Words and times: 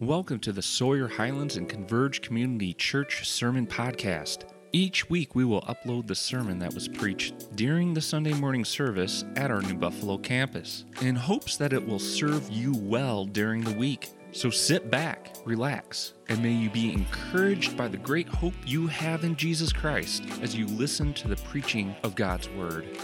Welcome 0.00 0.40
to 0.40 0.52
the 0.52 0.60
Sawyer 0.60 1.06
Highlands 1.06 1.56
and 1.56 1.68
Converge 1.68 2.20
Community 2.20 2.74
Church 2.74 3.28
Sermon 3.28 3.64
Podcast. 3.64 4.42
Each 4.72 5.08
week 5.08 5.36
we 5.36 5.44
will 5.44 5.62
upload 5.62 6.08
the 6.08 6.16
sermon 6.16 6.58
that 6.58 6.74
was 6.74 6.88
preached 6.88 7.54
during 7.54 7.94
the 7.94 8.00
Sunday 8.00 8.32
morning 8.32 8.64
service 8.64 9.24
at 9.36 9.52
our 9.52 9.62
New 9.62 9.76
Buffalo 9.76 10.18
campus 10.18 10.84
in 11.00 11.14
hopes 11.14 11.56
that 11.58 11.72
it 11.72 11.86
will 11.86 12.00
serve 12.00 12.50
you 12.50 12.74
well 12.76 13.24
during 13.24 13.62
the 13.62 13.78
week. 13.78 14.08
So 14.32 14.50
sit 14.50 14.90
back, 14.90 15.36
relax, 15.44 16.14
and 16.28 16.42
may 16.42 16.50
you 16.50 16.70
be 16.70 16.92
encouraged 16.92 17.76
by 17.76 17.86
the 17.86 17.96
great 17.96 18.26
hope 18.26 18.54
you 18.66 18.88
have 18.88 19.22
in 19.22 19.36
Jesus 19.36 19.72
Christ 19.72 20.24
as 20.42 20.56
you 20.56 20.66
listen 20.66 21.14
to 21.14 21.28
the 21.28 21.36
preaching 21.36 21.94
of 22.02 22.16
God's 22.16 22.48
Word. 22.48 22.98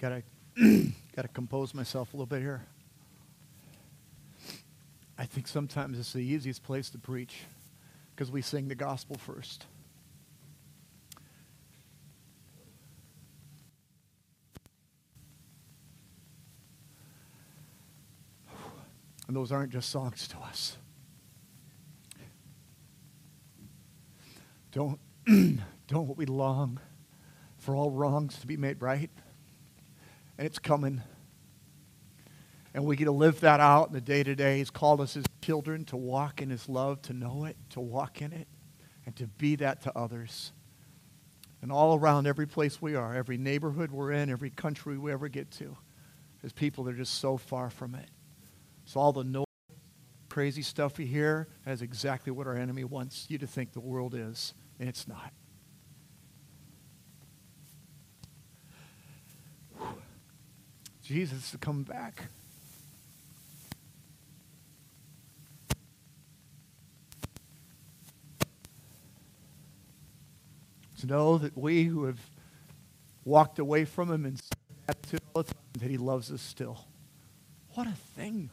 Gotta, 0.00 0.22
gotta 1.16 1.28
compose 1.28 1.74
myself 1.74 2.14
a 2.14 2.16
little 2.16 2.26
bit 2.26 2.40
here. 2.40 2.62
I 5.18 5.24
think 5.24 5.48
sometimes 5.48 5.98
it's 5.98 6.12
the 6.12 6.20
easiest 6.20 6.62
place 6.62 6.88
to 6.90 6.98
preach 6.98 7.40
because 8.14 8.30
we 8.30 8.40
sing 8.40 8.68
the 8.68 8.76
gospel 8.76 9.16
first. 9.16 9.66
And 19.26 19.36
those 19.36 19.50
aren't 19.50 19.72
just 19.72 19.90
songs 19.90 20.28
to 20.28 20.38
us. 20.38 20.76
Don't, 24.70 25.00
don't 25.88 26.16
we 26.16 26.24
long 26.24 26.78
for 27.58 27.74
all 27.74 27.90
wrongs 27.90 28.38
to 28.38 28.46
be 28.46 28.56
made 28.56 28.80
right? 28.80 29.10
And 30.38 30.46
it's 30.46 30.58
coming. 30.58 31.02
And 32.72 32.84
we 32.84 32.96
get 32.96 33.06
to 33.06 33.12
live 33.12 33.40
that 33.40 33.60
out 33.60 33.88
in 33.88 33.92
the 33.94 34.00
day 34.00 34.22
to 34.22 34.34
day. 34.34 34.58
He's 34.58 34.70
called 34.70 35.00
us 35.00 35.16
as 35.16 35.24
children 35.42 35.84
to 35.86 35.96
walk 35.96 36.40
in 36.40 36.48
His 36.48 36.68
love, 36.68 37.02
to 37.02 37.12
know 37.12 37.44
it, 37.44 37.56
to 37.70 37.80
walk 37.80 38.22
in 38.22 38.32
it, 38.32 38.46
and 39.04 39.16
to 39.16 39.26
be 39.26 39.56
that 39.56 39.82
to 39.82 39.98
others. 39.98 40.52
And 41.60 41.72
all 41.72 41.98
around 41.98 42.28
every 42.28 42.46
place 42.46 42.80
we 42.80 42.94
are, 42.94 43.14
every 43.14 43.36
neighborhood 43.36 43.90
we're 43.90 44.12
in, 44.12 44.30
every 44.30 44.50
country 44.50 44.96
we 44.96 45.10
ever 45.12 45.28
get 45.28 45.50
to, 45.52 45.76
there's 46.40 46.52
people 46.52 46.84
that 46.84 46.94
are 46.94 46.98
just 46.98 47.14
so 47.14 47.36
far 47.36 47.68
from 47.68 47.96
it. 47.96 48.08
So 48.84 49.00
all 49.00 49.12
the 49.12 49.24
noise, 49.24 49.44
crazy 50.28 50.62
stuff 50.62 51.00
you 51.00 51.06
hear, 51.06 51.48
that's 51.64 51.82
exactly 51.82 52.30
what 52.30 52.46
our 52.46 52.56
enemy 52.56 52.84
wants 52.84 53.26
you 53.28 53.38
to 53.38 53.46
think 53.46 53.72
the 53.72 53.80
world 53.80 54.14
is, 54.14 54.54
and 54.78 54.88
it's 54.88 55.08
not. 55.08 55.32
Jesus 61.08 61.52
to 61.52 61.56
come 61.56 61.84
back. 61.84 62.24
To 71.00 71.06
know 71.06 71.38
that 71.38 71.56
we 71.56 71.84
who 71.84 72.04
have 72.04 72.20
walked 73.24 73.58
away 73.58 73.86
from 73.86 74.12
him 74.12 74.26
and 74.26 74.38
said 74.38 75.22
that 75.78 75.88
he 75.88 75.96
loves 75.96 76.30
us 76.30 76.42
still. 76.42 76.84
What 77.72 77.86
a 77.86 77.96
thing 78.14 78.50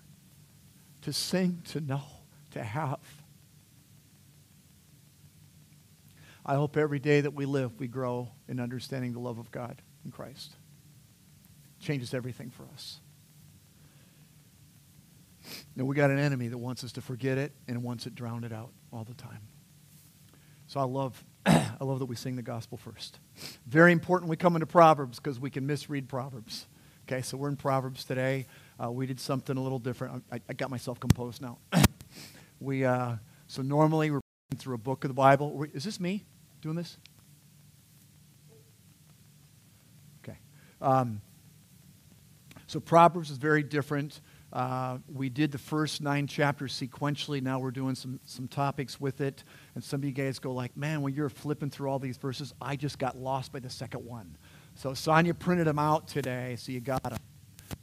to 1.01 1.11
sing, 1.11 1.61
to 1.71 1.81
know, 1.81 2.03
to 2.51 2.63
have. 2.63 3.01
I 6.45 6.55
hope 6.55 6.77
every 6.77 6.99
day 6.99 7.19
that 7.19 7.33
we 7.33 7.45
live, 7.45 7.77
we 7.81 7.89
grow 7.89 8.29
in 8.47 8.61
understanding 8.61 9.11
the 9.11 9.19
love 9.19 9.39
of 9.39 9.51
God 9.51 9.81
in 10.05 10.11
Christ 10.11 10.55
changes 11.85 12.13
everything 12.13 12.49
for 12.49 12.65
us. 12.73 12.99
Now, 15.75 15.85
we 15.85 15.95
got 15.95 16.09
an 16.09 16.17
enemy 16.17 16.47
that 16.47 16.57
wants 16.57 16.83
us 16.83 16.91
to 16.93 17.01
forget 17.01 17.37
it 17.37 17.51
and 17.67 17.83
wants 17.83 18.07
it 18.07 18.15
drowned 18.15 18.51
out 18.51 18.71
all 18.91 19.03
the 19.03 19.13
time. 19.13 19.41
So 20.67 20.79
I 20.79 20.83
love, 20.83 21.23
I 21.45 21.77
love 21.81 21.99
that 21.99 22.05
we 22.05 22.15
sing 22.15 22.35
the 22.35 22.41
gospel 22.41 22.77
first. 22.77 23.19
Very 23.67 23.91
important 23.91 24.29
we 24.29 24.35
come 24.35 24.55
into 24.55 24.65
Proverbs 24.65 25.19
because 25.19 25.39
we 25.39 25.51
can 25.51 25.67
misread 25.67 26.09
Proverbs. 26.09 26.65
Okay, 27.07 27.21
so 27.21 27.37
we're 27.37 27.49
in 27.49 27.55
Proverbs 27.55 28.03
today. 28.03 28.47
Uh, 28.83 28.91
we 28.91 29.05
did 29.05 29.19
something 29.19 29.55
a 29.55 29.61
little 29.61 29.77
different. 29.77 30.23
I, 30.31 30.41
I 30.49 30.53
got 30.53 30.71
myself 30.71 30.99
composed 30.99 31.39
now. 31.39 31.59
we, 32.59 32.83
uh, 32.83 33.17
so 33.47 33.61
normally 33.61 34.09
we're 34.09 34.21
through 34.57 34.75
a 34.75 34.79
book 34.79 35.03
of 35.03 35.09
the 35.09 35.13
Bible. 35.13 35.65
Is 35.73 35.83
this 35.83 35.99
me 35.99 36.23
doing 36.61 36.75
this? 36.75 36.97
Okay. 40.23 40.39
Um, 40.81 41.21
so 42.67 42.79
Proverbs 42.79 43.29
is 43.29 43.37
very 43.37 43.63
different. 43.63 44.21
Uh, 44.51 44.99
we 45.13 45.29
did 45.29 45.51
the 45.51 45.57
first 45.57 46.01
nine 46.01 46.27
chapters 46.27 46.73
sequentially. 46.73 47.41
Now 47.41 47.59
we're 47.59 47.71
doing 47.71 47.93
some, 47.93 48.19
some 48.25 48.47
topics 48.47 48.99
with 48.99 49.19
it. 49.19 49.43
And 49.75 49.83
some 49.83 49.99
of 49.99 50.05
you 50.05 50.11
guys 50.11 50.39
go 50.39 50.53
like, 50.53 50.77
man, 50.77 51.01
when 51.01 51.13
you're 51.13 51.29
flipping 51.29 51.69
through 51.69 51.89
all 51.89 51.99
these 51.99 52.17
verses, 52.17 52.53
I 52.61 52.75
just 52.75 52.97
got 52.97 53.17
lost 53.17 53.51
by 53.51 53.59
the 53.59 53.69
second 53.69 54.05
one. 54.05 54.37
So 54.75 54.93
Sonia 54.93 55.33
printed 55.33 55.67
them 55.67 55.79
out 55.79 56.07
today, 56.07 56.55
so 56.57 56.71
you 56.71 56.79
got 56.79 57.03
them. 57.03 57.17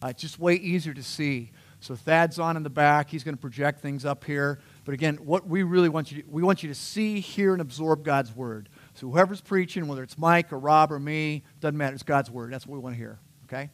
Uh, 0.03 0.09
it's 0.09 0.23
just 0.23 0.39
way 0.39 0.55
easier 0.55 0.95
to 0.95 1.03
see. 1.03 1.53
So 1.81 1.97
Thad's 1.97 2.39
on 2.39 2.57
in 2.57 2.63
the 2.63 2.71
back. 2.71 3.11
He's 3.11 3.25
going 3.25 3.35
to 3.35 3.41
project 3.41 3.81
things 3.81 4.05
up 4.05 4.25
here. 4.25 4.61
But 4.85 4.95
again, 4.95 5.17
what 5.17 5.47
we 5.47 5.65
really 5.65 5.89
want 5.89 6.13
you 6.13 6.23
to, 6.23 6.29
we 6.31 6.43
want 6.43 6.63
you 6.63 6.69
to 6.69 6.75
see, 6.75 7.21
hear, 7.21 7.53
and 7.53 7.61
absorb 7.61 8.05
God's 8.05 8.35
word. 8.35 8.69
So 8.95 9.11
whoever's 9.11 9.41
preaching, 9.41 9.89
whether 9.89 10.03
it's 10.03 10.17
Mike 10.17 10.53
or 10.53 10.59
Rob 10.59 10.93
or 10.93 11.01
me, 11.01 11.43
doesn't 11.61 11.77
matter. 11.77 11.95
It's 11.95 12.03
God's 12.03 12.31
word. 12.31 12.53
That's 12.53 12.67
what 12.67 12.77
we 12.77 12.81
want 12.81 12.95
to 12.95 12.99
hear. 12.99 13.19
Okay? 13.45 13.71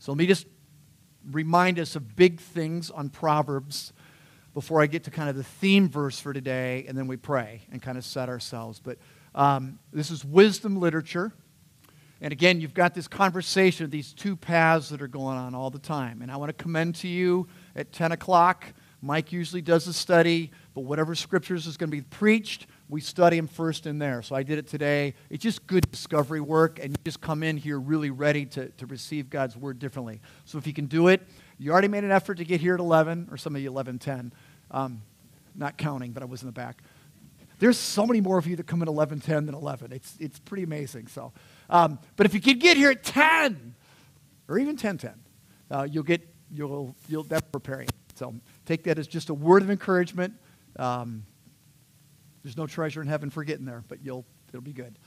So 0.00 0.12
let 0.12 0.18
me 0.18 0.26
just 0.26 0.46
remind 1.30 1.78
us 1.78 1.94
of 1.94 2.16
big 2.16 2.40
things 2.40 2.90
on 2.90 3.10
Proverbs 3.10 3.92
before 4.54 4.80
I 4.80 4.86
get 4.86 5.04
to 5.04 5.10
kind 5.10 5.28
of 5.28 5.36
the 5.36 5.44
theme 5.44 5.90
verse 5.90 6.18
for 6.18 6.32
today, 6.32 6.86
and 6.88 6.96
then 6.96 7.06
we 7.06 7.18
pray 7.18 7.60
and 7.70 7.82
kind 7.82 7.98
of 7.98 8.04
set 8.04 8.30
ourselves. 8.30 8.80
But 8.80 8.96
um, 9.34 9.78
this 9.92 10.10
is 10.10 10.24
wisdom 10.24 10.80
literature. 10.80 11.34
And 12.22 12.32
again, 12.32 12.62
you've 12.62 12.72
got 12.72 12.94
this 12.94 13.08
conversation 13.08 13.84
of 13.84 13.90
these 13.90 14.14
two 14.14 14.36
paths 14.36 14.88
that 14.88 15.02
are 15.02 15.08
going 15.08 15.36
on 15.36 15.54
all 15.54 15.68
the 15.68 15.78
time. 15.78 16.22
And 16.22 16.32
I 16.32 16.38
want 16.38 16.48
to 16.48 16.62
commend 16.62 16.94
to 16.96 17.08
you 17.08 17.46
at 17.76 17.92
10 17.92 18.12
o'clock. 18.12 18.72
Mike 19.02 19.32
usually 19.32 19.62
does 19.62 19.84
the 19.84 19.92
study, 19.92 20.50
but 20.74 20.82
whatever 20.82 21.14
scriptures 21.14 21.66
is 21.66 21.76
going 21.76 21.90
to 21.90 21.96
be 21.96 22.02
preached, 22.02 22.66
we 22.90 23.00
study 23.00 23.36
them 23.36 23.46
first 23.46 23.86
in 23.86 23.98
there. 23.98 24.20
So 24.20 24.34
I 24.34 24.42
did 24.42 24.58
it 24.58 24.66
today. 24.66 25.14
It's 25.30 25.42
just 25.42 25.66
good 25.66 25.88
discovery 25.90 26.40
work, 26.40 26.80
and 26.82 26.90
you 26.90 26.96
just 27.04 27.20
come 27.20 27.42
in 27.42 27.56
here 27.56 27.78
really 27.78 28.10
ready 28.10 28.44
to, 28.46 28.68
to 28.68 28.86
receive 28.86 29.30
God's 29.30 29.56
word 29.56 29.78
differently. 29.78 30.20
So 30.44 30.58
if 30.58 30.66
you 30.66 30.72
can 30.72 30.86
do 30.86 31.08
it, 31.08 31.22
you 31.58 31.70
already 31.70 31.88
made 31.88 32.04
an 32.04 32.10
effort 32.10 32.36
to 32.38 32.44
get 32.44 32.60
here 32.60 32.74
at 32.74 32.80
11, 32.80 33.28
or 33.30 33.36
some 33.36 33.54
of 33.54 33.62
you 33.62 33.70
11:10. 33.70 34.32
Um, 34.72 35.02
not 35.54 35.78
counting, 35.78 36.12
but 36.12 36.22
I 36.22 36.26
was 36.26 36.42
in 36.42 36.46
the 36.46 36.52
back. 36.52 36.82
There's 37.58 37.78
so 37.78 38.06
many 38.06 38.20
more 38.20 38.38
of 38.38 38.46
you 38.46 38.56
that 38.56 38.66
come 38.66 38.82
in 38.82 38.88
11:10 38.88 39.46
than 39.46 39.54
11. 39.54 39.92
It's, 39.92 40.16
it's 40.18 40.38
pretty 40.38 40.64
amazing. 40.64 41.06
So, 41.06 41.32
um, 41.68 41.98
but 42.16 42.26
if 42.26 42.34
you 42.34 42.40
can 42.40 42.58
get 42.58 42.76
here 42.76 42.90
at 42.90 43.04
10, 43.04 43.74
or 44.48 44.58
even 44.58 44.76
10:10, 44.76 45.14
uh, 45.70 45.86
you'll 45.90 46.02
get 46.02 46.26
you'll 46.50 46.96
you'll 47.08 47.22
that's 47.22 47.46
preparing. 47.52 47.88
So 48.14 48.34
take 48.66 48.82
that 48.84 48.98
as 48.98 49.06
just 49.06 49.30
a 49.30 49.34
word 49.34 49.62
of 49.62 49.70
encouragement. 49.70 50.34
Um, 50.76 51.24
there's 52.42 52.56
no 52.56 52.66
treasure 52.66 53.02
in 53.02 53.08
heaven 53.08 53.30
for 53.30 53.44
getting 53.44 53.64
there, 53.64 53.84
but 53.88 54.02
you'll, 54.02 54.24
it'll 54.48 54.60
be 54.60 54.72
good. 54.72 54.98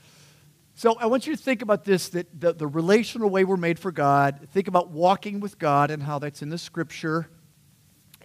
So 0.74 0.96
I 0.98 1.06
want 1.06 1.26
you 1.26 1.36
to 1.36 1.42
think 1.42 1.62
about 1.62 1.84
this 1.84 2.08
that 2.10 2.40
the, 2.40 2.52
the 2.52 2.66
relational 2.66 3.30
way 3.30 3.44
we're 3.44 3.56
made 3.56 3.78
for 3.78 3.92
God. 3.92 4.48
Think 4.52 4.66
about 4.66 4.90
walking 4.90 5.40
with 5.40 5.58
God 5.58 5.90
and 5.90 6.02
how 6.02 6.18
that's 6.18 6.42
in 6.42 6.48
the 6.48 6.58
scripture. 6.58 7.28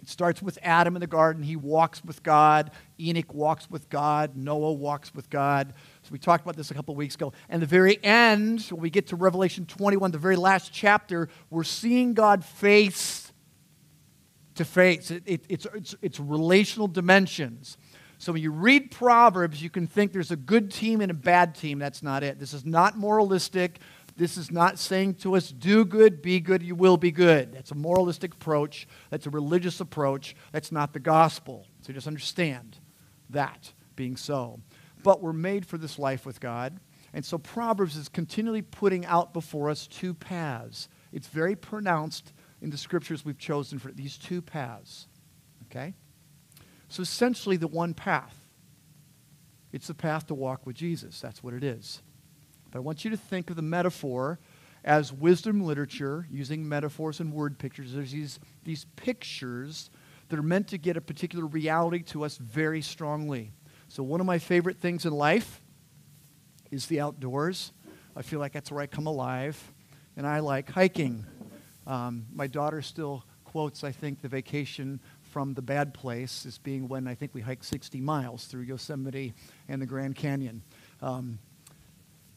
It 0.02 0.08
starts 0.08 0.42
with 0.42 0.58
Adam 0.62 0.96
in 0.96 1.00
the 1.00 1.06
garden. 1.06 1.42
He 1.42 1.56
walks 1.56 2.02
with 2.04 2.22
God. 2.22 2.70
Enoch 2.98 3.34
walks 3.34 3.70
with 3.70 3.88
God. 3.90 4.34
Noah 4.34 4.72
walks 4.72 5.14
with 5.14 5.28
God. 5.28 5.74
So 6.02 6.10
we 6.10 6.18
talked 6.18 6.42
about 6.42 6.56
this 6.56 6.70
a 6.70 6.74
couple 6.74 6.94
weeks 6.94 7.14
ago. 7.14 7.32
And 7.48 7.60
the 7.60 7.66
very 7.66 8.02
end, 8.02 8.62
when 8.62 8.80
we 8.80 8.90
get 8.90 9.08
to 9.08 9.16
Revelation 9.16 9.66
21, 9.66 10.10
the 10.10 10.18
very 10.18 10.36
last 10.36 10.72
chapter, 10.72 11.28
we're 11.50 11.64
seeing 11.64 12.14
God 12.14 12.44
face 12.44 13.30
to 14.54 14.64
face. 14.64 15.10
It, 15.10 15.22
it, 15.26 15.44
it's, 15.48 15.66
it's, 15.74 15.94
it's 16.00 16.18
relational 16.18 16.88
dimensions. 16.88 17.76
So 18.20 18.32
when 18.32 18.42
you 18.42 18.50
read 18.50 18.90
Proverbs, 18.90 19.62
you 19.62 19.70
can 19.70 19.86
think 19.86 20.12
there's 20.12 20.30
a 20.30 20.36
good 20.36 20.70
team 20.70 21.00
and 21.00 21.10
a 21.10 21.14
bad 21.14 21.54
team. 21.54 21.78
That's 21.78 22.02
not 22.02 22.22
it. 22.22 22.38
This 22.38 22.52
is 22.52 22.66
not 22.66 22.98
moralistic. 22.98 23.78
This 24.14 24.36
is 24.36 24.50
not 24.50 24.78
saying 24.78 25.14
to 25.14 25.36
us, 25.36 25.50
do 25.50 25.86
good, 25.86 26.20
be 26.20 26.38
good, 26.38 26.62
you 26.62 26.74
will 26.74 26.98
be 26.98 27.12
good. 27.12 27.54
That's 27.54 27.70
a 27.70 27.74
moralistic 27.74 28.34
approach. 28.34 28.86
That's 29.08 29.24
a 29.24 29.30
religious 29.30 29.80
approach. 29.80 30.36
That's 30.52 30.70
not 30.70 30.92
the 30.92 31.00
gospel. 31.00 31.66
So 31.80 31.94
just 31.94 32.06
understand 32.06 32.76
that 33.30 33.72
being 33.96 34.18
so. 34.18 34.60
But 35.02 35.22
we're 35.22 35.32
made 35.32 35.64
for 35.64 35.78
this 35.78 35.98
life 35.98 36.26
with 36.26 36.40
God. 36.40 36.78
And 37.14 37.24
so 37.24 37.38
Proverbs 37.38 37.96
is 37.96 38.10
continually 38.10 38.60
putting 38.60 39.06
out 39.06 39.32
before 39.32 39.70
us 39.70 39.86
two 39.86 40.12
paths. 40.12 40.90
It's 41.10 41.28
very 41.28 41.56
pronounced 41.56 42.34
in 42.60 42.68
the 42.68 42.76
scriptures 42.76 43.24
we've 43.24 43.38
chosen 43.38 43.78
for 43.78 43.90
these 43.92 44.18
two 44.18 44.42
paths. 44.42 45.08
Okay? 45.70 45.94
So 46.90 47.02
essentially, 47.02 47.56
the 47.56 47.68
one 47.68 47.94
path. 47.94 48.36
It's 49.72 49.86
the 49.86 49.94
path 49.94 50.26
to 50.26 50.34
walk 50.34 50.66
with 50.66 50.76
Jesus. 50.76 51.20
That's 51.20 51.42
what 51.42 51.54
it 51.54 51.64
is. 51.64 52.02
But 52.70 52.78
I 52.78 52.80
want 52.80 53.04
you 53.04 53.10
to 53.12 53.16
think 53.16 53.48
of 53.48 53.56
the 53.56 53.62
metaphor 53.62 54.38
as 54.84 55.12
wisdom 55.12 55.62
literature, 55.62 56.26
using 56.30 56.68
metaphors 56.68 57.20
and 57.20 57.32
word 57.32 57.58
pictures, 57.58 57.92
there's 57.92 58.12
these, 58.12 58.40
these 58.64 58.86
pictures 58.96 59.90
that 60.28 60.38
are 60.38 60.42
meant 60.42 60.68
to 60.68 60.78
get 60.78 60.96
a 60.96 61.00
particular 61.00 61.44
reality 61.46 62.02
to 62.02 62.24
us 62.24 62.38
very 62.38 62.80
strongly. 62.80 63.52
So, 63.88 64.02
one 64.02 64.20
of 64.20 64.26
my 64.26 64.38
favorite 64.38 64.78
things 64.78 65.04
in 65.04 65.12
life 65.12 65.60
is 66.70 66.86
the 66.86 67.00
outdoors. 67.00 67.72
I 68.16 68.22
feel 68.22 68.40
like 68.40 68.52
that's 68.52 68.70
where 68.70 68.80
I 68.80 68.86
come 68.86 69.06
alive. 69.06 69.72
And 70.16 70.26
I 70.26 70.40
like 70.40 70.70
hiking. 70.70 71.24
Um, 71.86 72.26
my 72.32 72.46
daughter 72.46 72.82
still 72.82 73.24
quotes, 73.44 73.84
I 73.84 73.92
think, 73.92 74.22
the 74.22 74.28
vacation 74.28 75.00
from 75.30 75.54
the 75.54 75.62
bad 75.62 75.94
place 75.94 76.44
as 76.44 76.58
being 76.58 76.88
when 76.88 77.06
I 77.06 77.14
think 77.14 77.34
we 77.34 77.40
hiked 77.40 77.64
60 77.64 78.00
miles 78.00 78.44
through 78.44 78.62
Yosemite 78.62 79.32
and 79.68 79.80
the 79.80 79.86
Grand 79.86 80.16
Canyon. 80.16 80.62
Um, 81.00 81.38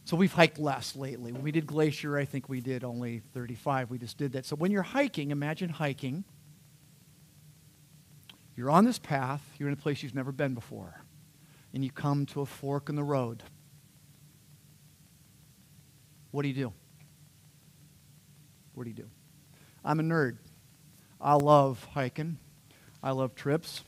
so 0.06 0.16
we've 0.16 0.34
hiked 0.34 0.60
less 0.60 0.96
lately. 0.96 1.32
When 1.32 1.44
we 1.44 1.52
did 1.52 1.66
Glacier, 1.66 2.18
I 2.18 2.26
think 2.26 2.50
we 2.50 2.62
did 2.62 2.84
only 2.84 3.22
35. 3.34 3.90
We 3.90 3.98
just 3.98 4.18
did 4.18 4.34
that. 4.34 4.46
So 4.46 4.56
when 4.56 4.72
you're 4.72 4.84
hiking, 4.84 5.32
imagine 5.32 5.70
hiking. 5.70 6.24
You're 8.56 8.70
on 8.70 8.86
this 8.86 9.00
path, 9.00 9.42
you're 9.58 9.70
in 9.70 9.74
a 9.74 9.78
place 9.78 10.04
you've 10.04 10.14
never 10.14 10.32
been 10.32 10.54
before, 10.54 11.02
and 11.74 11.84
you 11.84 11.90
come 11.90 12.28
to 12.28 12.42
a 12.42 12.46
fork 12.46 12.90
in 12.90 12.96
the 12.96 13.04
road. 13.04 13.42
What 16.30 16.44
do 16.44 16.50
you 16.50 16.54
do? 16.54 16.74
What 18.76 18.84
do 18.84 18.90
you 18.90 18.96
do? 18.96 19.10
I'm 19.84 20.00
a 20.00 20.04
nerd. 20.04 20.38
I 21.20 21.34
love 21.34 21.84
hiking. 21.94 22.38
I 23.04 23.12
love 23.12 23.36
trips. 23.36 23.84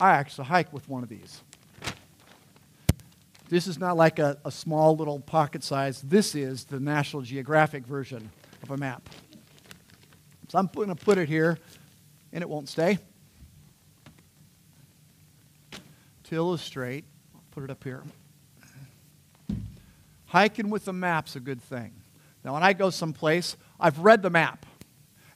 I 0.00 0.10
actually 0.10 0.48
hike 0.48 0.72
with 0.72 0.88
one 0.88 1.04
of 1.04 1.08
these. 1.08 1.40
This 3.48 3.66
is 3.66 3.78
not 3.78 3.96
like 3.96 4.18
a, 4.18 4.36
a 4.44 4.50
small 4.50 4.96
little 4.96 5.20
pocket 5.20 5.62
size. 5.62 6.02
This 6.02 6.34
is 6.34 6.64
the 6.64 6.80
National 6.80 7.22
Geographic 7.22 7.86
version 7.86 8.30
of 8.62 8.72
a 8.72 8.76
map. 8.76 9.08
So 10.48 10.58
I'm 10.58 10.68
going 10.74 10.88
to 10.88 10.94
put 10.94 11.16
it 11.16 11.28
here, 11.28 11.58
and 12.32 12.42
it 12.42 12.48
won't 12.48 12.68
stay. 12.68 12.98
To 16.24 16.34
illustrate, 16.34 17.04
I'll 17.34 17.42
put 17.52 17.64
it 17.64 17.70
up 17.70 17.84
here. 17.84 18.02
Hiking 20.26 20.68
with 20.68 20.88
a 20.88 20.92
map's 20.92 21.36
a 21.36 21.40
good 21.40 21.62
thing. 21.62 21.92
Now, 22.44 22.54
when 22.54 22.62
I 22.62 22.72
go 22.72 22.90
someplace, 22.90 23.56
I've 23.80 24.00
read 24.00 24.22
the 24.22 24.30
map. 24.30 24.66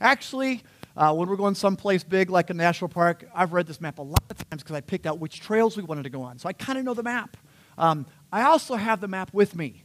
Actually, 0.00 0.62
uh, 0.96 1.14
when 1.14 1.28
we're 1.28 1.36
going 1.36 1.54
someplace 1.54 2.04
big 2.04 2.30
like 2.30 2.50
a 2.50 2.54
national 2.54 2.88
park, 2.88 3.24
I've 3.34 3.52
read 3.52 3.66
this 3.66 3.80
map 3.80 3.98
a 3.98 4.02
lot 4.02 4.22
of 4.30 4.36
times 4.48 4.62
because 4.62 4.76
I 4.76 4.80
picked 4.80 5.06
out 5.06 5.18
which 5.18 5.40
trails 5.40 5.76
we 5.76 5.82
wanted 5.82 6.04
to 6.04 6.10
go 6.10 6.22
on. 6.22 6.38
So 6.38 6.48
I 6.48 6.52
kind 6.52 6.78
of 6.78 6.84
know 6.84 6.94
the 6.94 7.02
map. 7.02 7.36
Um, 7.78 8.06
I 8.32 8.42
also 8.42 8.74
have 8.74 9.00
the 9.00 9.08
map 9.08 9.32
with 9.32 9.56
me. 9.56 9.84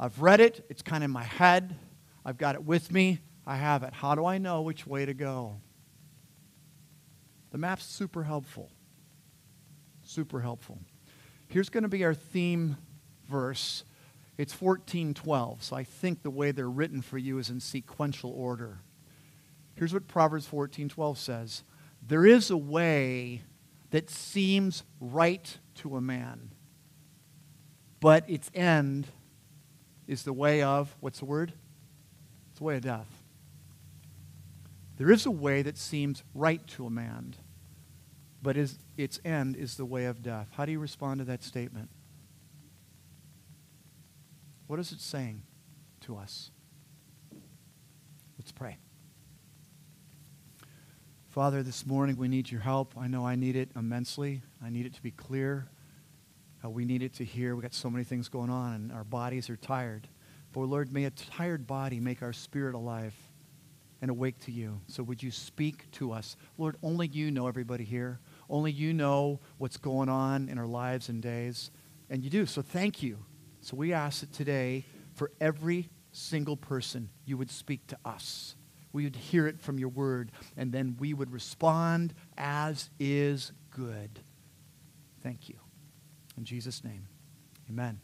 I've 0.00 0.20
read 0.20 0.40
it, 0.40 0.64
it's 0.68 0.82
kind 0.82 1.04
of 1.04 1.08
in 1.08 1.12
my 1.12 1.22
head. 1.22 1.76
I've 2.24 2.38
got 2.38 2.54
it 2.54 2.64
with 2.64 2.90
me. 2.90 3.20
I 3.46 3.56
have 3.56 3.82
it. 3.82 3.92
How 3.92 4.14
do 4.14 4.24
I 4.24 4.38
know 4.38 4.62
which 4.62 4.86
way 4.86 5.04
to 5.04 5.14
go? 5.14 5.60
The 7.52 7.58
map's 7.58 7.84
super 7.84 8.24
helpful. 8.24 8.70
Super 10.02 10.40
helpful. 10.40 10.78
Here's 11.48 11.68
going 11.68 11.82
to 11.82 11.88
be 11.88 12.04
our 12.04 12.14
theme 12.14 12.76
verse. 13.28 13.84
It's 14.38 14.60
1412. 14.60 15.62
So 15.62 15.76
I 15.76 15.84
think 15.84 16.22
the 16.22 16.30
way 16.30 16.50
they're 16.50 16.68
written 16.68 17.02
for 17.02 17.18
you 17.18 17.38
is 17.38 17.50
in 17.50 17.60
sequential 17.60 18.30
order. 18.30 18.80
Here's 19.74 19.92
what 19.92 20.06
Proverbs 20.06 20.46
14:12 20.46 21.18
says. 21.18 21.62
There 22.06 22.26
is 22.26 22.50
a 22.50 22.56
way 22.56 23.42
that 23.90 24.10
seems 24.10 24.84
right 25.00 25.58
to 25.76 25.96
a 25.96 26.00
man, 26.00 26.50
but 28.00 28.28
its 28.28 28.50
end 28.54 29.08
is 30.06 30.22
the 30.24 30.32
way 30.32 30.62
of 30.62 30.96
what's 31.00 31.20
the 31.20 31.24
word? 31.24 31.54
It's 32.50 32.58
the 32.58 32.64
way 32.64 32.76
of 32.76 32.82
death. 32.82 33.22
There 34.96 35.10
is 35.10 35.26
a 35.26 35.30
way 35.30 35.62
that 35.62 35.76
seems 35.76 36.22
right 36.34 36.64
to 36.68 36.86
a 36.86 36.90
man, 36.90 37.34
but 38.42 38.56
is, 38.56 38.78
its 38.96 39.18
end 39.24 39.56
is 39.56 39.76
the 39.76 39.84
way 39.84 40.04
of 40.04 40.22
death. 40.22 40.48
How 40.52 40.64
do 40.64 40.72
you 40.72 40.78
respond 40.78 41.18
to 41.18 41.24
that 41.24 41.42
statement? 41.42 41.88
What 44.66 44.78
is 44.78 44.92
it 44.92 45.00
saying 45.00 45.42
to 46.02 46.16
us? 46.16 46.50
Let's 48.38 48.52
pray. 48.52 48.78
Father, 51.34 51.64
this 51.64 51.84
morning 51.84 52.16
we 52.16 52.28
need 52.28 52.48
your 52.48 52.60
help. 52.60 52.94
I 52.96 53.08
know 53.08 53.26
I 53.26 53.34
need 53.34 53.56
it 53.56 53.68
immensely. 53.74 54.40
I 54.64 54.70
need 54.70 54.86
it 54.86 54.94
to 54.94 55.02
be 55.02 55.10
clear. 55.10 55.66
Uh, 56.64 56.70
we 56.70 56.84
need 56.84 57.02
it 57.02 57.12
to 57.14 57.24
hear. 57.24 57.56
We've 57.56 57.62
got 57.62 57.74
so 57.74 57.90
many 57.90 58.04
things 58.04 58.28
going 58.28 58.50
on, 58.50 58.74
and 58.74 58.92
our 58.92 59.02
bodies 59.02 59.50
are 59.50 59.56
tired. 59.56 60.06
But 60.52 60.60
Lord, 60.60 60.92
may 60.92 61.06
a 61.06 61.10
tired 61.10 61.66
body 61.66 61.98
make 61.98 62.22
our 62.22 62.32
spirit 62.32 62.76
alive 62.76 63.16
and 64.00 64.12
awake 64.12 64.38
to 64.42 64.52
you. 64.52 64.80
So 64.86 65.02
would 65.02 65.24
you 65.24 65.32
speak 65.32 65.90
to 65.90 66.12
us? 66.12 66.36
Lord, 66.56 66.76
only 66.84 67.08
you 67.08 67.32
know 67.32 67.48
everybody 67.48 67.82
here. 67.82 68.20
Only 68.48 68.70
you 68.70 68.94
know 68.94 69.40
what's 69.58 69.76
going 69.76 70.08
on 70.08 70.48
in 70.48 70.56
our 70.56 70.68
lives 70.68 71.08
and 71.08 71.20
days. 71.20 71.72
And 72.10 72.22
you 72.22 72.30
do. 72.30 72.46
So 72.46 72.62
thank 72.62 73.02
you. 73.02 73.18
So 73.60 73.76
we 73.76 73.92
ask 73.92 74.20
that 74.20 74.32
today, 74.32 74.84
for 75.14 75.32
every 75.40 75.90
single 76.12 76.56
person, 76.56 77.10
you 77.24 77.36
would 77.36 77.50
speak 77.50 77.88
to 77.88 77.98
us 78.04 78.54
we 78.94 79.04
would 79.04 79.16
hear 79.16 79.48
it 79.48 79.60
from 79.60 79.78
your 79.78 79.88
word, 79.88 80.30
and 80.56 80.72
then 80.72 80.96
we 81.00 81.12
would 81.12 81.32
respond 81.32 82.14
as 82.38 82.88
is 83.00 83.52
good. 83.70 84.20
Thank 85.20 85.48
you. 85.48 85.56
In 86.38 86.44
Jesus' 86.44 86.84
name, 86.84 87.08
amen. 87.68 87.98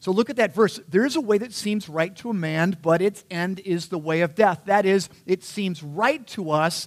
So 0.00 0.10
look 0.10 0.28
at 0.28 0.36
that 0.36 0.54
verse. 0.54 0.78
There 0.86 1.06
is 1.06 1.16
a 1.16 1.20
way 1.20 1.38
that 1.38 1.52
seems 1.54 1.88
right 1.88 2.14
to 2.16 2.28
a 2.28 2.34
man, 2.34 2.76
but 2.82 3.00
its 3.00 3.24
end 3.30 3.60
is 3.60 3.88
the 3.88 3.98
way 3.98 4.20
of 4.20 4.34
death. 4.34 4.62
That 4.66 4.84
is, 4.84 5.08
it 5.24 5.42
seems 5.42 5.82
right 5.82 6.26
to 6.28 6.50
us, 6.50 6.86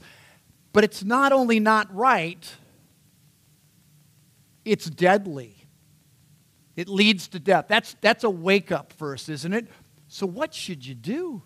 but 0.71 0.83
it's 0.83 1.03
not 1.03 1.31
only 1.31 1.59
not 1.59 1.93
right, 1.95 2.47
it's 4.65 4.87
deadly. 4.87 5.55
It 6.75 6.89
leads 6.89 7.27
to 7.29 7.39
death. 7.39 7.65
That's, 7.67 7.95
that's 8.01 8.23
a 8.23 8.29
wake 8.29 8.71
up 8.71 8.93
verse, 8.93 9.29
isn't 9.29 9.53
it? 9.53 9.67
So, 10.07 10.27
what 10.27 10.53
should 10.53 10.85
you 10.85 10.93
do? 10.93 11.41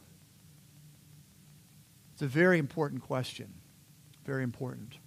It's 2.19 2.23
a 2.25 2.27
very 2.27 2.59
important 2.59 3.01
question. 3.01 3.53
Very 4.25 4.43
important. 4.43 4.97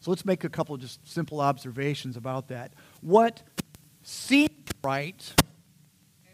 So 0.00 0.10
let's 0.10 0.24
make 0.24 0.42
a 0.42 0.48
couple 0.48 0.76
just 0.78 1.08
simple 1.08 1.40
observations 1.40 2.16
about 2.16 2.48
that. 2.48 2.72
What 3.02 3.44
seems 4.02 4.50
right 4.82 5.32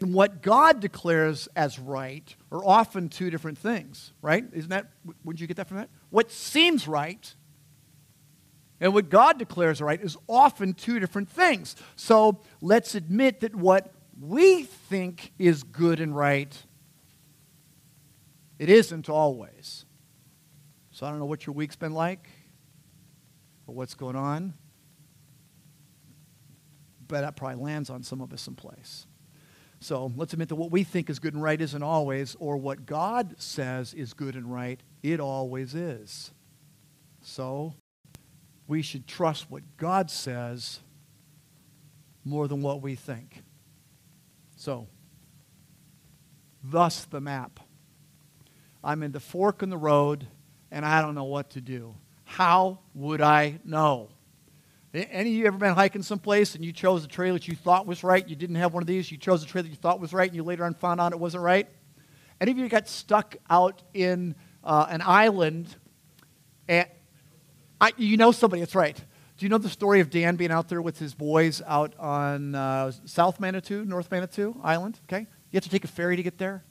and 0.01 0.11
what 0.11 0.41
God 0.41 0.79
declares 0.79 1.47
as 1.55 1.77
right 1.77 2.35
are 2.51 2.65
often 2.65 3.09
two 3.09 3.29
different 3.29 3.59
things, 3.59 4.11
right? 4.23 4.43
Isn't 4.51 4.71
that, 4.71 4.87
would 5.23 5.39
you 5.39 5.45
get 5.45 5.57
that 5.57 5.67
from 5.67 5.77
that? 5.77 5.89
What 6.09 6.31
seems 6.31 6.87
right 6.87 7.31
and 8.81 8.91
what 8.91 9.11
God 9.11 9.37
declares 9.37 9.81
right 9.81 10.01
is 10.01 10.17
often 10.27 10.73
two 10.73 10.99
different 10.99 11.29
things. 11.29 11.75
So 11.95 12.39
let's 12.59 12.95
admit 12.95 13.41
that 13.41 13.53
what 13.55 13.93
we 14.19 14.63
think 14.63 15.31
is 15.37 15.61
good 15.61 15.99
and 15.99 16.15
right 16.15 16.59
it 18.59 18.69
isn't 18.69 19.09
always. 19.09 19.85
So 20.91 21.05
I 21.05 21.09
don't 21.09 21.19
know 21.19 21.25
what 21.25 21.45
your 21.45 21.53
week's 21.53 21.75
been 21.75 21.93
like 21.93 22.29
or 23.67 23.75
what's 23.75 23.95
going 23.95 24.15
on, 24.15 24.53
but 27.07 27.21
that 27.21 27.35
probably 27.35 27.61
lands 27.61 27.89
on 27.89 28.03
some 28.03 28.21
of 28.21 28.31
us 28.31 28.41
someplace. 28.41 29.07
So 29.79 30.11
let's 30.15 30.33
admit 30.33 30.49
that 30.49 30.55
what 30.55 30.71
we 30.71 30.83
think 30.83 31.09
is 31.09 31.19
good 31.19 31.33
and 31.33 31.43
right 31.43 31.59
isn't 31.59 31.83
always, 31.83 32.35
or 32.39 32.57
what 32.57 32.85
God 32.85 33.35
says 33.37 33.93
is 33.93 34.13
good 34.13 34.35
and 34.35 34.51
right, 34.51 34.81
it 35.03 35.19
always 35.19 35.75
is. 35.75 36.31
So 37.21 37.75
we 38.67 38.81
should 38.81 39.07
trust 39.07 39.51
what 39.51 39.63
God 39.77 40.09
says 40.09 40.79
more 42.23 42.47
than 42.47 42.61
what 42.61 42.81
we 42.81 42.95
think. 42.95 43.43
So, 44.55 44.87
thus 46.63 47.05
the 47.05 47.21
map. 47.21 47.59
I'm 48.85 49.01
in 49.01 49.11
the 49.11 49.19
fork 49.19 49.63
in 49.63 49.69
the 49.69 49.77
road 49.77 50.27
and 50.69 50.85
I 50.85 51.01
don't 51.01 51.15
know 51.15 51.23
what 51.23 51.49
to 51.51 51.61
do. 51.61 51.95
How 52.23 52.79
would 52.93 53.19
I 53.19 53.59
know? 53.65 54.09
Any 54.93 55.31
of 55.31 55.35
you 55.35 55.47
ever 55.47 55.57
been 55.57 55.73
hiking 55.73 56.03
someplace 56.03 56.55
and 56.55 56.63
you 56.63 56.71
chose 56.71 57.03
a 57.03 57.07
trail 57.07 57.33
that 57.33 57.47
you 57.47 57.55
thought 57.55 57.87
was 57.87 58.03
right? 58.03 58.25
You 58.25 58.35
didn't 58.35 58.57
have 58.57 58.73
one 58.73 58.83
of 58.83 58.87
these. 58.87 59.11
You 59.11 59.17
chose 59.17 59.43
a 59.43 59.47
trail 59.47 59.63
that 59.63 59.69
you 59.69 59.75
thought 59.75 59.99
was 59.99 60.13
right 60.13 60.29
and 60.29 60.35
you 60.35 60.43
later 60.43 60.63
on 60.63 60.75
found 60.75 61.01
out 61.01 61.11
it 61.11 61.19
wasn't 61.19 61.43
right? 61.43 61.67
Any 62.39 62.51
of 62.51 62.57
you 62.59 62.69
got 62.69 62.87
stuck 62.87 63.35
out 63.49 63.81
in 63.93 64.35
uh, 64.63 64.85
an 64.87 65.01
island? 65.03 65.75
And 66.67 66.87
I, 67.81 67.91
you 67.97 68.17
know 68.17 68.31
somebody, 68.31 68.61
that's 68.61 68.75
right. 68.75 68.95
Do 68.95 69.45
you 69.45 69.49
know 69.49 69.57
the 69.57 69.67
story 69.67 69.99
of 69.99 70.11
Dan 70.11 70.35
being 70.35 70.51
out 70.51 70.69
there 70.69 70.81
with 70.81 70.99
his 70.99 71.15
boys 71.15 71.61
out 71.65 71.93
on 71.97 72.53
uh, 72.53 72.91
South 73.05 73.39
Manitou, 73.39 73.83
North 73.83 74.11
Manitou 74.11 74.55
Island? 74.63 74.99
Okay. 75.09 75.21
You 75.21 75.57
have 75.57 75.63
to 75.63 75.69
take 75.69 75.83
a 75.83 75.89
ferry 75.89 76.15
to 76.15 76.23
get 76.23 76.37
there 76.37 76.63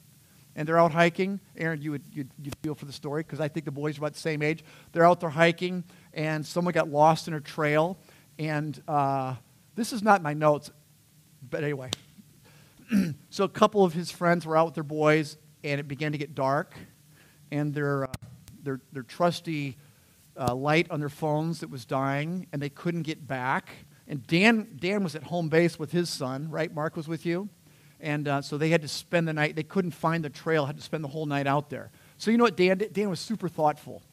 and 0.55 0.67
they're 0.67 0.79
out 0.79 0.91
hiking. 0.91 1.39
Aaron, 1.57 1.81
you 1.81 1.91
would 1.91 2.03
you'd, 2.11 2.29
you'd 2.41 2.55
feel 2.63 2.75
for 2.75 2.85
the 2.85 2.93
story 2.93 3.23
because 3.23 3.39
I 3.39 3.47
think 3.47 3.65
the 3.65 3.71
boys 3.71 3.97
are 3.97 4.01
about 4.01 4.13
the 4.13 4.19
same 4.19 4.41
age. 4.41 4.63
They're 4.91 5.05
out 5.05 5.19
there 5.19 5.29
hiking, 5.29 5.83
and 6.13 6.45
someone 6.45 6.73
got 6.73 6.89
lost 6.89 7.27
in 7.27 7.33
a 7.33 7.41
trail. 7.41 7.97
And 8.39 8.81
uh, 8.87 9.35
this 9.75 9.93
is 9.93 10.01
not 10.01 10.21
my 10.21 10.33
notes. 10.33 10.71
but 11.49 11.63
anyway, 11.63 11.91
so 13.29 13.43
a 13.43 13.49
couple 13.49 13.83
of 13.83 13.93
his 13.93 14.11
friends 14.11 14.45
were 14.45 14.57
out 14.57 14.65
with 14.65 14.75
their 14.75 14.83
boys, 14.83 15.37
and 15.63 15.79
it 15.79 15.87
began 15.87 16.11
to 16.11 16.17
get 16.17 16.35
dark, 16.35 16.73
and 17.51 17.73
their, 17.73 18.05
uh, 18.05 18.13
their, 18.63 18.81
their 18.91 19.03
trusty 19.03 19.77
uh, 20.37 20.53
light 20.53 20.89
on 20.91 20.99
their 20.99 21.09
phones 21.09 21.59
that 21.59 21.69
was 21.69 21.85
dying, 21.85 22.47
and 22.51 22.61
they 22.61 22.69
couldn't 22.69 23.03
get 23.03 23.27
back. 23.27 23.69
And 24.07 24.25
Dan, 24.27 24.77
Dan 24.79 25.03
was 25.03 25.15
at 25.15 25.23
home 25.23 25.49
base 25.49 25.79
with 25.79 25.91
his 25.91 26.09
son, 26.09 26.49
right? 26.49 26.73
Mark 26.73 26.95
was 26.95 27.07
with 27.07 27.25
you. 27.25 27.49
And 28.05 28.27
uh, 28.27 28.41
so 28.43 28.59
they 28.59 28.69
had 28.69 28.83
to 28.83 28.87
spend 28.87 29.27
the 29.27 29.33
night. 29.33 29.55
They 29.55 29.63
couldn't 29.63 29.91
find 29.91 30.23
the 30.23 30.29
trail, 30.29 30.67
had 30.67 30.77
to 30.77 30.83
spend 30.83 31.03
the 31.03 31.07
whole 31.07 31.25
night 31.25 31.47
out 31.47 31.71
there. 31.71 31.89
So 32.19 32.29
you 32.29 32.37
know 32.37 32.43
what 32.43 32.55
Dan 32.55 32.77
did? 32.77 32.93
Dan 32.93 33.09
was 33.09 33.19
super 33.19 33.49
thoughtful. 33.49 34.03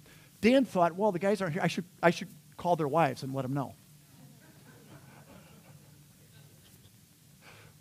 Dan 0.41 0.65
thought, 0.65 0.97
well, 0.97 1.13
the 1.13 1.19
guys 1.19 1.43
aren't 1.43 1.53
here. 1.53 1.63
I 1.63 1.69
should, 1.69 1.85
I 2.03 2.11
should 2.11 2.29
call 2.57 2.75
their 2.75 2.89
wives 2.89 3.23
and 3.23 3.35
let 3.35 3.43
them 3.43 3.53
know. 3.53 3.75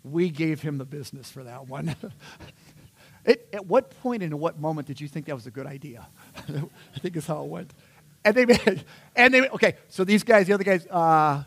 we 0.04 0.28
gave 0.28 0.60
him 0.60 0.76
the 0.76 0.84
business 0.84 1.30
for 1.30 1.44
that 1.44 1.66
one. 1.66 1.96
it, 3.24 3.48
at 3.54 3.64
what 3.64 3.88
point 4.02 4.22
and 4.22 4.34
at 4.34 4.38
what 4.38 4.60
moment 4.60 4.86
did 4.86 5.00
you 5.00 5.08
think 5.08 5.24
that 5.26 5.34
was 5.34 5.46
a 5.46 5.50
good 5.50 5.66
idea? 5.66 6.06
I 6.36 6.98
think 6.98 7.16
is 7.16 7.26
how 7.26 7.42
it 7.42 7.48
went. 7.48 7.72
And 8.22 8.34
they 8.34 8.44
made, 8.44 8.84
and 9.16 9.32
they 9.32 9.48
okay. 9.48 9.76
So 9.88 10.04
these 10.04 10.24
guys, 10.24 10.46
the 10.46 10.52
other 10.52 10.62
guys, 10.62 10.86
uh, 10.88 11.44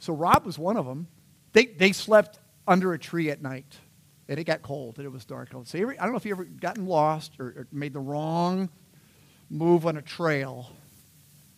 so 0.00 0.12
Rob 0.12 0.44
was 0.44 0.58
one 0.58 0.76
of 0.76 0.86
them. 0.86 1.06
They 1.52 1.66
they 1.66 1.92
slept 1.92 2.40
under 2.66 2.92
a 2.92 2.98
tree 2.98 3.30
at 3.30 3.42
night, 3.42 3.78
and 4.28 4.38
it 4.38 4.44
got 4.44 4.62
cold 4.62 4.98
and 4.98 5.06
it 5.06 5.10
was 5.10 5.24
dark. 5.24 5.50
So 5.64 5.78
I 5.78 5.94
don't 5.94 6.10
know 6.10 6.16
if 6.16 6.24
you 6.24 6.32
ever 6.32 6.44
gotten 6.44 6.86
lost 6.86 7.32
or, 7.38 7.46
or 7.46 7.66
made 7.72 7.92
the 7.92 8.00
wrong 8.00 8.70
move 9.50 9.86
on 9.86 9.96
a 9.96 10.02
trail. 10.02 10.70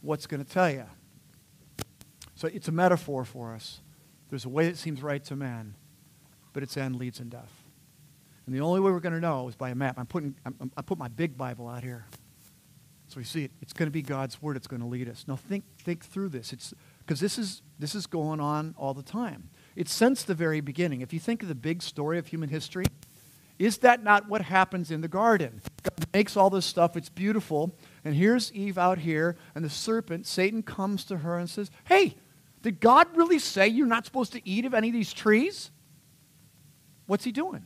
What's 0.00 0.26
going 0.26 0.44
to 0.44 0.50
tell 0.50 0.70
you? 0.70 0.84
So 2.34 2.48
it's 2.48 2.68
a 2.68 2.72
metaphor 2.72 3.24
for 3.24 3.54
us. 3.54 3.80
There's 4.28 4.44
a 4.44 4.48
way 4.48 4.66
that 4.68 4.76
seems 4.76 5.02
right 5.02 5.24
to 5.24 5.36
man, 5.36 5.74
but 6.52 6.62
its 6.62 6.76
end 6.76 6.96
leads 6.96 7.20
in 7.20 7.28
death. 7.28 7.52
And 8.44 8.54
the 8.54 8.60
only 8.60 8.80
way 8.80 8.90
we're 8.90 9.00
going 9.00 9.14
to 9.14 9.20
know 9.20 9.48
is 9.48 9.56
by 9.56 9.70
a 9.70 9.74
map. 9.74 9.98
I'm 9.98 10.06
putting, 10.06 10.36
I'm, 10.44 10.70
I 10.76 10.82
put 10.82 10.98
my 10.98 11.08
big 11.08 11.36
Bible 11.36 11.68
out 11.68 11.82
here. 11.82 12.06
So 13.08 13.18
we 13.18 13.24
see 13.24 13.44
it. 13.44 13.52
It's 13.62 13.72
going 13.72 13.86
to 13.86 13.92
be 13.92 14.02
God's 14.02 14.42
word. 14.42 14.56
It's 14.56 14.66
going 14.66 14.80
to 14.80 14.86
lead 14.86 15.08
us. 15.08 15.24
Now 15.28 15.36
think, 15.36 15.64
think 15.78 16.04
through 16.04 16.30
this. 16.30 16.52
It's 16.52 16.74
because 16.98 17.20
this 17.20 17.38
is 17.38 17.62
this 17.78 17.94
is 17.94 18.06
going 18.06 18.40
on 18.40 18.74
all 18.76 18.94
the 18.94 19.02
time. 19.02 19.48
It's 19.76 19.92
since 19.92 20.22
the 20.22 20.34
very 20.34 20.60
beginning. 20.60 21.02
If 21.02 21.12
you 21.12 21.20
think 21.20 21.42
of 21.42 21.48
the 21.48 21.54
big 21.54 21.82
story 21.82 22.18
of 22.18 22.26
human 22.26 22.48
history, 22.48 22.86
is 23.58 23.78
that 23.78 24.02
not 24.02 24.28
what 24.28 24.42
happens 24.42 24.90
in 24.90 25.02
the 25.02 25.08
garden? 25.08 25.60
God 25.82 26.06
makes 26.12 26.36
all 26.36 26.50
this 26.50 26.66
stuff. 26.66 26.96
It's 26.96 27.08
beautiful. 27.08 27.76
And 28.04 28.14
here's 28.14 28.52
Eve 28.52 28.78
out 28.78 28.98
here, 28.98 29.36
and 29.54 29.64
the 29.64 29.70
serpent, 29.70 30.26
Satan, 30.26 30.62
comes 30.62 31.04
to 31.04 31.18
her 31.18 31.38
and 31.38 31.48
says, 31.48 31.70
"Hey, 31.84 32.16
did 32.62 32.80
God 32.80 33.06
really 33.14 33.38
say 33.38 33.68
you're 33.68 33.86
not 33.86 34.04
supposed 34.04 34.32
to 34.32 34.48
eat 34.48 34.64
of 34.64 34.74
any 34.74 34.88
of 34.88 34.94
these 34.94 35.12
trees? 35.12 35.70
What's 37.06 37.24
he 37.24 37.32
doing? 37.32 37.64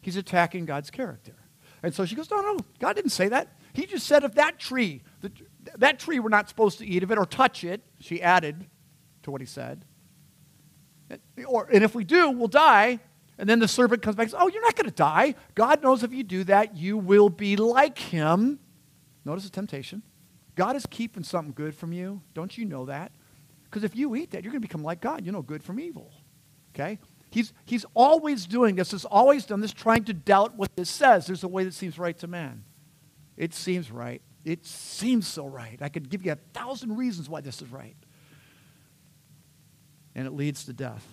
He's 0.00 0.16
attacking 0.16 0.66
God's 0.66 0.90
character. 0.90 1.34
And 1.82 1.94
so 1.94 2.04
she 2.04 2.14
goes, 2.14 2.30
No, 2.30 2.40
no, 2.40 2.58
God 2.78 2.96
didn't 2.96 3.12
say 3.12 3.28
that. 3.28 3.56
He 3.72 3.86
just 3.86 4.06
said 4.06 4.22
if 4.22 4.34
that 4.34 4.58
tree, 4.58 5.02
the, 5.22 5.32
that 5.78 5.98
tree, 5.98 6.18
we're 6.18 6.28
not 6.28 6.48
supposed 6.48 6.78
to 6.78 6.86
eat 6.86 7.02
of 7.02 7.10
it 7.10 7.18
or 7.18 7.24
touch 7.24 7.64
it. 7.64 7.82
She 8.00 8.22
added 8.22 8.66
to 9.22 9.30
what 9.30 9.40
he 9.40 9.46
said. 9.46 9.84
Or, 11.46 11.68
and 11.72 11.84
if 11.84 11.94
we 11.94 12.04
do, 12.04 12.30
we'll 12.30 12.48
die. 12.48 13.00
And 13.38 13.48
then 13.48 13.58
the 13.58 13.68
serpent 13.68 14.02
comes 14.02 14.16
back 14.16 14.24
and 14.24 14.30
says, 14.30 14.40
Oh, 14.40 14.48
you're 14.48 14.62
not 14.62 14.76
going 14.76 14.88
to 14.88 14.94
die. 14.94 15.34
God 15.54 15.82
knows 15.82 16.02
if 16.02 16.12
you 16.12 16.22
do 16.22 16.44
that, 16.44 16.76
you 16.76 16.96
will 16.96 17.28
be 17.28 17.56
like 17.56 17.98
him. 17.98 18.60
Notice 19.24 19.44
the 19.44 19.50
temptation. 19.50 20.02
God 20.54 20.76
is 20.76 20.86
keeping 20.86 21.24
something 21.24 21.52
good 21.52 21.74
from 21.74 21.92
you. 21.92 22.22
Don't 22.32 22.56
you 22.56 22.64
know 22.64 22.84
that? 22.86 23.12
Because 23.64 23.82
if 23.82 23.96
you 23.96 24.14
eat 24.14 24.30
that, 24.30 24.44
you're 24.44 24.52
going 24.52 24.62
to 24.62 24.68
become 24.68 24.84
like 24.84 25.00
God. 25.00 25.26
You 25.26 25.32
know 25.32 25.42
good 25.42 25.64
from 25.64 25.80
evil. 25.80 26.12
Okay? 26.74 26.98
He's, 27.30 27.52
he's 27.64 27.84
always 27.94 28.46
doing 28.46 28.76
this, 28.76 28.92
has 28.92 29.04
always 29.04 29.44
done 29.44 29.60
this, 29.60 29.72
trying 29.72 30.04
to 30.04 30.12
doubt 30.12 30.54
what 30.56 30.76
this 30.76 30.88
says. 30.88 31.26
There's 31.26 31.42
a 31.42 31.48
way 31.48 31.64
that 31.64 31.74
seems 31.74 31.98
right 31.98 32.16
to 32.18 32.28
man. 32.28 32.62
It 33.36 33.52
seems 33.52 33.90
right. 33.90 34.22
It 34.44 34.64
seems 34.64 35.26
so 35.26 35.46
right. 35.48 35.78
I 35.80 35.88
could 35.88 36.08
give 36.08 36.24
you 36.24 36.30
a 36.30 36.38
thousand 36.52 36.96
reasons 36.96 37.28
why 37.28 37.40
this 37.40 37.60
is 37.60 37.68
right. 37.72 37.96
And 40.14 40.26
it 40.26 40.32
leads 40.32 40.64
to 40.64 40.72
death. 40.72 41.06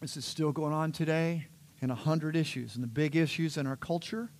This 0.00 0.16
is 0.16 0.24
still 0.24 0.52
going 0.52 0.72
on 0.72 0.92
today 0.92 1.46
in 1.80 1.90
a 1.90 1.94
hundred 1.94 2.36
issues. 2.36 2.74
And 2.74 2.82
the 2.82 2.88
big 2.88 3.16
issues 3.16 3.56
in 3.56 3.66
our 3.66 3.76
culture 3.76 4.30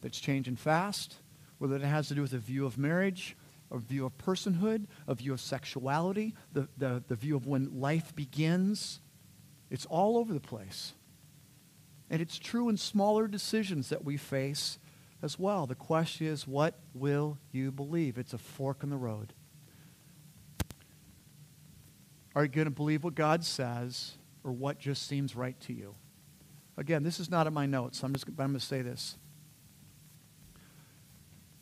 that's 0.00 0.20
changing 0.20 0.56
fast, 0.56 1.16
whether 1.58 1.76
it 1.76 1.82
has 1.82 2.08
to 2.08 2.14
do 2.14 2.22
with 2.22 2.30
the 2.30 2.38
view 2.38 2.66
of 2.66 2.78
marriage, 2.78 3.36
a 3.70 3.78
view 3.78 4.06
of 4.06 4.16
personhood, 4.18 4.86
a 5.06 5.14
view 5.14 5.32
of 5.32 5.40
sexuality, 5.40 6.34
the, 6.52 6.68
the, 6.76 7.02
the 7.08 7.14
view 7.14 7.36
of 7.36 7.46
when 7.46 7.80
life 7.80 8.14
begins. 8.14 9.00
It's 9.70 9.86
all 9.86 10.16
over 10.16 10.32
the 10.32 10.40
place. 10.40 10.94
And 12.08 12.20
it's 12.20 12.38
true 12.38 12.68
in 12.68 12.76
smaller 12.76 13.28
decisions 13.28 13.88
that 13.90 14.04
we 14.04 14.16
face 14.16 14.78
as 15.22 15.38
well. 15.38 15.66
The 15.66 15.74
question 15.74 16.26
is, 16.26 16.46
what 16.46 16.74
will 16.94 17.38
you 17.52 17.70
believe? 17.70 18.18
It's 18.18 18.32
a 18.32 18.38
fork 18.38 18.82
in 18.82 18.90
the 18.90 18.96
road. 18.96 19.32
Are 22.34 22.44
you 22.44 22.48
going 22.48 22.66
to 22.66 22.70
believe 22.70 23.02
what 23.04 23.14
God 23.14 23.44
says 23.44 24.12
or 24.44 24.52
what 24.52 24.78
just 24.78 25.06
seems 25.06 25.34
right 25.34 25.58
to 25.60 25.72
you? 25.72 25.94
Again, 26.76 27.02
this 27.02 27.20
is 27.20 27.30
not 27.30 27.46
in 27.46 27.52
my 27.52 27.66
notes. 27.66 28.02
I'm 28.02 28.12
just 28.12 28.28
I'm 28.28 28.34
going 28.36 28.52
to 28.54 28.60
say 28.60 28.82
this. 28.82 29.16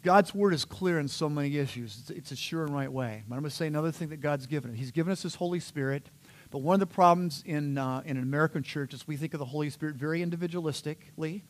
God's 0.04 0.32
word 0.32 0.54
is 0.54 0.64
clear 0.64 1.00
in 1.00 1.08
so 1.08 1.28
many 1.28 1.58
issues. 1.58 1.98
It's, 2.00 2.10
it's 2.10 2.30
a 2.30 2.36
sure 2.36 2.64
and 2.64 2.72
right 2.74 2.90
way. 2.90 3.24
But 3.28 3.34
I'm 3.34 3.40
going 3.40 3.50
to 3.50 3.56
say 3.56 3.66
another 3.66 3.90
thing 3.90 4.10
that 4.10 4.20
God's 4.20 4.46
given. 4.46 4.74
He's 4.74 4.92
given 4.92 5.10
us 5.10 5.22
His 5.22 5.34
Holy 5.34 5.58
Spirit. 5.58 6.08
But 6.50 6.58
one 6.58 6.74
of 6.74 6.80
the 6.80 6.86
problems 6.86 7.42
in, 7.44 7.76
uh, 7.76 8.02
in 8.04 8.16
an 8.16 8.22
American 8.22 8.62
church 8.62 8.94
is 8.94 9.08
we 9.08 9.16
think 9.16 9.34
of 9.34 9.40
the 9.40 9.46
Holy 9.46 9.70
Spirit 9.70 9.96
very 9.96 10.24
individualistically. 10.24 11.42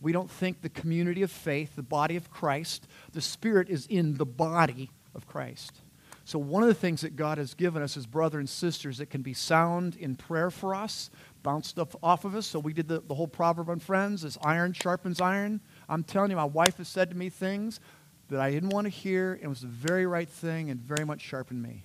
We 0.00 0.12
don't 0.12 0.30
think 0.30 0.62
the 0.62 0.68
community 0.68 1.22
of 1.22 1.30
faith, 1.30 1.76
the 1.76 1.82
body 1.82 2.16
of 2.16 2.30
Christ, 2.30 2.88
the 3.12 3.20
Spirit 3.20 3.68
is 3.68 3.86
in 3.86 4.16
the 4.16 4.26
body 4.26 4.90
of 5.14 5.26
Christ. 5.26 5.81
So, 6.24 6.38
one 6.38 6.62
of 6.62 6.68
the 6.68 6.74
things 6.74 7.00
that 7.00 7.16
God 7.16 7.38
has 7.38 7.54
given 7.54 7.82
us 7.82 7.96
as 7.96 8.06
brothers 8.06 8.38
and 8.38 8.48
sisters 8.48 8.98
that 8.98 9.10
can 9.10 9.22
be 9.22 9.34
sound 9.34 9.96
in 9.96 10.14
prayer 10.14 10.50
for 10.50 10.74
us, 10.74 11.10
bounce 11.42 11.68
stuff 11.68 11.96
off 12.02 12.24
of 12.24 12.36
us. 12.36 12.46
So, 12.46 12.60
we 12.60 12.72
did 12.72 12.86
the, 12.86 13.00
the 13.00 13.14
whole 13.14 13.26
proverb 13.26 13.68
on 13.68 13.80
friends 13.80 14.24
as 14.24 14.38
iron 14.44 14.72
sharpens 14.72 15.20
iron. 15.20 15.60
I'm 15.88 16.04
telling 16.04 16.30
you, 16.30 16.36
my 16.36 16.44
wife 16.44 16.76
has 16.76 16.88
said 16.88 17.10
to 17.10 17.16
me 17.16 17.28
things 17.28 17.80
that 18.28 18.40
I 18.40 18.50
didn't 18.50 18.70
want 18.70 18.86
to 18.86 18.90
hear, 18.90 19.38
and 19.40 19.48
was 19.50 19.62
the 19.62 19.66
very 19.66 20.06
right 20.06 20.28
thing 20.28 20.70
and 20.70 20.80
very 20.80 21.04
much 21.04 21.20
sharpened 21.20 21.62
me. 21.62 21.84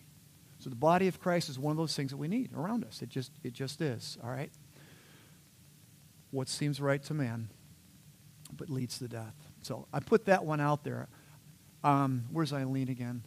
So 0.60 0.70
the 0.70 0.76
body 0.76 1.08
of 1.08 1.20
Christ 1.20 1.50
is 1.50 1.60
one 1.60 1.72
of 1.72 1.78
those 1.78 1.96
things 1.96 2.12
that 2.12 2.18
we 2.18 2.28
need 2.28 2.52
around 2.54 2.84
us. 2.86 3.02
It 3.02 3.10
just, 3.10 3.32
it 3.44 3.54
just 3.54 3.82
is, 3.82 4.18
all 4.24 4.30
right? 4.30 4.52
What 6.32 6.48
seems 6.48 6.80
right 6.80 7.02
to 7.04 7.14
man, 7.14 7.50
but 8.56 8.70
leads 8.70 9.00
to 9.00 9.08
death. 9.08 9.36
So 9.62 9.88
I 9.92 10.00
put 10.00 10.26
that 10.26 10.46
one 10.46 10.60
out 10.60 10.84
there. 10.84 11.10
Um, 11.84 12.26
where's 12.32 12.54
Eileen 12.54 12.90
again? 12.90 13.24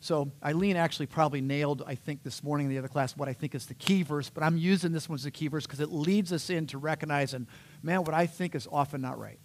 So 0.00 0.30
Eileen 0.44 0.76
actually 0.76 1.06
probably 1.06 1.40
nailed, 1.40 1.82
I 1.86 1.96
think, 1.96 2.22
this 2.22 2.42
morning 2.44 2.66
in 2.66 2.70
the 2.70 2.78
other 2.78 2.88
class 2.88 3.16
what 3.16 3.28
I 3.28 3.32
think 3.32 3.54
is 3.54 3.66
the 3.66 3.74
key 3.74 4.02
verse, 4.04 4.30
but 4.30 4.44
I'm 4.44 4.56
using 4.56 4.92
this 4.92 5.08
one 5.08 5.16
as 5.16 5.24
the 5.24 5.30
key 5.30 5.48
verse 5.48 5.66
because 5.66 5.80
it 5.80 5.90
leads 5.90 6.32
us 6.32 6.50
into 6.50 6.78
recognizing, 6.78 7.48
man, 7.82 8.04
what 8.04 8.14
I 8.14 8.26
think 8.26 8.54
is 8.54 8.68
often 8.70 9.00
not 9.00 9.18
right 9.18 9.40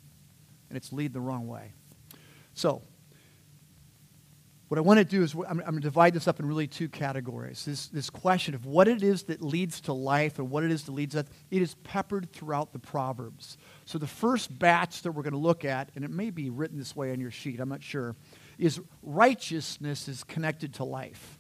and 0.70 0.78
it's 0.78 0.92
lead 0.92 1.14
the 1.14 1.22
wrong 1.22 1.48
way. 1.48 1.72
So, 2.54 2.82
what 4.74 4.80
I 4.80 4.82
want 4.82 4.98
to 4.98 5.06
do 5.06 5.22
is 5.22 5.36
I'm, 5.36 5.46
I'm 5.46 5.58
going 5.60 5.76
to 5.76 5.82
divide 5.82 6.16
this 6.16 6.28
up 6.28 6.40
in 6.40 6.48
really 6.48 6.66
two 6.66 6.90
categories. 6.90 7.64
This, 7.64 7.90
this 7.90 8.10
question 8.10 8.56
of 8.56 8.66
what 8.66 8.88
it 8.88 9.04
is 9.04 9.22
that 9.24 9.40
leads 9.40 9.80
to 9.82 9.94
life 9.94 10.40
and 10.40 10.50
what 10.50 10.64
it 10.64 10.72
is 10.72 10.86
that 10.86 10.94
leads 10.94 11.16
us, 11.16 11.28
it 11.52 11.62
is 11.62 11.76
peppered 11.84 12.34
throughout 12.34 12.74
the 12.74 12.80
Proverbs. 12.80 13.60
So 13.86 14.00
the 14.00 14.08
first 14.08 14.58
batch 14.58 15.04
that 15.04 15.12
we're 15.12 15.22
going 15.22 15.34
to 15.34 15.38
look 15.38 15.64
at, 15.64 15.92
and 15.96 16.04
it 16.04 16.10
may 16.10 16.32
be 16.32 16.50
written 16.50 16.80
this 16.80 16.96
way 16.96 17.12
on 17.12 17.20
your 17.20 17.30
sheet, 17.30 17.60
I'm 17.60 17.70
not 17.70 17.84
sure, 17.84 18.16
is 18.58 18.80
righteousness 19.02 20.08
is 20.08 20.24
connected 20.24 20.74
to 20.76 20.84
life. 20.84 21.38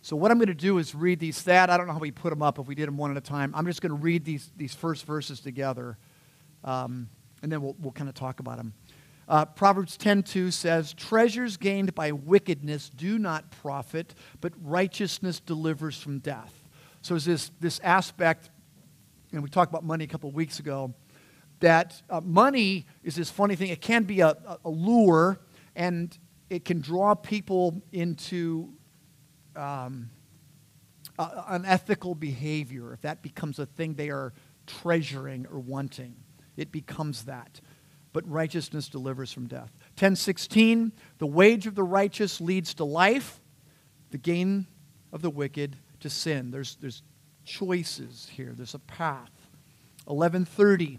So 0.00 0.16
what 0.16 0.30
I'm 0.30 0.38
going 0.38 0.48
to 0.48 0.54
do 0.54 0.78
is 0.78 0.94
read 0.94 1.18
these. 1.18 1.42
That 1.42 1.70
I 1.70 1.76
don't 1.76 1.86
know 1.86 1.92
how 1.92 1.98
we 1.98 2.10
put 2.10 2.30
them 2.30 2.42
up 2.42 2.58
if 2.58 2.66
we 2.66 2.74
did 2.74 2.86
them 2.86 2.96
one 2.96 3.10
at 3.10 3.16
a 3.16 3.20
time. 3.20 3.52
I'm 3.54 3.66
just 3.66 3.82
going 3.82 3.90
to 3.90 3.98
read 4.00 4.24
these, 4.24 4.50
these 4.56 4.74
first 4.74 5.04
verses 5.04 5.40
together. 5.40 5.98
Um, 6.64 7.08
and 7.42 7.50
then 7.52 7.62
we'll, 7.62 7.76
we'll 7.78 7.92
kind 7.92 8.08
of 8.08 8.14
talk 8.14 8.40
about 8.40 8.56
them. 8.56 8.74
Uh, 9.28 9.44
Proverbs 9.44 9.98
10:2 9.98 10.52
says, 10.52 10.94
"Treasures 10.94 11.58
gained 11.58 11.94
by 11.94 12.12
wickedness 12.12 12.88
do 12.88 13.18
not 13.18 13.50
profit, 13.50 14.14
but 14.40 14.54
righteousness 14.62 15.40
delivers 15.40 16.00
from 16.00 16.18
death." 16.20 16.64
So 17.02 17.14
there's 17.14 17.26
this, 17.26 17.50
this 17.60 17.80
aspect, 17.80 18.50
and 19.32 19.42
we 19.42 19.50
talked 19.50 19.70
about 19.70 19.84
money 19.84 20.04
a 20.04 20.08
couple 20.08 20.30
of 20.30 20.34
weeks 20.34 20.58
ago, 20.58 20.94
that 21.60 22.00
uh, 22.08 22.22
money 22.22 22.86
is 23.02 23.16
this 23.16 23.30
funny 23.30 23.54
thing. 23.54 23.68
It 23.68 23.82
can 23.82 24.04
be 24.04 24.20
a, 24.20 24.58
a 24.64 24.70
lure, 24.70 25.38
and 25.76 26.16
it 26.50 26.64
can 26.64 26.80
draw 26.80 27.14
people 27.14 27.82
into 27.92 28.72
um, 29.56 30.10
uh, 31.18 31.42
unethical 31.48 32.14
behavior 32.14 32.92
if 32.92 33.00
that 33.02 33.22
becomes 33.22 33.58
a 33.58 33.66
thing 33.66 33.94
they 33.94 34.10
are 34.10 34.32
treasuring 34.66 35.46
or 35.50 35.58
wanting 35.58 36.14
it 36.58 36.72
becomes 36.72 37.24
that. 37.24 37.60
But 38.12 38.28
righteousness 38.28 38.88
delivers 38.88 39.32
from 39.32 39.46
death. 39.46 39.70
1016, 39.94 40.92
the 41.18 41.26
wage 41.26 41.66
of 41.66 41.74
the 41.74 41.84
righteous 41.84 42.40
leads 42.40 42.74
to 42.74 42.84
life, 42.84 43.40
the 44.10 44.18
gain 44.18 44.66
of 45.12 45.22
the 45.22 45.30
wicked 45.30 45.76
to 46.00 46.10
sin. 46.10 46.50
There's, 46.50 46.76
there's 46.76 47.02
choices 47.44 48.28
here. 48.30 48.52
There's 48.56 48.74
a 48.74 48.80
path. 48.80 49.30
1130. 50.06 50.98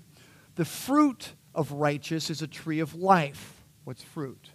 The 0.56 0.66
fruit 0.66 1.34
of 1.54 1.74
righteous 1.74 2.30
is 2.30 2.42
a 2.42 2.48
tree 2.48 2.80
of 2.80 2.96
life. 2.96 3.64
What's 3.84 4.04
fruit? 4.04 4.50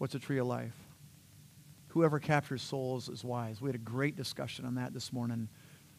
What's 0.00 0.14
a 0.14 0.18
tree 0.18 0.38
of 0.38 0.46
life? 0.46 0.72
Whoever 1.88 2.18
captures 2.18 2.62
souls 2.62 3.10
is 3.10 3.22
wise. 3.22 3.60
We 3.60 3.68
had 3.68 3.74
a 3.74 3.78
great 3.78 4.16
discussion 4.16 4.64
on 4.64 4.76
that 4.76 4.94
this 4.94 5.12
morning. 5.12 5.50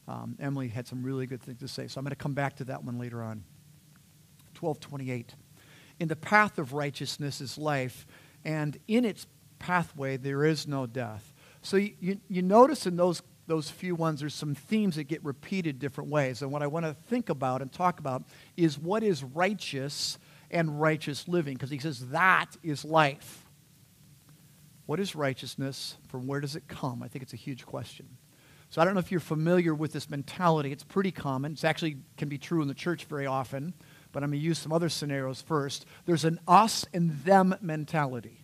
Um, 0.08 0.36
Emily 0.39 0.70
had 0.70 0.88
some 0.88 1.03
really 1.03 1.27
good 1.27 1.39
things 1.39 1.60
to 1.60 1.67
say, 1.67 1.86
so 1.86 2.00
I'm 2.00 2.03
going 2.03 2.10
to 2.10 2.15
come 2.15 2.34
back 2.34 2.55
to 2.55 2.63
that 2.63 2.84
one 2.84 2.98
later 2.98 3.22
on. 3.22 3.43
1228. 4.60 5.36
In 6.00 6.08
the 6.08 6.15
path 6.15 6.58
of 6.58 6.74
righteousness 6.74 7.41
is 7.41 7.60
life, 7.60 8.08
and 8.43 8.75
in 8.88 9.05
its 9.05 9.27
pathway 9.60 10.17
there 10.17 10.46
is 10.46 10.65
no 10.67 10.88
death. 10.88 11.31
So 11.62 11.77
you, 11.77 11.93
you, 12.00 12.20
you 12.27 12.41
notice 12.41 12.88
in 12.88 12.96
those, 12.96 13.22
those 13.46 13.70
few 13.70 13.93
ones, 13.93 14.22
there's 14.22 14.34
some 14.34 14.55
themes 14.55 14.96
that 14.96 15.03
get 15.03 15.24
repeated 15.24 15.77
different 15.77 16.10
ways. 16.10 16.41
And 16.41 16.51
what 16.51 16.63
I 16.63 16.67
want 16.67 16.88
to 16.88 16.96
think 16.96 17.29
about 17.29 17.62
and 17.62 17.72
talk 17.72 18.00
about 18.00 18.24
is 18.58 18.79
what 18.79 19.03
is 19.03 19.24
righteous 19.24 20.17
and 20.50 20.81
righteous 20.81 21.27
living, 21.27 21.53
because 21.53 21.70
he 21.70 21.77
says 21.77 22.08
that 22.08 22.58
is 22.63 22.84
life. 22.84 23.46
What 24.91 25.00
is 25.00 25.15
righteousness? 25.15 25.95
From 26.10 26.27
where 26.27 26.41
does 26.41 26.57
it 26.57 26.67
come? 26.67 27.01
I 27.01 27.07
think 27.07 27.24
it's 27.24 27.31
a 27.31 27.38
huge 27.38 27.65
question. 27.65 28.17
So 28.69 28.81
I 28.81 28.83
don't 28.83 28.93
know 28.93 29.00
if 29.00 29.10
you're 29.10 29.21
familiar 29.21 29.74
with 29.74 29.93
this 29.93 30.10
mentality. 30.10 30.74
It's 30.74 30.83
pretty 30.83 31.12
common. 31.12 31.53
It 31.53 31.63
actually 31.63 32.00
can 32.17 32.27
be 32.27 32.38
true 32.38 32.62
in 32.62 32.67
the 32.67 32.74
church 32.74 33.05
very 33.05 33.25
often, 33.25 33.74
but 34.12 34.21
I'm 34.21 34.31
going 34.31 34.41
to 34.41 34.45
use 34.45 34.60
some 34.60 34.74
other 34.74 34.89
scenarios 34.89 35.41
first. 35.41 35.86
There's 36.03 36.25
an 36.25 36.41
us 36.45 36.86
and 36.93 37.12
them 37.24 37.55
mentality. 37.62 38.43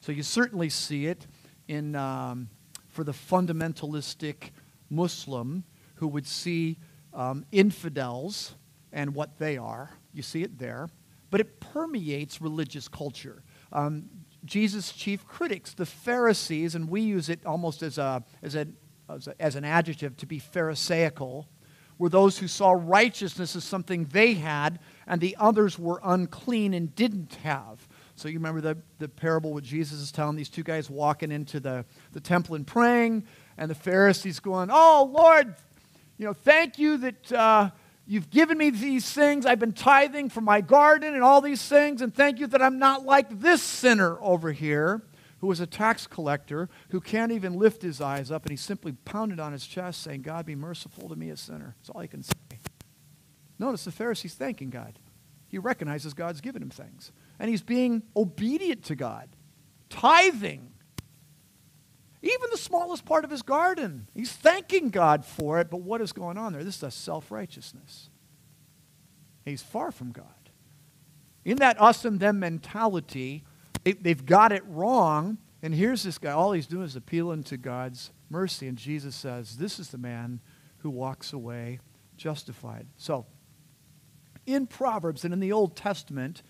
So 0.00 0.12
you 0.12 0.22
certainly 0.22 0.68
see 0.68 1.06
it 1.06 1.26
in, 1.66 1.96
um, 1.96 2.50
for 2.86 3.02
the 3.02 3.12
fundamentalistic 3.12 4.50
Muslim 4.90 5.64
who 5.94 6.08
would 6.08 6.26
see 6.26 6.76
um, 7.14 7.46
infidels 7.52 8.54
and 8.92 9.14
what 9.14 9.38
they 9.38 9.56
are. 9.56 9.92
You 10.12 10.20
see 10.20 10.42
it 10.42 10.58
there. 10.58 10.90
But 11.30 11.40
it 11.40 11.58
permeates 11.58 12.42
religious 12.42 12.86
culture. 12.86 13.42
Um, 13.72 14.10
Jesus' 14.44 14.92
chief 14.92 15.26
critics, 15.26 15.74
the 15.74 15.86
Pharisees, 15.86 16.74
and 16.74 16.88
we 16.88 17.00
use 17.00 17.28
it 17.28 17.44
almost 17.44 17.82
as, 17.82 17.98
a, 17.98 18.24
as, 18.42 18.54
a, 18.54 18.68
as, 19.08 19.28
a, 19.28 19.42
as 19.42 19.56
an 19.56 19.64
adjective 19.64 20.16
to 20.18 20.26
be 20.26 20.38
Pharisaical, 20.38 21.48
were 21.98 22.08
those 22.08 22.38
who 22.38 22.48
saw 22.48 22.72
righteousness 22.72 23.56
as 23.56 23.64
something 23.64 24.04
they 24.06 24.34
had 24.34 24.78
and 25.06 25.20
the 25.20 25.36
others 25.38 25.78
were 25.78 26.00
unclean 26.04 26.74
and 26.74 26.94
didn't 26.94 27.34
have. 27.42 27.88
So 28.16 28.28
you 28.28 28.34
remember 28.34 28.60
the, 28.60 28.78
the 28.98 29.08
parable 29.08 29.52
what 29.52 29.64
Jesus 29.64 30.00
is 30.00 30.12
telling 30.12 30.36
these 30.36 30.48
two 30.48 30.62
guys 30.62 30.90
walking 30.90 31.30
into 31.30 31.60
the, 31.60 31.84
the 32.12 32.20
temple 32.20 32.54
and 32.54 32.66
praying, 32.66 33.24
and 33.58 33.70
the 33.70 33.74
Pharisees 33.74 34.40
going, 34.40 34.70
Oh, 34.72 35.10
Lord, 35.12 35.54
you 36.18 36.26
know, 36.26 36.32
thank 36.32 36.78
you 36.78 36.96
that 36.98 37.32
uh, 37.32 37.70
you've 38.06 38.30
given 38.30 38.56
me 38.56 38.70
these 38.70 39.10
things. 39.10 39.44
I've 39.44 39.58
been 39.58 39.72
tithing 39.72 40.30
from 40.30 40.44
my 40.44 40.60
garden 40.60 41.14
and 41.14 41.22
all 41.22 41.40
these 41.40 41.66
things, 41.66 42.00
and 42.00 42.14
thank 42.14 42.38
you 42.38 42.46
that 42.48 42.62
I'm 42.62 42.78
not 42.78 43.04
like 43.04 43.40
this 43.40 43.62
sinner 43.62 44.18
over 44.20 44.52
here 44.52 45.02
who 45.40 45.50
is 45.50 45.60
a 45.60 45.66
tax 45.66 46.06
collector 46.06 46.68
who 46.90 47.00
can't 47.00 47.32
even 47.32 47.58
lift 47.58 47.82
his 47.82 48.00
eyes 48.00 48.30
up, 48.30 48.44
and 48.44 48.50
he 48.50 48.56
simply 48.56 48.92
pounded 48.92 49.38
on 49.38 49.52
his 49.52 49.66
chest 49.66 50.02
saying, 50.02 50.22
God, 50.22 50.46
be 50.46 50.54
merciful 50.54 51.08
to 51.08 51.16
me, 51.16 51.30
a 51.30 51.36
sinner. 51.36 51.74
That's 51.78 51.90
all 51.90 52.00
he 52.00 52.08
can 52.08 52.22
say. 52.22 52.32
Notice 53.58 53.84
the 53.84 53.90
Pharisee's 53.90 54.34
thanking 54.34 54.70
God. 54.70 54.98
He 55.48 55.58
recognizes 55.58 56.14
God's 56.14 56.40
given 56.40 56.62
him 56.62 56.70
things. 56.70 57.12
And 57.38 57.48
he's 57.48 57.62
being 57.62 58.02
obedient 58.16 58.84
to 58.84 58.94
God, 58.94 59.28
tithing. 59.88 60.72
Even 62.26 62.48
the 62.50 62.58
smallest 62.58 63.04
part 63.04 63.24
of 63.24 63.30
his 63.30 63.42
garden. 63.42 64.08
He's 64.12 64.32
thanking 64.32 64.90
God 64.90 65.24
for 65.24 65.60
it, 65.60 65.70
but 65.70 65.82
what 65.82 66.00
is 66.00 66.12
going 66.12 66.36
on 66.36 66.52
there? 66.52 66.64
This 66.64 66.78
is 66.78 66.82
a 66.82 66.90
self 66.90 67.30
righteousness. 67.30 68.10
He's 69.44 69.62
far 69.62 69.92
from 69.92 70.10
God. 70.10 70.26
In 71.44 71.58
that 71.58 71.80
us 71.80 72.04
and 72.04 72.18
them 72.18 72.40
mentality, 72.40 73.44
they, 73.84 73.94
have 74.06 74.26
got 74.26 74.50
it 74.50 74.64
wrong. 74.66 75.38
And 75.62 75.72
here's 75.72 76.02
this 76.02 76.18
guy, 76.18 76.32
all 76.32 76.50
he's 76.50 76.66
doing 76.66 76.84
is 76.84 76.96
appealing 76.96 77.44
to 77.44 77.56
God's 77.56 78.10
mercy. 78.28 78.66
And 78.66 78.76
Jesus 78.76 79.14
says, 79.14 79.56
This 79.56 79.78
is 79.78 79.90
the 79.90 79.98
man 79.98 80.40
who 80.78 80.90
walks 80.90 81.32
away 81.32 81.78
justified. 82.16 82.88
So, 82.96 83.26
in 84.46 84.66
Proverbs 84.66 85.24
and 85.24 85.32
in 85.32 85.38
the 85.38 85.52
Old 85.52 85.76
Testament, 85.76 86.42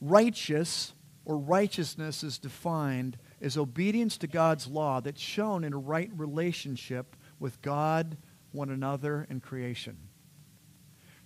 righteous 0.00 0.94
or 1.24 1.38
righteousness 1.38 2.24
is 2.24 2.38
defined 2.38 3.16
as 3.40 3.56
obedience 3.56 4.16
to 4.18 4.26
God's 4.26 4.66
law 4.66 5.00
that's 5.00 5.20
shown 5.20 5.64
in 5.64 5.72
a 5.72 5.78
right 5.78 6.10
relationship 6.16 7.16
with 7.38 7.60
God, 7.62 8.16
one 8.52 8.70
another, 8.70 9.26
and 9.28 9.42
creation. 9.42 9.96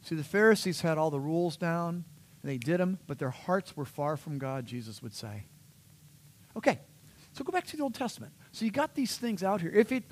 See, 0.02 0.14
the 0.14 0.24
Pharisees 0.24 0.80
had 0.80 0.98
all 0.98 1.10
the 1.10 1.20
rules 1.20 1.56
down, 1.56 2.04
and 2.42 2.50
they 2.50 2.58
did 2.58 2.80
them, 2.80 2.98
but 3.06 3.18
their 3.18 3.30
hearts 3.30 3.76
were 3.76 3.84
far 3.84 4.16
from 4.16 4.38
God, 4.38 4.66
Jesus 4.66 5.02
would 5.02 5.14
say. 5.14 5.44
Okay, 6.56 6.80
so 7.32 7.44
go 7.44 7.52
back 7.52 7.66
to 7.66 7.76
the 7.76 7.82
Old 7.82 7.94
Testament. 7.94 8.32
So 8.50 8.64
you 8.64 8.70
got 8.70 8.94
these 8.94 9.16
things 9.16 9.42
out 9.42 9.60
here. 9.60 9.72
If 9.72 9.92
it 9.92 10.04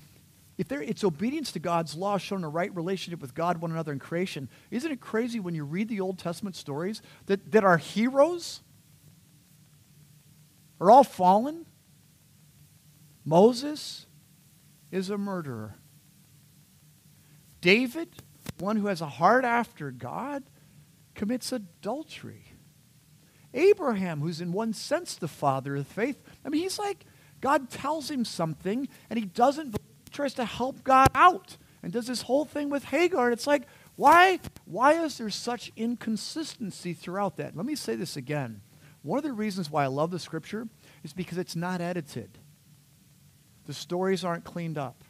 if 0.59 0.67
there, 0.67 0.83
it's 0.83 1.05
obedience 1.05 1.53
to 1.53 1.61
God's 1.61 1.95
law 1.95 2.19
shown 2.19 2.41
in 2.41 2.45
a 2.45 2.49
right 2.49 2.75
relationship 2.75 3.21
with 3.23 3.33
God, 3.33 3.59
one 3.59 3.71
another, 3.71 3.93
and 3.93 4.01
creation, 4.01 4.49
isn't 4.73 4.91
it 4.91 5.01
crazy 5.01 5.39
when 5.39 5.55
you 5.55 5.65
read 5.65 5.89
the 5.89 6.01
Old 6.01 6.19
Testament 6.19 6.57
stories 6.57 7.01
that, 7.27 7.53
that 7.53 7.63
our 7.63 7.79
heroes 7.79 8.61
are 10.81 10.91
all 10.91 11.05
fallen? 11.05 11.65
Moses 13.29 14.07
is 14.91 15.11
a 15.11 15.19
murderer. 15.19 15.77
David, 17.61 18.09
one 18.59 18.77
who 18.77 18.87
has 18.87 19.03
a 19.03 19.07
heart 19.07 19.45
after 19.45 19.91
God, 19.91 20.45
commits 21.14 21.53
adultery. 21.53 22.45
Abraham, 23.53 24.21
who's 24.21 24.41
in 24.41 24.53
one 24.53 24.73
sense 24.73 25.14
the 25.14 25.29
father 25.29 25.77
of 25.77 25.87
faith, 25.87 26.19
I 26.43 26.49
mean, 26.49 26.62
he's 26.62 26.79
like, 26.79 27.05
God 27.43 27.69
tells 27.69 28.11
him 28.11 28.25
something 28.25 28.88
and 29.11 29.19
he 29.19 29.27
doesn't 29.27 29.77
tries 30.11 30.33
to 30.35 30.47
help 30.47 30.83
God 30.83 31.09
out 31.14 31.59
and 31.83 31.93
does 31.93 32.07
this 32.07 32.23
whole 32.23 32.47
thing 32.47 32.71
with 32.71 32.85
Hagar. 32.85 33.27
And 33.27 33.35
it's 33.35 33.47
like, 33.47 33.64
why, 33.97 34.41
why 34.64 35.05
is 35.05 35.19
there 35.19 35.29
such 35.29 35.71
inconsistency 35.77 36.95
throughout 36.95 37.37
that? 37.37 37.55
Let 37.55 37.67
me 37.67 37.75
say 37.75 37.95
this 37.95 38.17
again. 38.17 38.62
One 39.03 39.19
of 39.19 39.25
the 39.25 39.33
reasons 39.33 39.71
why 39.71 39.85
I 39.85 39.88
love 39.88 40.11
the 40.11 40.19
scripture 40.19 40.67
is 41.05 41.12
because 41.12 41.37
it's 41.37 41.55
not 41.55 41.83
edited. 41.83 42.38
The 43.69 43.75
stories 43.75 44.25
aren't 44.25 44.45
cleaned 44.45 44.79
up. 44.79 45.05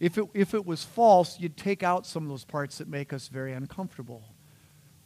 If 0.00 0.16
it, 0.16 0.24
if 0.32 0.54
it 0.54 0.64
was 0.64 0.82
false, 0.82 1.38
you'd 1.38 1.58
take 1.58 1.82
out 1.82 2.06
some 2.06 2.22
of 2.22 2.30
those 2.30 2.46
parts 2.46 2.78
that 2.78 2.88
make 2.88 3.12
us 3.12 3.28
very 3.28 3.52
uncomfortable. 3.52 4.22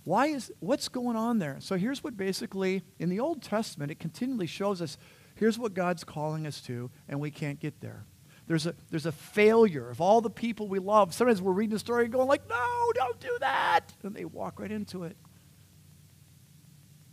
Why 0.05 0.27
is 0.27 0.53
what's 0.61 0.89
going 0.89 1.17
on 1.17 1.41
there? 1.41 1.57
So 1.59 1.75
here's 1.75 2.05
what 2.05 2.17
basically 2.17 2.85
in 3.01 3.09
the 3.09 3.19
Old 3.19 3.43
Testament 3.43 3.91
it 3.91 3.99
continually 3.99 4.47
shows 4.47 4.81
us 4.81 4.97
here's 5.35 5.59
what 5.59 5.75
God's 5.75 6.05
calling 6.05 6.47
us 6.47 6.61
to, 6.63 6.93
and 7.09 7.19
we 7.19 7.33
can't 7.33 7.59
get 7.59 7.81
there. 7.81 8.07
There's 8.47 8.67
a, 8.67 8.77
there's 8.89 9.07
a 9.07 9.13
failure 9.13 9.91
of 9.91 10.01
all 10.01 10.21
the 10.21 10.31
people 10.31 10.69
we 10.69 10.79
love. 10.79 11.13
Sometimes 11.13 11.43
we're 11.43 11.51
reading 11.51 11.75
a 11.75 11.81
story 11.81 12.05
and 12.05 12.13
going 12.13 12.29
like, 12.29 12.49
no, 12.49 12.93
don't 12.95 13.19
do 13.19 13.37
that. 13.41 13.93
And 14.05 14.15
they 14.15 14.27
walk 14.27 14.61
right 14.61 14.71
into 14.71 15.03
it. 15.03 15.17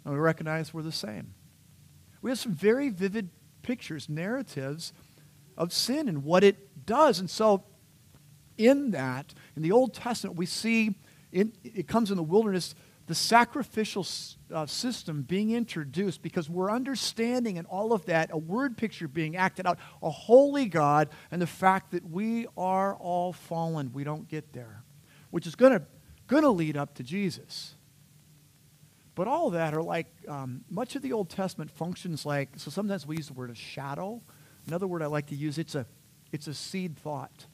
And 0.06 0.14
we 0.14 0.20
recognize 0.20 0.72
we're 0.72 0.84
the 0.84 0.92
same. 0.92 1.34
We 2.22 2.30
have 2.30 2.38
some 2.38 2.54
very 2.54 2.90
vivid 2.90 3.30
pictures, 3.64 4.08
narratives 4.08 4.94
of 5.58 5.74
sin 5.74 6.08
and 6.08 6.24
what 6.24 6.44
it 6.44 6.86
does. 6.86 7.20
And 7.20 7.30
so 7.30 7.64
in 8.58 8.92
that, 8.92 9.34
in 9.56 9.62
the 9.62 9.72
Old 9.72 9.94
Testament, 9.94 10.38
we 10.38 10.46
see 10.46 10.96
in, 11.32 11.54
it 11.64 11.88
comes 11.88 12.12
in 12.12 12.18
the 12.18 12.24
wilderness 12.24 12.76
the 13.08 13.16
sacrificial 13.16 14.06
uh, 14.54 14.66
system 14.66 15.24
being 15.24 15.52
introduced 15.52 16.22
because 16.22 16.50
we're 16.50 16.72
understanding 16.72 17.58
in 17.58 17.66
all 17.66 17.92
of 17.92 18.06
that 18.06 18.30
a 18.32 18.38
word 18.38 18.78
picture 18.78 19.08
being 19.08 19.36
acted 19.36 19.66
out, 19.66 19.78
a 20.02 20.10
holy 20.10 20.66
God, 20.66 21.10
and 21.30 21.42
the 21.42 21.48
fact 21.48 21.92
that 21.92 22.10
we 22.10 22.48
are 22.56 22.96
all 22.96 23.34
fallen. 23.34 23.92
We 23.92 24.04
don't 24.04 24.28
get 24.30 24.54
there, 24.54 24.84
which 25.30 25.46
is 25.46 25.56
going 25.56 25.86
to 26.30 26.50
lead 26.50 26.78
up 26.78 26.94
to 26.96 27.04
Jesus. 27.04 27.76
But 29.14 29.28
all 29.28 29.50
that 29.50 29.74
are 29.74 29.84
like 29.84 30.08
um, 30.28 30.64
much 30.70 30.96
of 30.96 31.02
the 31.02 31.12
Old 31.12 31.30
Testament 31.30 31.70
functions 31.70 32.26
like 32.26 32.50
so. 32.56 32.72
Sometimes 32.72 33.06
we 33.06 33.18
use 33.18 33.28
the 33.28 33.34
word 33.34 33.50
a 33.50 33.56
shadow. 33.56 34.22
Another 34.67 34.88
word 34.88 35.02
I 35.02 35.08
like 35.08 35.28
to 35.28 35.36
use 35.36 35.58
it's 35.58 35.76
a 35.76 35.86
it's 36.32 36.47
a 36.47 36.54
seed 36.54 36.97
thought, 36.97 37.45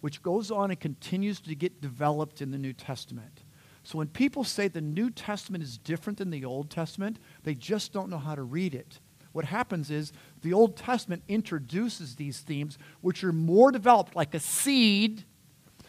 which 0.00 0.22
goes 0.22 0.50
on 0.50 0.70
and 0.70 0.78
continues 0.78 1.40
to 1.40 1.54
get 1.54 1.80
developed 1.80 2.40
in 2.40 2.50
the 2.50 2.58
New 2.58 2.72
Testament. 2.72 3.42
So 3.84 3.98
when 3.98 4.06
people 4.06 4.44
say 4.44 4.68
the 4.68 4.80
New 4.80 5.10
Testament 5.10 5.64
is 5.64 5.76
different 5.76 6.18
than 6.18 6.30
the 6.30 6.44
Old 6.44 6.70
Testament, 6.70 7.18
they 7.42 7.54
just 7.54 7.92
don't 7.92 8.08
know 8.08 8.18
how 8.18 8.36
to 8.36 8.42
read 8.42 8.74
it. 8.74 9.00
What 9.32 9.46
happens 9.46 9.90
is 9.90 10.12
the 10.42 10.52
Old 10.52 10.76
Testament 10.76 11.22
introduces 11.26 12.14
these 12.14 12.40
themes, 12.40 12.78
which 13.00 13.24
are 13.24 13.32
more 13.32 13.72
developed, 13.72 14.14
like 14.14 14.34
a 14.34 14.40
seed 14.40 15.24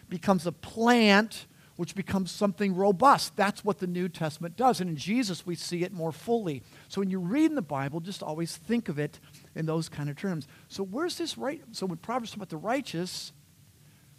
becomes 0.09 0.47
a 0.47 0.51
plant, 0.51 1.45
which 1.75 1.93
becomes 1.95 2.31
something 2.31 2.75
robust. 2.75 3.35
That's 3.35 3.65
what 3.65 3.79
the 3.79 3.87
New 3.87 4.07
Testament 4.07 4.55
does. 4.55 4.79
And 4.79 4.89
in 4.89 4.95
Jesus, 4.95 5.45
we 5.45 5.55
see 5.55 5.83
it 5.83 5.91
more 5.91 6.11
fully. 6.11 6.63
So 6.87 7.01
when 7.01 7.09
you 7.09 7.19
read 7.19 7.49
in 7.49 7.55
the 7.55 7.61
Bible, 7.61 7.99
just 7.99 8.23
always 8.23 8.55
think 8.55 8.89
of 8.89 8.97
it 8.97 9.19
in 9.55 9.65
those 9.65 9.89
kind 9.89 10.09
of 10.09 10.15
terms. 10.15 10.47
So 10.67 10.83
where's 10.83 11.17
this 11.17 11.37
right? 11.37 11.61
So 11.71 11.85
when 11.85 11.97
Proverbs 11.97 12.31
talk 12.31 12.37
about 12.37 12.49
the 12.49 12.57
righteous, 12.57 13.31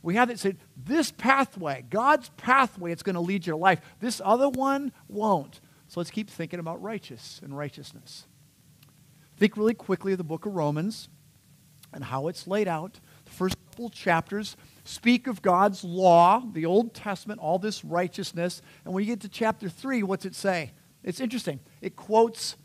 we 0.02 0.14
have 0.16 0.30
it 0.30 0.38
said, 0.38 0.58
this 0.76 1.10
pathway, 1.10 1.84
God's 1.88 2.28
pathway, 2.36 2.92
it's 2.92 3.02
going 3.02 3.14
to 3.14 3.20
lead 3.20 3.46
you 3.46 3.52
to 3.52 3.56
life. 3.56 3.80
This 4.00 4.20
other 4.24 4.48
one 4.48 4.92
won't. 5.08 5.60
So 5.88 6.00
let's 6.00 6.10
keep 6.10 6.30
thinking 6.30 6.60
about 6.60 6.82
righteous 6.82 7.40
and 7.42 7.56
righteousness. 7.56 8.26
Think 9.36 9.56
really 9.56 9.74
quickly 9.74 10.12
of 10.12 10.18
the 10.18 10.24
book 10.24 10.46
of 10.46 10.54
Romans 10.54 11.08
and 11.92 12.04
how 12.04 12.28
it's 12.28 12.46
laid 12.46 12.68
out. 12.68 13.00
The 13.24 13.30
first 13.30 13.56
couple 13.70 13.88
chapters 13.90 14.56
speak 14.84 15.26
of 15.26 15.42
God's 15.42 15.82
law, 15.82 16.42
the 16.52 16.66
Old 16.66 16.94
Testament, 16.94 17.40
all 17.40 17.58
this 17.58 17.84
righteousness. 17.84 18.62
And 18.84 18.94
when 18.94 19.04
you 19.04 19.10
get 19.10 19.20
to 19.20 19.28
chapter 19.28 19.68
3, 19.68 20.02
what's 20.02 20.24
it 20.24 20.34
say? 20.34 20.72
It's 21.02 21.20
interesting. 21.20 21.60
It 21.80 21.96
quotes, 21.96 22.56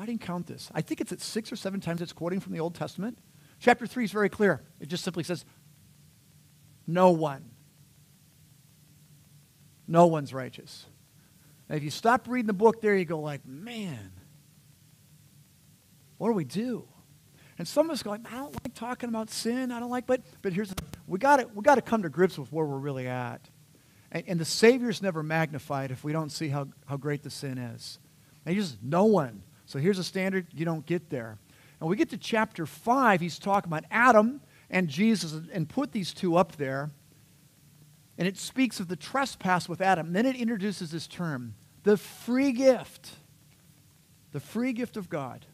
I 0.00 0.06
didn't 0.06 0.22
count 0.22 0.46
this. 0.46 0.70
I 0.74 0.80
think 0.80 1.02
it's 1.02 1.12
at 1.12 1.20
six 1.20 1.52
or 1.52 1.56
seven 1.56 1.78
times 1.78 2.00
it's 2.00 2.14
quoting 2.14 2.40
from 2.40 2.54
the 2.54 2.60
Old 2.60 2.74
Testament. 2.74 3.18
Chapter 3.58 3.86
3 3.86 4.04
is 4.04 4.12
very 4.12 4.30
clear. 4.30 4.62
It 4.80 4.88
just 4.88 5.04
simply 5.04 5.22
says, 5.24 5.44
No 6.86 7.10
one. 7.10 7.50
No 9.86 10.06
one's 10.06 10.32
righteous. 10.32 10.86
Now, 11.68 11.76
if 11.76 11.82
you 11.82 11.90
stop 11.90 12.26
reading 12.28 12.46
the 12.46 12.54
book 12.54 12.80
there, 12.80 12.96
you 12.96 13.04
go 13.04 13.20
like, 13.20 13.44
man, 13.44 14.12
what 16.16 16.28
do 16.28 16.32
we 16.32 16.44
do? 16.44 16.88
And 17.58 17.68
some 17.68 17.90
of 17.90 17.92
us 17.92 18.02
go, 18.02 18.12
I 18.12 18.16
don't 18.16 18.54
like 18.54 18.74
talking 18.74 19.10
about 19.10 19.28
sin. 19.28 19.70
I 19.70 19.80
don't 19.80 19.90
like, 19.90 20.06
but 20.06 20.22
but 20.40 20.54
here's 20.54 20.72
we 21.06 21.18
got 21.18 21.40
to 21.40 21.48
we 21.54 21.62
got 21.62 21.74
to 21.74 21.82
come 21.82 22.04
to 22.04 22.08
grips 22.08 22.38
with 22.38 22.50
where 22.50 22.64
we're 22.64 22.78
really 22.78 23.06
at. 23.06 23.50
And, 24.10 24.24
and, 24.26 24.40
the 24.40 24.44
Savior's 24.44 25.02
never 25.02 25.22
magnified 25.22 25.90
if 25.90 26.02
we 26.02 26.12
don't 26.12 26.30
see 26.30 26.48
how, 26.48 26.68
how 26.86 26.96
great 26.96 27.22
the 27.22 27.30
sin 27.30 27.58
is. 27.58 28.00
And 28.44 28.54
he 28.54 28.60
just 28.60 28.82
no 28.82 29.04
one. 29.04 29.42
So 29.70 29.78
here's 29.78 30.00
a 30.00 30.04
standard 30.04 30.48
you 30.52 30.64
don't 30.64 30.84
get 30.84 31.10
there. 31.10 31.38
And 31.78 31.88
we 31.88 31.94
get 31.94 32.10
to 32.10 32.18
chapter 32.18 32.66
five. 32.66 33.20
He's 33.20 33.38
talking 33.38 33.70
about 33.70 33.84
Adam 33.88 34.40
and 34.68 34.88
Jesus, 34.88 35.32
and 35.52 35.68
put 35.68 35.92
these 35.92 36.12
two 36.12 36.36
up 36.36 36.56
there. 36.56 36.90
And 38.18 38.26
it 38.26 38.36
speaks 38.36 38.80
of 38.80 38.88
the 38.88 38.96
trespass 38.96 39.68
with 39.68 39.80
Adam. 39.80 40.12
Then 40.12 40.26
it 40.26 40.34
introduces 40.34 40.90
this 40.90 41.06
term, 41.06 41.54
the 41.84 41.96
free 41.96 42.50
gift. 42.50 43.10
The 44.32 44.40
free 44.40 44.72
gift 44.72 44.96
of 44.96 45.08
God 45.08 45.46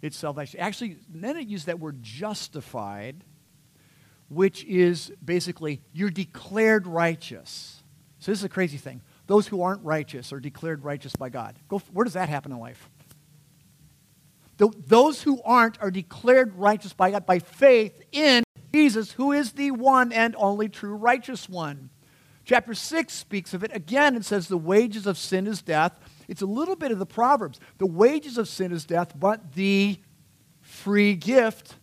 its 0.00 0.16
salvation. 0.16 0.58
Actually, 0.58 0.96
then 1.08 1.36
it 1.36 1.46
used 1.46 1.66
that 1.66 1.78
word 1.78 2.02
justified, 2.02 3.22
which 4.28 4.64
is 4.64 5.12
basically 5.24 5.80
you're 5.92 6.10
declared 6.10 6.88
righteous. 6.88 7.84
So 8.18 8.32
this 8.32 8.40
is 8.40 8.44
a 8.44 8.48
crazy 8.48 8.76
thing. 8.76 9.02
Those 9.26 9.46
who 9.46 9.62
aren't 9.62 9.84
righteous 9.84 10.32
are 10.32 10.40
declared 10.40 10.84
righteous 10.84 11.14
by 11.16 11.28
God. 11.28 11.56
Go, 11.68 11.78
where 11.92 12.04
does 12.04 12.14
that 12.14 12.28
happen 12.28 12.52
in 12.52 12.58
life? 12.58 12.88
those 14.86 15.22
who 15.22 15.42
aren't 15.42 15.80
are 15.82 15.90
declared 15.90 16.54
righteous 16.54 16.92
by 16.92 17.10
God 17.10 17.26
by 17.26 17.40
faith 17.40 18.00
in 18.12 18.44
Jesus, 18.72 19.12
who 19.12 19.32
is 19.32 19.52
the 19.52 19.70
one 19.70 20.12
and 20.12 20.36
only 20.38 20.68
true 20.68 20.94
righteous 20.94 21.48
one. 21.48 21.90
Chapter 22.44 22.74
6 22.74 23.12
speaks 23.12 23.54
of 23.54 23.62
it. 23.62 23.74
Again, 23.74 24.16
it 24.16 24.24
says, 24.24 24.48
The 24.48 24.58
wages 24.58 25.06
of 25.06 25.16
sin 25.18 25.46
is 25.46 25.62
death, 25.62 25.98
it's 26.28 26.42
a 26.42 26.46
little 26.46 26.76
bit 26.76 26.90
of 26.90 26.98
the 26.98 27.06
Proverbs. 27.06 27.60
The 27.78 27.86
wages 27.86 28.38
of 28.38 28.48
sin 28.48 28.72
is 28.72 28.84
death, 28.84 29.18
but 29.18 29.54
the 29.54 29.98
free 30.60 31.14
gift 31.14 31.74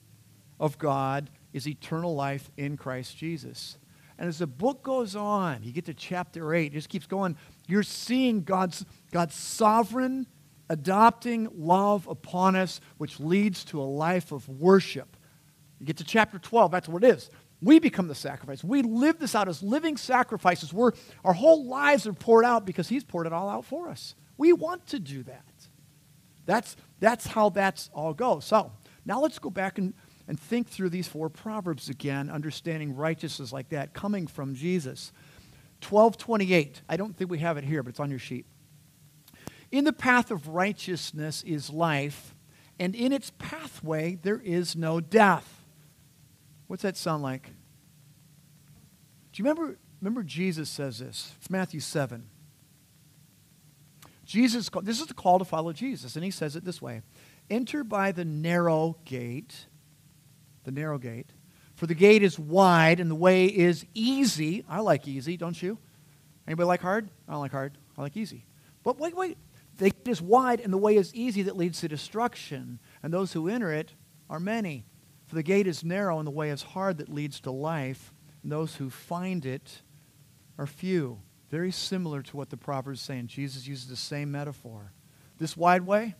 of 0.59 0.77
God 0.77 1.29
is 1.53 1.67
eternal 1.67 2.15
life 2.15 2.51
in 2.57 2.77
Christ 2.77 3.17
Jesus. 3.17 3.77
And 4.19 4.27
as 4.27 4.39
the 4.39 4.47
book 4.47 4.83
goes 4.83 5.15
on, 5.15 5.63
you 5.63 5.71
get 5.71 5.85
to 5.85 5.93
chapter 5.93 6.53
8, 6.53 6.65
it 6.65 6.73
just 6.73 6.89
keeps 6.89 7.07
going. 7.07 7.37
You're 7.67 7.83
seeing 7.83 8.43
God's, 8.43 8.85
God's 9.11 9.33
sovereign, 9.33 10.27
adopting 10.69 11.47
love 11.55 12.05
upon 12.05 12.57
us, 12.57 12.81
which 12.97 13.21
leads 13.21 13.63
to 13.65 13.81
a 13.81 13.83
life 13.83 14.33
of 14.33 14.47
worship. 14.49 15.15
You 15.79 15.85
get 15.85 15.95
to 15.97 16.03
chapter 16.03 16.37
12, 16.37 16.69
that's 16.69 16.89
what 16.89 17.01
it 17.05 17.15
is. 17.15 17.29
We 17.61 17.79
become 17.79 18.09
the 18.09 18.15
sacrifice. 18.15 18.61
We 18.61 18.81
live 18.81 19.19
this 19.19 19.35
out 19.35 19.47
as 19.47 19.63
living 19.63 19.95
sacrifices. 19.95 20.73
We're, 20.73 20.91
our 21.23 21.33
whole 21.33 21.65
lives 21.65 22.05
are 22.05 22.13
poured 22.13 22.43
out 22.43 22.65
because 22.65 22.89
He's 22.89 23.05
poured 23.05 23.25
it 23.25 23.31
all 23.31 23.47
out 23.47 23.63
for 23.63 23.87
us. 23.87 24.15
We 24.37 24.51
want 24.51 24.85
to 24.87 24.99
do 24.99 25.23
that. 25.23 25.45
That's, 26.45 26.75
that's 26.99 27.25
how 27.25 27.49
that's 27.49 27.89
all 27.93 28.13
goes. 28.13 28.43
So 28.43 28.73
now 29.05 29.21
let's 29.21 29.39
go 29.39 29.49
back 29.49 29.77
and, 29.77 29.93
and 30.29 30.39
think 30.39 30.69
through 30.69 30.89
these 30.91 31.07
four 31.07 31.27
proverbs 31.27 31.89
again, 31.89 32.29
understanding 32.29 32.95
righteousness 32.95 33.51
like 33.51 33.69
that 33.69 33.95
coming 33.95 34.27
from 34.27 34.53
Jesus. 34.53 35.11
1228. 35.81 36.83
I 36.87 36.97
don't 36.97 37.17
think 37.17 37.31
we 37.31 37.39
have 37.39 37.57
it 37.57 37.63
here, 37.63 37.81
but 37.81 37.89
it's 37.89 37.99
on 37.99 38.11
your 38.11 38.19
sheet. 38.19 38.45
In 39.71 39.85
the 39.85 39.91
path 39.93 40.29
of 40.29 40.47
righteousness 40.47 41.43
is 41.47 41.71
life, 41.71 42.35
and 42.79 42.93
in 42.93 43.11
its 43.11 43.31
pathway 43.39 44.19
there 44.21 44.39
is 44.39 44.75
no 44.75 44.99
death. 44.99 45.65
What's 46.67 46.83
that 46.83 46.95
sound 46.95 47.23
like? 47.23 47.47
Do 49.33 49.41
you 49.41 49.49
remember, 49.49 49.79
remember 49.99 50.21
Jesus 50.21 50.69
says 50.69 50.99
this? 50.99 51.33
It's 51.39 51.49
Matthew 51.49 51.79
7. 51.79 52.29
Jesus, 54.25 54.69
this 54.83 55.01
is 55.01 55.07
the 55.07 55.15
call 55.15 55.39
to 55.39 55.45
follow 55.45 55.73
Jesus, 55.73 56.15
and 56.15 56.23
he 56.23 56.29
says 56.29 56.55
it 56.55 56.65
this 56.65 56.83
way 56.83 57.01
Enter 57.49 57.83
by 57.83 58.11
the 58.11 58.25
narrow 58.25 58.95
gate, 59.05 59.65
the 60.63 60.71
narrow 60.71 60.97
gate, 60.97 61.31
for 61.75 61.87
the 61.87 61.95
gate 61.95 62.23
is 62.23 62.37
wide 62.37 62.99
and 62.99 63.09
the 63.09 63.15
way 63.15 63.45
is 63.45 63.85
easy. 63.93 64.65
I 64.67 64.81
like 64.81 65.07
easy, 65.07 65.37
don't 65.37 65.61
you? 65.61 65.77
Anybody 66.45 66.67
like 66.67 66.81
hard? 66.81 67.09
I 67.27 67.31
don't 67.31 67.41
like 67.41 67.51
hard. 67.51 67.77
I 67.97 68.01
like 68.01 68.17
easy. 68.17 68.45
But 68.83 68.99
wait, 68.99 69.15
wait. 69.15 69.37
The 69.77 69.91
gate 69.91 70.07
is 70.07 70.21
wide 70.21 70.59
and 70.59 70.73
the 70.73 70.77
way 70.77 70.97
is 70.97 71.15
easy 71.15 71.43
that 71.43 71.55
leads 71.55 71.79
to 71.81 71.87
destruction, 71.87 72.79
and 73.01 73.13
those 73.13 73.31
who 73.31 73.47
enter 73.47 73.71
it 73.71 73.93
are 74.29 74.39
many. 74.39 74.85
For 75.27 75.35
the 75.35 75.43
gate 75.43 75.67
is 75.67 75.83
narrow 75.83 76.17
and 76.17 76.27
the 76.27 76.31
way 76.31 76.49
is 76.49 76.63
hard 76.63 76.97
that 76.97 77.07
leads 77.07 77.39
to 77.41 77.51
life, 77.51 78.13
and 78.43 78.51
those 78.51 78.75
who 78.75 78.89
find 78.89 79.45
it 79.45 79.81
are 80.57 80.67
few. 80.67 81.21
Very 81.49 81.71
similar 81.71 82.21
to 82.23 82.37
what 82.37 82.49
the 82.49 82.57
Proverbs 82.57 83.01
saying. 83.01 83.27
Jesus 83.27 83.67
uses 83.67 83.87
the 83.87 83.95
same 83.95 84.31
metaphor. 84.31 84.91
This 85.37 85.55
wide 85.55 85.83
way, 85.83 86.15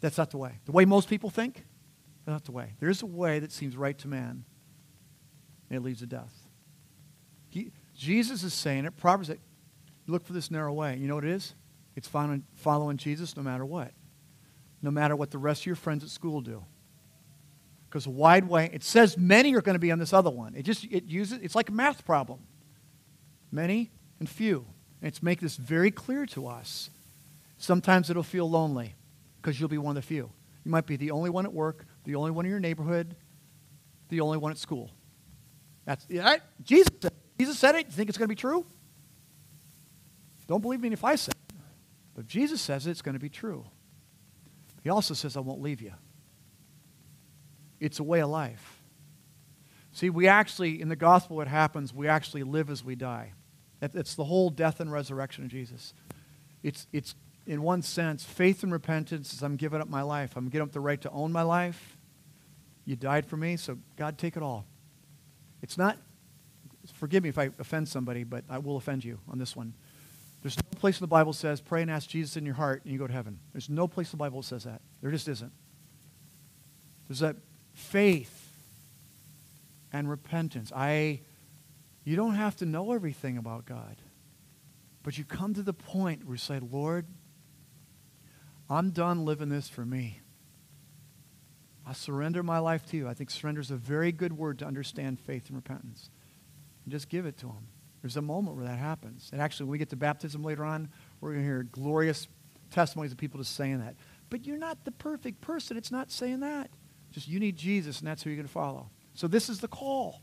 that's 0.00 0.18
not 0.18 0.30
the 0.30 0.38
way. 0.38 0.58
The 0.64 0.72
way 0.72 0.84
most 0.84 1.08
people 1.08 1.30
think, 1.30 1.64
that's 2.24 2.34
not 2.34 2.44
the 2.44 2.52
way. 2.52 2.74
There 2.80 2.88
is 2.88 3.02
a 3.02 3.06
way 3.06 3.38
that 3.38 3.52
seems 3.52 3.76
right 3.76 3.96
to 3.98 4.08
man, 4.08 4.44
and 5.68 5.76
it 5.76 5.82
leads 5.82 6.00
to 6.00 6.06
death. 6.06 6.32
He, 7.48 7.72
Jesus 7.94 8.42
is 8.42 8.54
saying 8.54 8.84
it. 8.84 8.96
Proverbs 8.96 9.28
say, 9.28 9.38
look 10.06 10.24
for 10.24 10.32
this 10.32 10.50
narrow 10.50 10.72
way. 10.72 10.96
You 10.96 11.08
know 11.08 11.16
what 11.16 11.24
it 11.24 11.30
is? 11.30 11.54
It's 11.96 12.08
following, 12.08 12.44
following 12.54 12.96
Jesus 12.96 13.36
no 13.36 13.42
matter 13.42 13.66
what. 13.66 13.92
No 14.82 14.90
matter 14.90 15.14
what 15.14 15.30
the 15.30 15.38
rest 15.38 15.62
of 15.62 15.66
your 15.66 15.76
friends 15.76 16.02
at 16.02 16.10
school 16.10 16.40
do 16.40 16.64
because 17.90 18.06
a 18.06 18.10
wide 18.10 18.48
way, 18.48 18.70
it 18.72 18.84
says 18.84 19.18
many 19.18 19.52
are 19.56 19.60
going 19.60 19.74
to 19.74 19.80
be 19.80 19.90
on 19.90 19.98
this 19.98 20.12
other 20.12 20.30
one. 20.30 20.54
It 20.54 20.62
just, 20.62 20.84
it 20.84 21.04
uses, 21.06 21.40
it's 21.42 21.56
like 21.56 21.68
a 21.68 21.72
math 21.72 22.04
problem. 22.04 22.38
Many 23.50 23.90
and 24.20 24.28
few. 24.28 24.64
And 25.02 25.08
it's 25.08 25.22
make 25.24 25.40
this 25.40 25.56
very 25.56 25.90
clear 25.90 26.24
to 26.26 26.46
us. 26.46 26.90
Sometimes 27.58 28.08
it'll 28.08 28.22
feel 28.22 28.48
lonely 28.48 28.94
because 29.40 29.58
you'll 29.58 29.68
be 29.68 29.78
one 29.78 29.96
of 29.96 30.02
the 30.02 30.06
few. 30.06 30.30
You 30.64 30.70
might 30.70 30.86
be 30.86 30.96
the 30.96 31.10
only 31.10 31.30
one 31.30 31.46
at 31.46 31.52
work, 31.52 31.86
the 32.04 32.14
only 32.14 32.30
one 32.30 32.44
in 32.44 32.50
your 32.50 32.60
neighborhood, 32.60 33.16
the 34.08 34.20
only 34.20 34.38
one 34.38 34.52
at 34.52 34.58
school. 34.58 34.90
That's 35.84 36.06
yeah, 36.08 36.36
Jesus. 36.62 36.88
Said, 37.00 37.12
Jesus 37.38 37.58
said 37.58 37.74
it. 37.74 37.86
You 37.86 37.92
think 37.92 38.08
it's 38.10 38.18
going 38.18 38.28
to 38.28 38.34
be 38.34 38.38
true? 38.38 38.66
Don't 40.46 40.60
believe 40.60 40.80
me 40.80 40.92
if 40.92 41.04
I 41.04 41.14
say 41.14 41.30
it. 41.30 41.54
But 42.14 42.22
if 42.22 42.26
Jesus 42.26 42.60
says 42.60 42.86
it, 42.86 42.90
it's 42.90 43.02
going 43.02 43.14
to 43.14 43.20
be 43.20 43.30
true. 43.30 43.64
He 44.82 44.90
also 44.90 45.14
says, 45.14 45.36
I 45.36 45.40
won't 45.40 45.62
leave 45.62 45.80
you. 45.80 45.92
It's 47.78 47.98
a 47.98 48.02
way 48.02 48.20
of 48.20 48.28
life. 48.28 48.82
See, 49.92 50.10
we 50.10 50.28
actually, 50.28 50.80
in 50.80 50.88
the 50.88 50.96
gospel, 50.96 51.36
what 51.36 51.48
happens, 51.48 51.94
we 51.94 52.08
actually 52.08 52.42
live 52.42 52.68
as 52.68 52.84
we 52.84 52.94
die. 52.94 53.32
It's 53.80 54.14
the 54.14 54.24
whole 54.24 54.50
death 54.50 54.80
and 54.80 54.92
resurrection 54.92 55.44
of 55.44 55.50
Jesus. 55.50 55.94
It's, 56.62 56.86
it's 56.92 57.14
in 57.50 57.62
one 57.62 57.82
sense, 57.82 58.22
faith 58.22 58.62
and 58.62 58.72
repentance 58.72 59.34
is 59.34 59.42
I'm 59.42 59.56
giving 59.56 59.80
up 59.80 59.88
my 59.88 60.02
life. 60.02 60.36
I'm 60.36 60.50
giving 60.50 60.68
up 60.68 60.72
the 60.72 60.78
right 60.78 61.00
to 61.00 61.10
own 61.10 61.32
my 61.32 61.42
life. 61.42 61.96
You 62.84 62.94
died 62.94 63.26
for 63.26 63.36
me, 63.36 63.56
so 63.56 63.76
God, 63.96 64.18
take 64.18 64.36
it 64.36 64.42
all. 64.42 64.66
It's 65.60 65.76
not, 65.76 65.98
forgive 66.94 67.24
me 67.24 67.28
if 67.28 67.38
I 67.38 67.50
offend 67.58 67.88
somebody, 67.88 68.22
but 68.22 68.44
I 68.48 68.58
will 68.58 68.76
offend 68.76 69.04
you 69.04 69.18
on 69.28 69.40
this 69.40 69.56
one. 69.56 69.74
There's 70.42 70.56
no 70.56 70.78
place 70.78 71.00
in 71.00 71.02
the 71.02 71.08
Bible 71.08 71.32
says, 71.32 71.60
pray 71.60 71.82
and 71.82 71.90
ask 71.90 72.08
Jesus 72.08 72.36
in 72.36 72.46
your 72.46 72.54
heart 72.54 72.82
and 72.84 72.92
you 72.92 73.00
go 73.00 73.08
to 73.08 73.12
heaven. 73.12 73.40
There's 73.52 73.68
no 73.68 73.88
place 73.88 74.12
in 74.12 74.16
the 74.16 74.22
Bible 74.22 74.44
says 74.44 74.62
that. 74.62 74.80
There 75.02 75.10
just 75.10 75.26
isn't. 75.26 75.52
There's 77.08 77.18
that 77.18 77.34
faith 77.74 78.52
and 79.92 80.08
repentance. 80.08 80.70
I, 80.72 81.22
you 82.04 82.14
don't 82.14 82.36
have 82.36 82.54
to 82.58 82.64
know 82.64 82.92
everything 82.92 83.38
about 83.38 83.66
God, 83.66 83.96
but 85.02 85.18
you 85.18 85.24
come 85.24 85.52
to 85.54 85.62
the 85.62 85.72
point 85.72 86.24
where 86.24 86.34
you 86.34 86.38
say, 86.38 86.60
Lord, 86.60 87.06
I'm 88.70 88.90
done 88.90 89.24
living 89.24 89.48
this 89.48 89.68
for 89.68 89.84
me. 89.84 90.20
I 91.86 91.92
surrender 91.92 92.44
my 92.44 92.60
life 92.60 92.86
to 92.90 92.96
you. 92.96 93.08
I 93.08 93.14
think 93.14 93.30
surrender 93.30 93.60
is 93.60 93.72
a 93.72 93.76
very 93.76 94.12
good 94.12 94.32
word 94.32 94.60
to 94.60 94.64
understand 94.64 95.18
faith 95.18 95.48
and 95.48 95.56
repentance. 95.56 96.08
And 96.84 96.92
just 96.92 97.08
give 97.08 97.26
it 97.26 97.36
to 97.38 97.48
him. 97.48 97.66
There's 98.00 98.16
a 98.16 98.22
moment 98.22 98.56
where 98.56 98.66
that 98.66 98.78
happens. 98.78 99.28
And 99.32 99.42
actually, 99.42 99.64
when 99.64 99.72
we 99.72 99.78
get 99.78 99.90
to 99.90 99.96
baptism 99.96 100.44
later 100.44 100.64
on, 100.64 100.88
we're 101.20 101.30
going 101.32 101.42
to 101.42 101.46
hear 101.46 101.64
glorious 101.64 102.28
testimonies 102.70 103.10
of 103.12 103.18
people 103.18 103.40
just 103.40 103.56
saying 103.56 103.80
that. 103.80 103.96
But 104.30 104.46
you're 104.46 104.56
not 104.56 104.84
the 104.84 104.92
perfect 104.92 105.40
person. 105.40 105.76
It's 105.76 105.90
not 105.90 106.12
saying 106.12 106.40
that. 106.40 106.70
Just 107.10 107.26
you 107.26 107.40
need 107.40 107.56
Jesus, 107.56 107.98
and 107.98 108.06
that's 108.06 108.22
who 108.22 108.30
you're 108.30 108.36
going 108.36 108.46
to 108.46 108.52
follow. 108.52 108.90
So 109.14 109.26
this 109.26 109.48
is 109.48 109.58
the 109.58 109.68
call 109.68 110.22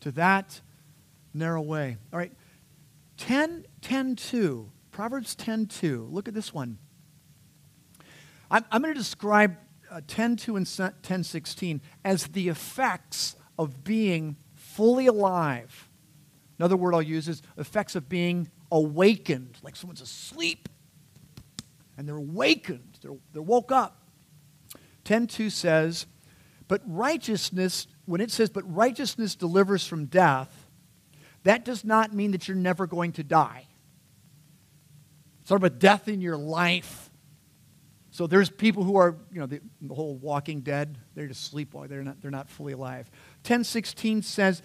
to 0.00 0.12
that 0.12 0.60
narrow 1.32 1.62
way. 1.62 1.96
All 2.12 2.18
right. 2.18 2.32
10, 3.16 3.64
10 3.80 4.16
2. 4.16 4.70
Proverbs 4.90 5.34
10 5.34 5.66
2. 5.66 6.08
Look 6.10 6.28
at 6.28 6.34
this 6.34 6.52
one. 6.52 6.78
I'm, 8.52 8.64
I'm 8.70 8.82
going 8.82 8.94
to 8.94 9.00
describe 9.00 9.56
uh, 9.90 10.02
10 10.06 10.36
2 10.36 10.56
and 10.56 10.92
10 11.02 11.24
16 11.24 11.80
as 12.04 12.28
the 12.28 12.48
effects 12.48 13.34
of 13.58 13.82
being 13.82 14.36
fully 14.54 15.06
alive. 15.06 15.88
Another 16.58 16.76
word 16.76 16.94
I'll 16.94 17.02
use 17.02 17.28
is 17.28 17.42
effects 17.58 17.96
of 17.96 18.08
being 18.08 18.50
awakened, 18.70 19.58
like 19.62 19.74
someone's 19.74 20.00
asleep 20.00 20.68
and 21.96 22.08
they're 22.08 22.16
awakened, 22.16 22.98
they're, 23.02 23.16
they're 23.32 23.42
woke 23.42 23.72
up. 23.72 23.98
10.2 25.04 25.50
says, 25.50 26.06
but 26.68 26.80
righteousness, 26.86 27.86
when 28.06 28.20
it 28.20 28.30
says, 28.30 28.48
but 28.48 28.62
righteousness 28.72 29.34
delivers 29.34 29.86
from 29.86 30.06
death, 30.06 30.68
that 31.42 31.64
does 31.64 31.84
not 31.84 32.12
mean 32.12 32.30
that 32.32 32.48
you're 32.48 32.56
never 32.56 32.86
going 32.86 33.12
to 33.12 33.22
die. 33.22 33.66
It's 35.40 35.48
sort 35.48 35.60
of 35.60 35.64
a 35.64 35.70
death 35.70 36.08
in 36.08 36.20
your 36.20 36.36
life. 36.36 37.10
So 38.12 38.26
there's 38.26 38.50
people 38.50 38.84
who 38.84 38.96
are, 38.96 39.16
you 39.32 39.40
know, 39.40 39.46
the, 39.46 39.60
the 39.80 39.94
whole 39.94 40.16
walking 40.16 40.60
dead, 40.60 40.98
they're 41.14 41.26
just 41.26 41.50
sleepwalking, 41.50 41.88
they're 41.88 42.04
not, 42.04 42.20
they're 42.20 42.30
not 42.30 42.50
fully 42.50 42.74
alive. 42.74 43.10
1016 43.38 44.20
says, 44.20 44.62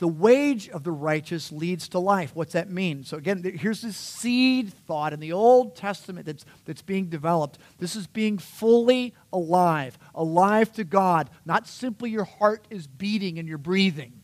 the 0.00 0.08
wage 0.08 0.68
of 0.70 0.82
the 0.82 0.90
righteous 0.90 1.52
leads 1.52 1.88
to 1.90 2.00
life. 2.00 2.32
What's 2.34 2.54
that 2.54 2.68
mean? 2.68 3.04
So, 3.04 3.16
again, 3.16 3.44
here's 3.44 3.82
this 3.82 3.96
seed 3.96 4.72
thought 4.72 5.12
in 5.12 5.20
the 5.20 5.32
Old 5.32 5.76
Testament 5.76 6.26
that's, 6.26 6.44
that's 6.64 6.82
being 6.82 7.06
developed. 7.06 7.58
This 7.78 7.94
is 7.94 8.08
being 8.08 8.38
fully 8.38 9.14
alive, 9.32 9.96
alive 10.12 10.72
to 10.72 10.84
God. 10.84 11.30
Not 11.44 11.68
simply 11.68 12.10
your 12.10 12.24
heart 12.24 12.66
is 12.70 12.88
beating 12.88 13.38
and 13.38 13.46
you're 13.46 13.58
breathing. 13.58 14.14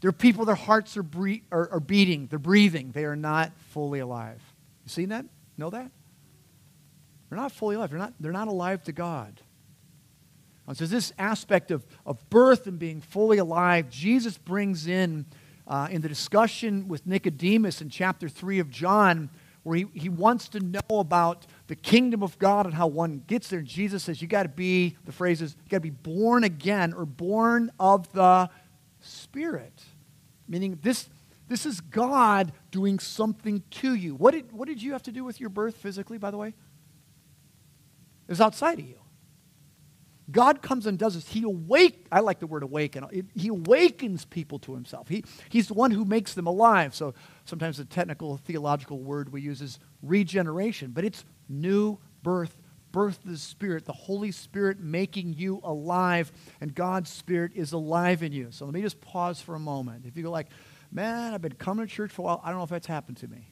There 0.00 0.08
are 0.08 0.12
people, 0.12 0.46
their 0.46 0.54
hearts 0.54 0.96
are, 0.96 1.02
bre- 1.02 1.42
are, 1.52 1.72
are 1.72 1.80
beating, 1.80 2.28
they're 2.28 2.38
breathing. 2.38 2.92
They 2.92 3.04
are 3.04 3.16
not 3.16 3.52
fully 3.70 3.98
alive. 3.98 4.40
You 4.84 4.88
seen 4.88 5.08
that? 5.10 5.26
Know 5.58 5.70
that? 5.70 5.90
They're 7.28 7.38
not 7.38 7.52
fully 7.52 7.76
alive. 7.76 7.90
They're 7.90 7.98
not, 7.98 8.14
they're 8.20 8.32
not 8.32 8.48
alive 8.48 8.82
to 8.84 8.92
God. 8.92 9.40
And 10.66 10.76
so, 10.76 10.86
this 10.86 11.12
aspect 11.18 11.70
of, 11.70 11.86
of 12.04 12.28
birth 12.28 12.66
and 12.66 12.78
being 12.78 13.00
fully 13.00 13.38
alive, 13.38 13.88
Jesus 13.88 14.36
brings 14.36 14.86
in 14.86 15.26
uh, 15.68 15.86
in 15.90 16.00
the 16.00 16.08
discussion 16.08 16.88
with 16.88 17.06
Nicodemus 17.06 17.80
in 17.80 17.90
chapter 17.90 18.28
3 18.28 18.58
of 18.58 18.70
John, 18.70 19.28
where 19.62 19.76
he, 19.76 19.86
he 19.92 20.08
wants 20.08 20.48
to 20.48 20.60
know 20.60 20.80
about 20.90 21.46
the 21.66 21.76
kingdom 21.76 22.22
of 22.22 22.38
God 22.38 22.64
and 22.64 22.74
how 22.74 22.86
one 22.86 23.22
gets 23.26 23.48
there. 23.48 23.58
And 23.58 23.68
Jesus 23.68 24.04
says, 24.04 24.22
You 24.22 24.28
got 24.28 24.44
to 24.44 24.48
be, 24.48 24.96
the 25.04 25.12
phrase 25.12 25.42
is, 25.42 25.54
you 25.64 25.68
got 25.68 25.76
to 25.76 25.80
be 25.82 25.90
born 25.90 26.42
again 26.42 26.94
or 26.94 27.04
born 27.04 27.70
of 27.78 28.10
the 28.12 28.48
Spirit. 29.00 29.84
Meaning, 30.48 30.78
this, 30.82 31.10
this 31.48 31.66
is 31.66 31.80
God 31.80 32.52
doing 32.70 32.98
something 32.98 33.62
to 33.72 33.94
you. 33.94 34.14
What 34.14 34.32
did, 34.32 34.50
what 34.52 34.68
did 34.68 34.82
you 34.82 34.92
have 34.92 35.02
to 35.02 35.12
do 35.12 35.22
with 35.22 35.38
your 35.38 35.50
birth 35.50 35.76
physically, 35.76 36.16
by 36.16 36.30
the 36.30 36.38
way? 36.38 36.54
Was 38.28 38.40
outside 38.40 38.78
of 38.78 38.86
you. 38.86 38.98
God 40.30 40.60
comes 40.60 40.86
and 40.86 40.98
does 40.98 41.14
this. 41.14 41.26
He 41.28 41.42
awake. 41.42 42.06
I 42.12 42.20
like 42.20 42.38
the 42.38 42.46
word 42.46 42.62
awaken. 42.62 43.24
He 43.34 43.48
awakens 43.48 44.26
people 44.26 44.58
to 44.60 44.74
himself. 44.74 45.08
He, 45.08 45.24
he's 45.48 45.68
the 45.68 45.74
one 45.74 45.90
who 45.90 46.04
makes 46.04 46.34
them 46.34 46.46
alive. 46.46 46.94
So 46.94 47.14
sometimes 47.46 47.78
the 47.78 47.86
technical 47.86 48.36
theological 48.36 48.98
word 48.98 49.32
we 49.32 49.40
use 49.40 49.62
is 49.62 49.78
regeneration, 50.02 50.90
but 50.90 51.04
it's 51.04 51.24
new 51.48 51.98
birth, 52.22 52.54
birth 52.92 53.24
of 53.24 53.30
the 53.30 53.38
Spirit, 53.38 53.86
the 53.86 53.92
Holy 53.92 54.30
Spirit 54.30 54.80
making 54.80 55.32
you 55.32 55.60
alive, 55.64 56.30
and 56.60 56.74
God's 56.74 57.10
Spirit 57.10 57.52
is 57.54 57.72
alive 57.72 58.22
in 58.22 58.32
you. 58.32 58.48
So 58.50 58.66
let 58.66 58.74
me 58.74 58.82
just 58.82 59.00
pause 59.00 59.40
for 59.40 59.54
a 59.54 59.60
moment. 59.60 60.04
If 60.04 60.16
you 60.16 60.24
go 60.24 60.30
like, 60.30 60.48
man, 60.92 61.32
I've 61.32 61.42
been 61.42 61.54
coming 61.54 61.86
to 61.86 61.90
church 61.90 62.12
for 62.12 62.20
a 62.20 62.24
while, 62.26 62.40
I 62.44 62.50
don't 62.50 62.58
know 62.58 62.64
if 62.64 62.70
that's 62.70 62.86
happened 62.86 63.16
to 63.18 63.28
me. 63.28 63.48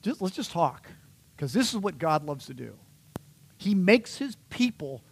Just, 0.00 0.22
let's 0.22 0.36
just 0.36 0.52
talk, 0.52 0.88
because 1.38 1.52
this 1.52 1.72
is 1.72 1.78
what 1.78 1.98
God 1.98 2.24
loves 2.24 2.46
to 2.46 2.54
do. 2.54 2.74
He 3.58 3.72
makes 3.72 4.16
his 4.16 4.36
people 4.50 5.04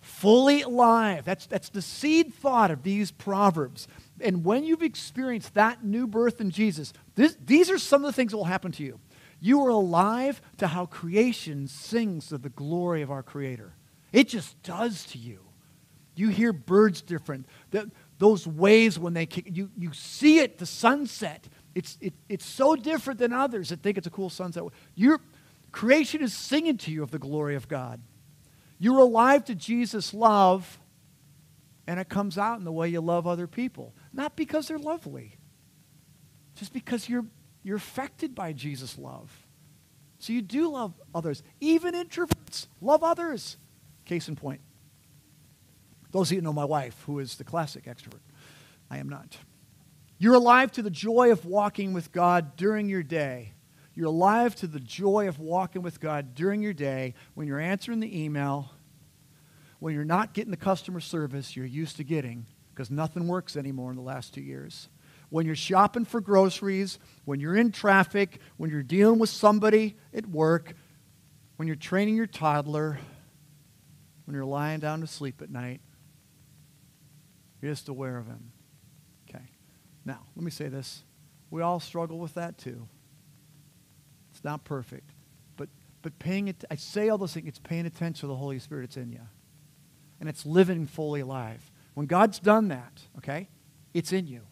fully 0.00 0.62
alive. 0.62 1.24
That's, 1.24 1.46
that's 1.46 1.68
the 1.68 1.82
seed 1.82 2.32
thought 2.32 2.70
of 2.70 2.84
these 2.84 3.10
proverbs. 3.10 3.88
And 4.20 4.44
when 4.44 4.62
you've 4.62 4.84
experienced 4.84 5.54
that 5.54 5.84
new 5.84 6.06
birth 6.06 6.40
in 6.40 6.52
Jesus, 6.52 6.92
this, 7.16 7.36
these 7.44 7.72
are 7.72 7.78
some 7.78 8.04
of 8.04 8.06
the 8.06 8.12
things 8.12 8.30
that 8.30 8.36
will 8.36 8.44
happen 8.44 8.70
to 8.72 8.84
you. 8.84 9.00
You 9.40 9.64
are 9.64 9.70
alive 9.70 10.40
to 10.58 10.68
how 10.68 10.86
creation 10.86 11.66
sings 11.66 12.30
of 12.30 12.42
the 12.42 12.50
glory 12.50 13.02
of 13.02 13.10
our 13.10 13.24
Creator. 13.24 13.74
It 14.12 14.28
just 14.28 14.62
does 14.62 15.04
to 15.06 15.18
you. 15.18 15.40
You 16.14 16.28
hear 16.28 16.52
birds 16.52 17.02
different. 17.02 17.46
The, 17.72 17.90
those 18.18 18.46
waves 18.46 18.96
when 18.96 19.12
they 19.12 19.26
kick, 19.26 19.48
you, 19.50 19.70
you 19.76 19.92
see 19.92 20.38
it, 20.38 20.58
the 20.58 20.66
sunset. 20.66 21.48
It's, 21.74 21.98
it, 22.00 22.14
it's 22.28 22.46
so 22.46 22.76
different 22.76 23.18
than 23.18 23.32
others 23.32 23.70
that 23.70 23.82
think 23.82 23.98
it's 23.98 24.06
a 24.06 24.10
cool 24.10 24.30
sunset. 24.30 24.62
You're, 24.94 25.20
Creation 25.74 26.22
is 26.22 26.32
singing 26.32 26.78
to 26.78 26.92
you 26.92 27.02
of 27.02 27.10
the 27.10 27.18
glory 27.18 27.56
of 27.56 27.66
God. 27.66 28.00
You're 28.78 29.00
alive 29.00 29.44
to 29.46 29.56
Jesus' 29.56 30.14
love, 30.14 30.78
and 31.88 31.98
it 31.98 32.08
comes 32.08 32.38
out 32.38 32.60
in 32.60 32.64
the 32.64 32.70
way 32.70 32.88
you 32.88 33.00
love 33.00 33.26
other 33.26 33.48
people. 33.48 33.92
Not 34.12 34.36
because 34.36 34.68
they're 34.68 34.78
lovely, 34.78 35.36
just 36.54 36.72
because 36.72 37.08
you're, 37.08 37.26
you're 37.64 37.76
affected 37.76 38.36
by 38.36 38.52
Jesus' 38.52 38.96
love. 38.96 39.48
So 40.20 40.32
you 40.32 40.42
do 40.42 40.70
love 40.70 40.94
others. 41.12 41.42
Even 41.60 41.94
introverts 41.94 42.68
love 42.80 43.02
others. 43.02 43.56
Case 44.04 44.28
in 44.28 44.36
point. 44.36 44.60
Those 46.12 46.30
of 46.30 46.36
you 46.36 46.40
know 46.40 46.52
my 46.52 46.64
wife, 46.64 47.02
who 47.06 47.18
is 47.18 47.34
the 47.34 47.42
classic 47.42 47.86
extrovert. 47.86 48.22
I 48.92 48.98
am 48.98 49.08
not. 49.08 49.38
You're 50.18 50.34
alive 50.34 50.70
to 50.72 50.82
the 50.82 50.88
joy 50.88 51.32
of 51.32 51.44
walking 51.44 51.92
with 51.94 52.12
God 52.12 52.54
during 52.54 52.88
your 52.88 53.02
day. 53.02 53.53
You're 53.94 54.08
alive 54.08 54.56
to 54.56 54.66
the 54.66 54.80
joy 54.80 55.28
of 55.28 55.38
walking 55.38 55.82
with 55.82 56.00
God 56.00 56.34
during 56.34 56.62
your 56.62 56.72
day 56.72 57.14
when 57.34 57.46
you're 57.46 57.60
answering 57.60 58.00
the 58.00 58.22
email, 58.22 58.72
when 59.78 59.94
you're 59.94 60.04
not 60.04 60.34
getting 60.34 60.50
the 60.50 60.56
customer 60.56 61.00
service 61.00 61.54
you're 61.54 61.66
used 61.66 61.96
to 61.98 62.04
getting 62.04 62.46
because 62.70 62.90
nothing 62.90 63.28
works 63.28 63.56
anymore 63.56 63.90
in 63.90 63.96
the 63.96 64.02
last 64.02 64.34
two 64.34 64.40
years. 64.40 64.88
When 65.30 65.46
you're 65.46 65.54
shopping 65.54 66.04
for 66.04 66.20
groceries, 66.20 66.98
when 67.24 67.38
you're 67.38 67.56
in 67.56 67.70
traffic, 67.70 68.40
when 68.56 68.70
you're 68.70 68.82
dealing 68.82 69.20
with 69.20 69.30
somebody 69.30 69.96
at 70.12 70.26
work, 70.26 70.74
when 71.56 71.68
you're 71.68 71.76
training 71.76 72.16
your 72.16 72.26
toddler, 72.26 72.98
when 74.24 74.34
you're 74.34 74.44
lying 74.44 74.80
down 74.80 75.00
to 75.02 75.06
sleep 75.06 75.40
at 75.40 75.50
night, 75.50 75.80
you're 77.62 77.72
just 77.72 77.88
aware 77.88 78.18
of 78.18 78.26
Him. 78.26 78.52
Okay. 79.28 79.44
Now, 80.04 80.20
let 80.34 80.44
me 80.44 80.50
say 80.50 80.68
this. 80.68 81.04
We 81.50 81.62
all 81.62 81.78
struggle 81.78 82.18
with 82.18 82.34
that 82.34 82.58
too 82.58 82.88
not 84.44 84.64
perfect. 84.64 85.10
But, 85.56 85.68
but 86.02 86.18
paying 86.18 86.48
it, 86.48 86.64
I 86.70 86.76
say 86.76 87.08
all 87.08 87.18
those 87.18 87.34
things, 87.34 87.48
it's 87.48 87.58
paying 87.58 87.86
attention 87.86 88.20
to 88.20 88.26
the 88.26 88.36
Holy 88.36 88.58
Spirit 88.58 88.82
that's 88.82 88.96
in 88.96 89.10
you. 89.10 89.20
And 90.20 90.28
it's 90.28 90.46
living 90.46 90.86
fully 90.86 91.20
alive. 91.20 91.70
When 91.94 92.06
God's 92.06 92.38
done 92.38 92.68
that, 92.68 93.00
okay, 93.18 93.48
it's 93.92 94.12
in 94.12 94.26
you. 94.26 94.42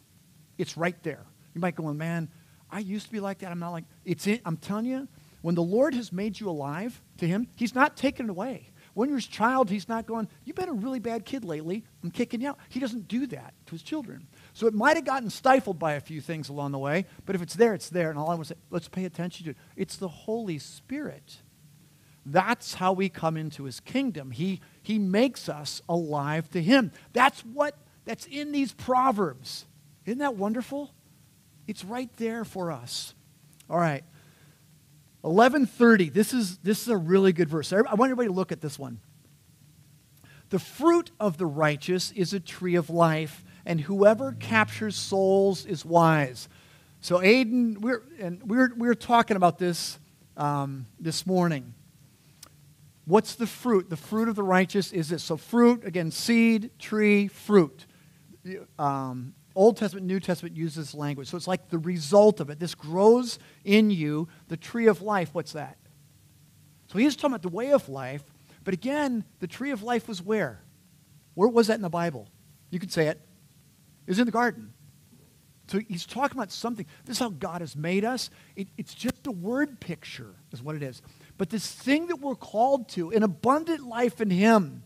It's 0.58 0.76
right 0.76 1.00
there. 1.02 1.24
You 1.54 1.60
might 1.60 1.74
go, 1.74 1.92
man, 1.92 2.28
I 2.70 2.78
used 2.78 3.06
to 3.06 3.12
be 3.12 3.20
like 3.20 3.38
that. 3.38 3.50
I'm 3.50 3.58
not 3.58 3.70
like, 3.70 3.84
it's 4.04 4.26
in, 4.26 4.40
I'm 4.44 4.56
telling 4.56 4.86
you, 4.86 5.08
when 5.42 5.54
the 5.54 5.62
Lord 5.62 5.94
has 5.94 6.12
made 6.12 6.40
you 6.40 6.48
alive 6.48 7.02
to 7.18 7.26
Him, 7.26 7.48
He's 7.56 7.74
not 7.74 7.96
taking 7.96 8.26
it 8.26 8.30
away. 8.30 8.70
When 8.94 9.08
you're 9.08 9.18
a 9.18 9.22
child, 9.22 9.70
He's 9.70 9.88
not 9.88 10.06
going, 10.06 10.28
you've 10.44 10.56
been 10.56 10.68
a 10.68 10.74
really 10.74 11.00
bad 11.00 11.24
kid 11.24 11.44
lately. 11.44 11.84
I'm 12.02 12.10
kicking 12.10 12.40
you 12.40 12.50
out. 12.50 12.58
He 12.68 12.80
doesn't 12.80 13.08
do 13.08 13.26
that 13.28 13.54
to 13.66 13.72
His 13.72 13.82
children. 13.82 14.26
So 14.54 14.66
it 14.66 14.74
might 14.74 14.96
have 14.96 15.06
gotten 15.06 15.30
stifled 15.30 15.78
by 15.78 15.94
a 15.94 16.00
few 16.00 16.20
things 16.20 16.48
along 16.48 16.72
the 16.72 16.78
way, 16.78 17.06
but 17.24 17.34
if 17.34 17.42
it's 17.42 17.54
there, 17.54 17.74
it's 17.74 17.88
there. 17.88 18.10
And 18.10 18.18
all 18.18 18.30
I 18.30 18.34
want 18.34 18.48
to 18.48 18.54
say, 18.54 18.60
let's 18.70 18.88
pay 18.88 19.04
attention 19.04 19.44
to 19.44 19.50
it. 19.52 19.56
It's 19.76 19.96
the 19.96 20.08
Holy 20.08 20.58
Spirit. 20.58 21.38
That's 22.24 22.74
how 22.74 22.92
we 22.92 23.08
come 23.08 23.36
into 23.36 23.64
his 23.64 23.80
kingdom. 23.80 24.30
He, 24.30 24.60
he 24.82 24.98
makes 24.98 25.48
us 25.48 25.80
alive 25.88 26.50
to 26.50 26.62
him. 26.62 26.92
That's 27.12 27.40
what 27.40 27.76
that's 28.04 28.26
in 28.26 28.52
these 28.52 28.72
proverbs. 28.72 29.66
Isn't 30.06 30.18
that 30.18 30.36
wonderful? 30.36 30.92
It's 31.66 31.84
right 31.84 32.10
there 32.16 32.44
for 32.44 32.72
us. 32.72 33.14
All 33.70 33.78
right. 33.78 34.04
1130. 35.22 36.10
This 36.10 36.34
is 36.34 36.58
this 36.58 36.82
is 36.82 36.88
a 36.88 36.96
really 36.96 37.32
good 37.32 37.48
verse. 37.48 37.72
I 37.72 37.76
want 37.76 38.10
everybody 38.10 38.28
to 38.28 38.34
look 38.34 38.52
at 38.52 38.60
this 38.60 38.78
one. 38.78 39.00
The 40.50 40.58
fruit 40.58 41.12
of 41.18 41.38
the 41.38 41.46
righteous 41.46 42.10
is 42.12 42.34
a 42.34 42.40
tree 42.40 42.74
of 42.74 42.90
life 42.90 43.44
and 43.64 43.80
whoever 43.80 44.32
captures 44.32 44.96
souls 44.96 45.64
is 45.66 45.84
wise. 45.84 46.48
So, 47.00 47.18
Aiden, 47.18 47.78
we're, 47.78 48.02
and 48.20 48.42
we're, 48.44 48.72
we're 48.76 48.94
talking 48.94 49.36
about 49.36 49.58
this 49.58 49.98
um, 50.36 50.86
this 51.00 51.26
morning. 51.26 51.74
What's 53.04 53.34
the 53.34 53.46
fruit? 53.46 53.90
The 53.90 53.96
fruit 53.96 54.28
of 54.28 54.36
the 54.36 54.42
righteous 54.42 54.92
is 54.92 55.08
this. 55.08 55.24
So, 55.24 55.36
fruit, 55.36 55.84
again, 55.84 56.10
seed, 56.10 56.70
tree, 56.78 57.28
fruit. 57.28 57.86
Um, 58.78 59.34
Old 59.54 59.76
Testament, 59.76 60.06
New 60.06 60.20
Testament 60.20 60.56
use 60.56 60.74
this 60.74 60.94
language. 60.94 61.28
So, 61.28 61.36
it's 61.36 61.48
like 61.48 61.70
the 61.70 61.78
result 61.78 62.38
of 62.38 62.50
it. 62.50 62.60
This 62.60 62.74
grows 62.74 63.40
in 63.64 63.90
you, 63.90 64.28
the 64.46 64.56
tree 64.56 64.86
of 64.86 65.02
life. 65.02 65.30
What's 65.32 65.52
that? 65.52 65.76
So, 66.86 66.98
he's 66.98 67.16
talking 67.16 67.32
about 67.32 67.42
the 67.42 67.48
way 67.48 67.72
of 67.72 67.88
life. 67.88 68.22
But 68.64 68.74
again, 68.74 69.24
the 69.40 69.48
tree 69.48 69.72
of 69.72 69.82
life 69.82 70.06
was 70.06 70.22
where? 70.22 70.62
Where 71.34 71.48
was 71.48 71.66
that 71.66 71.74
in 71.74 71.82
the 71.82 71.90
Bible? 71.90 72.28
You 72.70 72.78
could 72.78 72.92
say 72.92 73.08
it. 73.08 73.20
Was 74.06 74.18
in 74.18 74.26
the 74.26 74.32
garden. 74.32 74.72
So 75.68 75.78
he's 75.78 76.04
talking 76.04 76.36
about 76.36 76.50
something. 76.52 76.86
This 77.04 77.16
is 77.16 77.20
how 77.20 77.30
God 77.30 77.60
has 77.60 77.76
made 77.76 78.04
us. 78.04 78.30
It, 78.56 78.68
it's 78.76 78.94
just 78.94 79.26
a 79.26 79.30
word 79.30 79.80
picture, 79.80 80.34
is 80.52 80.62
what 80.62 80.76
it 80.76 80.82
is. 80.82 81.00
But 81.38 81.50
this 81.50 81.70
thing 81.70 82.08
that 82.08 82.16
we're 82.16 82.34
called 82.34 82.88
to, 82.90 83.10
an 83.10 83.22
abundant 83.22 83.86
life 83.86 84.20
in 84.20 84.28
Him, 84.28 84.82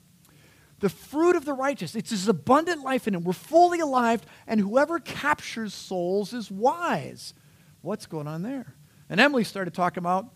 the 0.78 0.90
fruit 0.90 1.34
of 1.34 1.44
the 1.44 1.54
righteous, 1.54 1.96
it's 1.96 2.10
this 2.10 2.28
abundant 2.28 2.82
life 2.82 3.08
in 3.08 3.14
Him. 3.14 3.24
We're 3.24 3.32
fully 3.32 3.80
alive, 3.80 4.22
and 4.46 4.60
whoever 4.60 5.00
captures 5.00 5.74
souls 5.74 6.32
is 6.32 6.50
wise. 6.50 7.34
What's 7.80 8.06
going 8.06 8.28
on 8.28 8.42
there? 8.42 8.74
And 9.08 9.18
Emily 9.18 9.44
started 9.44 9.74
talking 9.74 9.98
about, 9.98 10.26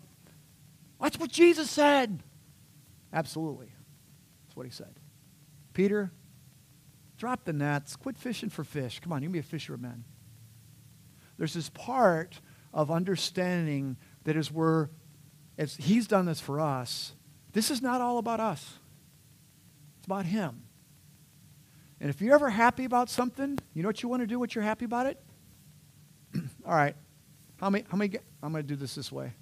that's 1.00 1.18
what 1.18 1.30
Jesus 1.30 1.70
said. 1.70 2.22
Absolutely. 3.12 3.72
That's 4.46 4.56
what 4.56 4.66
he 4.66 4.72
said. 4.72 4.94
Peter, 5.74 6.12
drop 7.20 7.44
the 7.44 7.52
nets. 7.52 7.94
Quit 7.96 8.16
fishing 8.16 8.48
for 8.48 8.64
fish. 8.64 8.98
Come 8.98 9.12
on, 9.12 9.22
you 9.22 9.26
can 9.26 9.33
be 9.33 9.38
a 9.38 9.42
fisherman. 9.42 10.04
There's 11.37 11.54
this 11.54 11.68
part 11.68 12.40
of 12.72 12.90
understanding 12.90 13.98
that 14.24 14.37
as 14.37 14.50
we're, 14.50 14.88
as 15.59 15.76
he's 15.76 16.06
done 16.06 16.24
this 16.24 16.40
for 16.40 16.59
us, 16.59 17.12
this 17.52 17.70
is 17.70 17.83
not 17.83 18.00
all 18.00 18.18
about 18.18 18.40
us. 18.40 18.74
It's 19.98 20.06
about 20.06 20.24
him. 20.24 20.62
And 22.00 22.09
if 22.09 22.22
you're 22.22 22.35
ever 22.35 22.48
happy 22.48 22.87
about 22.87 23.11
something, 23.11 23.59
you 23.74 23.83
know 23.83 23.88
what 23.90 24.02
you 24.02 24.09
want 24.09 24.22
to 24.22 24.26
do 24.26 24.38
What 24.38 24.54
you're 24.54 24.64
happy 24.64 24.87
about 24.87 25.06
it? 25.06 25.22
all 26.66 26.74
right. 26.74 26.96
How 27.59 27.68
many, 27.68 27.85
how 27.90 27.98
many, 27.98 28.16
I'm 28.42 28.52
going 28.52 28.64
to 28.64 28.68
do 28.68 28.76
this 28.76 28.94
this 28.94 29.12
way. 29.12 29.33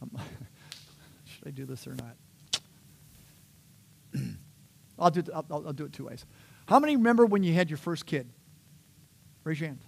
Um, 0.00 0.16
should 1.24 1.48
I 1.48 1.50
do 1.50 1.64
this 1.64 1.88
or 1.88 1.96
not? 1.96 2.16
I'll 4.98 5.10
do, 5.10 5.24
I'll, 5.34 5.46
I'll 5.50 5.72
do 5.72 5.84
it 5.84 5.92
two 5.92 6.06
ways. 6.06 6.24
How 6.66 6.78
many 6.78 6.96
remember 6.96 7.26
when 7.26 7.42
you 7.42 7.52
had 7.52 7.70
your 7.70 7.76
first 7.76 8.06
kid? 8.06 8.28
Raise 9.44 9.60
your 9.60 9.68
hand. 9.68 9.84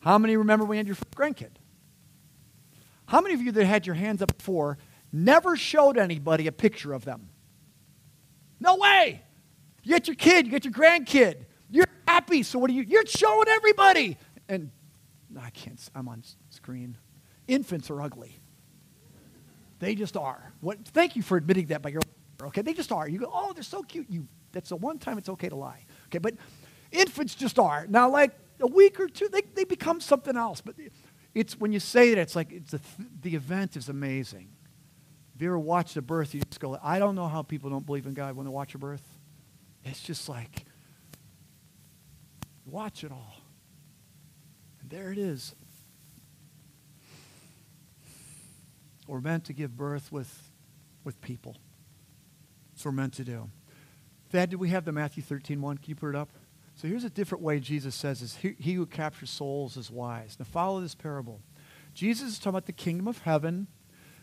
How 0.00 0.18
many 0.18 0.36
remember 0.36 0.64
when 0.64 0.76
you 0.76 0.80
had 0.80 0.86
your 0.86 0.96
first 0.96 1.10
grandkid? 1.12 1.50
How 3.06 3.20
many 3.20 3.34
of 3.34 3.42
you 3.42 3.52
that 3.52 3.64
had 3.64 3.86
your 3.86 3.94
hands 3.94 4.22
up 4.22 4.36
before 4.36 4.78
never 5.12 5.56
showed 5.56 5.98
anybody 5.98 6.46
a 6.46 6.52
picture 6.52 6.92
of 6.92 7.04
them? 7.04 7.28
No 8.60 8.76
way! 8.76 9.22
You 9.82 9.94
get 9.94 10.06
your 10.06 10.16
kid, 10.16 10.46
you 10.46 10.52
get 10.52 10.64
your 10.64 10.74
grandkid. 10.74 11.46
You're 11.70 11.86
happy, 12.06 12.42
so 12.42 12.58
what 12.58 12.70
are 12.70 12.74
you? 12.74 12.82
You're 12.82 13.06
showing 13.06 13.48
everybody. 13.48 14.18
And 14.48 14.70
I 15.40 15.50
can't, 15.50 15.80
I'm 15.94 16.08
on 16.08 16.22
screen. 16.50 16.96
Infants 17.48 17.90
are 17.90 18.00
ugly. 18.02 18.38
They 19.78 19.94
just 19.94 20.16
are. 20.16 20.52
What, 20.60 20.86
thank 20.88 21.16
you 21.16 21.22
for 21.22 21.36
admitting 21.36 21.66
that 21.66 21.82
by 21.82 21.88
your 21.88 22.02
okay? 22.42 22.62
They 22.62 22.74
just 22.74 22.92
are. 22.92 23.08
You 23.08 23.20
go, 23.20 23.30
oh, 23.32 23.52
they're 23.54 23.62
so 23.62 23.82
cute. 23.82 24.06
You, 24.10 24.28
that's 24.52 24.70
the 24.70 24.76
one 24.76 24.98
time 24.98 25.18
it's 25.18 25.28
okay 25.28 25.48
to 25.48 25.56
lie. 25.56 25.84
Okay, 26.06 26.18
but 26.18 26.34
infants 26.90 27.34
just 27.34 27.58
are. 27.58 27.86
Now, 27.88 28.10
like 28.10 28.32
a 28.60 28.66
week 28.66 29.00
or 29.00 29.08
two, 29.08 29.28
they, 29.28 29.42
they 29.54 29.64
become 29.64 30.00
something 30.00 30.36
else. 30.36 30.60
But 30.60 30.74
it's 31.34 31.58
when 31.58 31.72
you 31.72 31.80
say 31.80 32.14
that, 32.14 32.20
it's 32.20 32.36
like 32.36 32.52
it's 32.52 32.74
a, 32.74 32.80
the 33.22 33.34
event 33.34 33.76
is 33.76 33.88
amazing. 33.88 34.48
Have 35.32 35.42
you 35.42 35.48
ever 35.48 35.58
watched 35.58 35.96
a 35.96 36.02
birth? 36.02 36.34
You 36.34 36.42
just 36.42 36.60
go, 36.60 36.78
I 36.82 36.98
don't 36.98 37.14
know 37.14 37.28
how 37.28 37.42
people 37.42 37.70
don't 37.70 37.86
believe 37.86 38.06
in 38.06 38.14
God 38.14 38.36
when 38.36 38.44
they 38.44 38.52
watch 38.52 38.74
a 38.74 38.78
birth. 38.78 39.02
It's 39.84 40.02
just 40.02 40.28
like, 40.28 40.66
watch 42.66 43.04
it 43.04 43.10
all. 43.10 43.36
And 44.82 44.90
there 44.90 45.10
it 45.12 45.18
is. 45.18 45.54
We're 49.06 49.20
meant 49.20 49.46
to 49.46 49.52
give 49.52 49.76
birth 49.76 50.12
with, 50.12 50.50
with 51.04 51.20
people. 51.20 51.56
That's 52.72 52.84
what 52.84 52.92
we're 52.92 52.96
meant 52.96 53.14
to 53.14 53.24
do. 53.24 53.48
Thad, 54.30 54.50
did 54.50 54.60
we 54.60 54.68
have 54.68 54.84
the 54.84 54.92
Matthew 54.92 55.22
13 55.22 55.60
one? 55.60 55.76
Can 55.76 55.90
you 55.90 55.96
put 55.96 56.10
it 56.10 56.16
up? 56.16 56.30
So 56.76 56.88
here's 56.88 57.04
a 57.04 57.10
different 57.10 57.42
way 57.42 57.58
Jesus 57.60 57.94
says 57.94 58.22
is 58.22 58.36
he, 58.36 58.54
he 58.58 58.74
who 58.74 58.86
captures 58.86 59.30
souls 59.30 59.76
is 59.76 59.90
wise. 59.90 60.36
Now 60.38 60.44
follow 60.44 60.80
this 60.80 60.94
parable. 60.94 61.40
Jesus 61.94 62.30
is 62.30 62.38
talking 62.38 62.50
about 62.50 62.66
the 62.66 62.72
kingdom 62.72 63.08
of 63.08 63.18
heaven. 63.18 63.66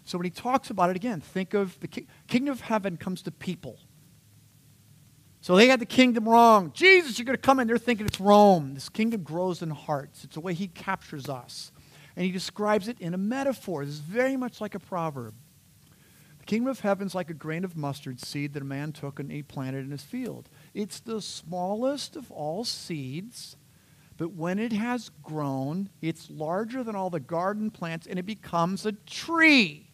So 0.05 0.17
when 0.17 0.25
he 0.25 0.31
talks 0.31 0.69
about 0.69 0.89
it 0.89 0.95
again, 0.95 1.19
think 1.19 1.53
of 1.53 1.77
the 1.81 1.87
ki- 1.87 2.07
kingdom 2.27 2.53
of 2.53 2.61
heaven 2.61 2.95
comes 2.95 3.21
to 3.23 3.31
people. 3.31 3.79
So 5.41 5.55
they 5.55 5.67
had 5.67 5.81
the 5.81 5.85
kingdom 5.85 6.27
wrong. 6.27 6.71
Jesus, 6.73 7.19
you're 7.19 7.25
going 7.25 7.35
to 7.35 7.41
come 7.41 7.59
in. 7.59 7.67
They're 7.67 7.77
thinking 7.77 8.05
it's 8.05 8.19
Rome. 8.19 8.73
This 8.73 8.89
kingdom 8.89 9.21
grows 9.23 9.61
in 9.61 9.69
hearts. 9.69 10.23
It's 10.23 10.35
the 10.35 10.39
way 10.39 10.53
he 10.53 10.67
captures 10.67 11.29
us. 11.29 11.71
And 12.15 12.25
he 12.25 12.31
describes 12.31 12.87
it 12.87 12.99
in 12.99 13.13
a 13.13 13.17
metaphor. 13.17 13.85
This 13.85 13.95
is 13.95 13.99
very 13.99 14.37
much 14.37 14.61
like 14.61 14.73
a 14.73 14.79
proverb 14.79 15.35
kingdom 16.47 16.69
of 16.69 16.79
heaven's 16.79 17.13
like 17.13 17.29
a 17.29 17.35
grain 17.35 17.63
of 17.63 17.77
mustard 17.77 18.19
seed 18.19 18.53
that 18.53 18.63
a 18.63 18.65
man 18.65 18.93
took 18.93 19.19
and 19.19 19.31
he 19.31 19.43
planted 19.43 19.85
in 19.85 19.91
his 19.91 20.03
field. 20.03 20.49
It's 20.73 20.99
the 20.99 21.21
smallest 21.21 22.15
of 22.15 22.31
all 22.31 22.63
seeds, 22.63 23.57
but 24.15 24.31
when 24.31 24.57
it 24.57 24.71
has 24.71 25.11
grown, 25.21 25.89
it's 26.01 26.29
larger 26.31 26.83
than 26.83 26.95
all 26.95 27.09
the 27.09 27.19
garden 27.19 27.69
plants 27.69 28.07
and 28.07 28.17
it 28.17 28.25
becomes 28.25 28.85
a 28.85 28.93
tree. 28.93 29.91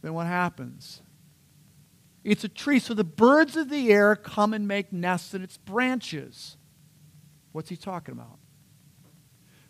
Then 0.00 0.14
what 0.14 0.26
happens? 0.26 1.02
It's 2.24 2.44
a 2.44 2.48
tree, 2.48 2.78
so 2.78 2.94
the 2.94 3.04
birds 3.04 3.56
of 3.56 3.68
the 3.68 3.92
air 3.92 4.16
come 4.16 4.54
and 4.54 4.66
make 4.66 4.92
nests 4.92 5.34
in 5.34 5.42
its 5.42 5.58
branches. 5.58 6.56
What's 7.52 7.68
he 7.68 7.76
talking 7.76 8.12
about? 8.12 8.38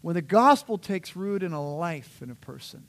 When 0.02 0.14
the 0.14 0.22
gospel 0.22 0.78
takes 0.78 1.16
root 1.16 1.42
in 1.42 1.52
a 1.52 1.62
life 1.62 2.20
in 2.22 2.30
a 2.30 2.34
person, 2.34 2.86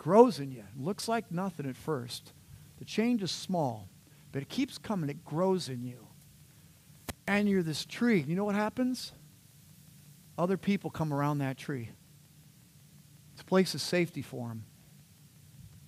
grows 0.00 0.40
in 0.40 0.50
you. 0.50 0.60
It 0.60 0.82
looks 0.82 1.08
like 1.08 1.30
nothing 1.30 1.66
at 1.66 1.76
first. 1.76 2.32
The 2.78 2.86
change 2.86 3.22
is 3.22 3.30
small, 3.30 3.90
but 4.32 4.40
it 4.40 4.48
keeps 4.48 4.78
coming. 4.78 5.10
It 5.10 5.26
grows 5.26 5.68
in 5.68 5.84
you. 5.84 6.06
And 7.26 7.46
you're 7.46 7.62
this 7.62 7.84
tree. 7.84 8.24
You 8.26 8.34
know 8.34 8.46
what 8.46 8.54
happens? 8.54 9.12
Other 10.38 10.56
people 10.56 10.88
come 10.88 11.12
around 11.12 11.38
that 11.38 11.58
tree. 11.58 11.90
It's 13.34 13.42
a 13.42 13.44
place 13.44 13.74
of 13.74 13.82
safety 13.82 14.22
for 14.22 14.48
them. 14.48 14.64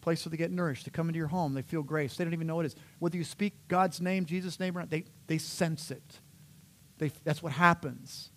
Place 0.03 0.27
where 0.27 0.31
they 0.31 0.37
get 0.37 0.51
nourished. 0.51 0.85
They 0.85 0.91
come 0.91 1.09
into 1.09 1.19
your 1.19 1.29
home. 1.29 1.55
They 1.55 1.63
feel 1.63 1.83
grace. 1.83 2.15
They 2.15 2.25
don't 2.25 2.35
even 2.35 2.47
know 2.47 2.57
what 2.57 2.67
it 2.67 2.73
is. 2.73 2.77
Whether 2.99 3.17
you 3.17 3.25
speak 3.25 3.55
God's 3.67 3.99
name, 3.99 4.27
Jesus' 4.27 4.61
name, 4.61 4.77
or 4.77 4.81
not, 4.81 4.91
they, 4.91 5.05
they 5.27 5.39
sense 5.39 5.91
it. 5.91 6.21
They, 6.99 7.11
that's 7.25 7.43
what 7.43 7.53
happens. 7.53 8.31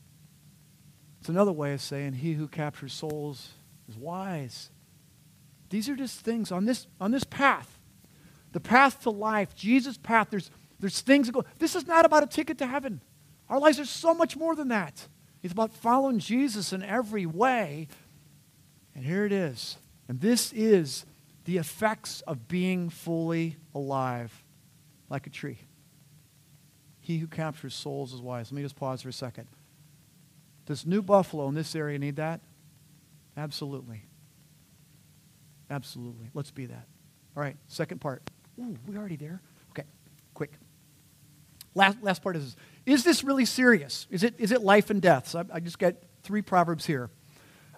It's 1.19 1.27
another 1.27 1.51
way 1.51 1.73
of 1.73 1.81
saying 1.81 2.13
he 2.13 2.33
who 2.33 2.47
captures 2.47 2.93
souls 2.93 3.49
is 3.89 3.97
wise. 3.97 4.69
These 5.69 5.89
are 5.89 5.95
just 5.95 6.21
things 6.21 6.51
on 6.51 6.65
this, 6.65 6.87
on 6.99 7.11
this 7.11 7.23
path. 7.23 7.79
The 8.51 8.59
path 8.59 9.01
to 9.01 9.09
life, 9.09 9.55
Jesus' 9.55 9.97
path, 9.97 10.27
there's, 10.29 10.49
there's 10.79 11.01
things 11.01 11.27
that 11.27 11.33
go. 11.33 11.43
This 11.59 11.75
is 11.75 11.87
not 11.87 12.05
about 12.05 12.23
a 12.23 12.27
ticket 12.27 12.57
to 12.59 12.67
heaven. 12.67 13.01
Our 13.49 13.59
lives 13.59 13.79
are 13.79 13.85
so 13.85 14.13
much 14.13 14.37
more 14.37 14.55
than 14.55 14.69
that. 14.69 15.07
It's 15.43 15.51
about 15.51 15.73
following 15.73 16.19
Jesus 16.19 16.73
in 16.73 16.81
every 16.81 17.25
way. 17.25 17.87
And 18.95 19.03
here 19.03 19.25
it 19.25 19.31
is. 19.31 19.77
And 20.07 20.21
this 20.21 20.53
is 20.53 21.05
the 21.45 21.57
effects 21.57 22.21
of 22.21 22.47
being 22.47 22.89
fully 22.89 23.57
alive, 23.73 24.43
like 25.09 25.27
a 25.27 25.29
tree. 25.29 25.59
He 26.99 27.19
who 27.19 27.27
captures 27.27 27.75
souls 27.75 28.13
is 28.13 28.21
wise. 28.21 28.51
Let 28.51 28.55
me 28.55 28.63
just 28.63 28.75
pause 28.75 29.03
for 29.03 29.09
a 29.09 29.13
second. 29.13 29.47
Does 30.65 30.85
New 30.85 31.03
Buffalo 31.03 31.47
in 31.47 31.53
this 31.53 31.75
area 31.75 31.99
need 31.99 32.15
that? 32.15 32.41
Absolutely. 33.37 34.05
Absolutely. 35.69 36.29
Let's 36.33 36.51
be 36.51 36.67
that. 36.67 36.87
All 37.35 37.43
right, 37.43 37.57
second 37.67 37.99
part. 37.99 38.23
Ooh, 38.59 38.75
we're 38.87 38.97
already 38.97 39.17
there. 39.17 39.41
Okay, 39.71 39.83
quick. 40.33 40.51
Last, 41.73 42.01
last 42.01 42.21
part 42.21 42.37
is 42.37 42.55
Is 42.85 43.03
this 43.03 43.23
really 43.23 43.45
serious? 43.45 44.07
Is 44.09 44.23
it, 44.23 44.35
is 44.37 44.51
it 44.51 44.61
life 44.61 44.89
and 44.89 45.01
death? 45.01 45.27
So 45.27 45.39
I, 45.39 45.55
I 45.55 45.59
just 45.59 45.79
got 45.79 45.95
three 46.23 46.41
proverbs 46.41 46.85
here. 46.85 47.09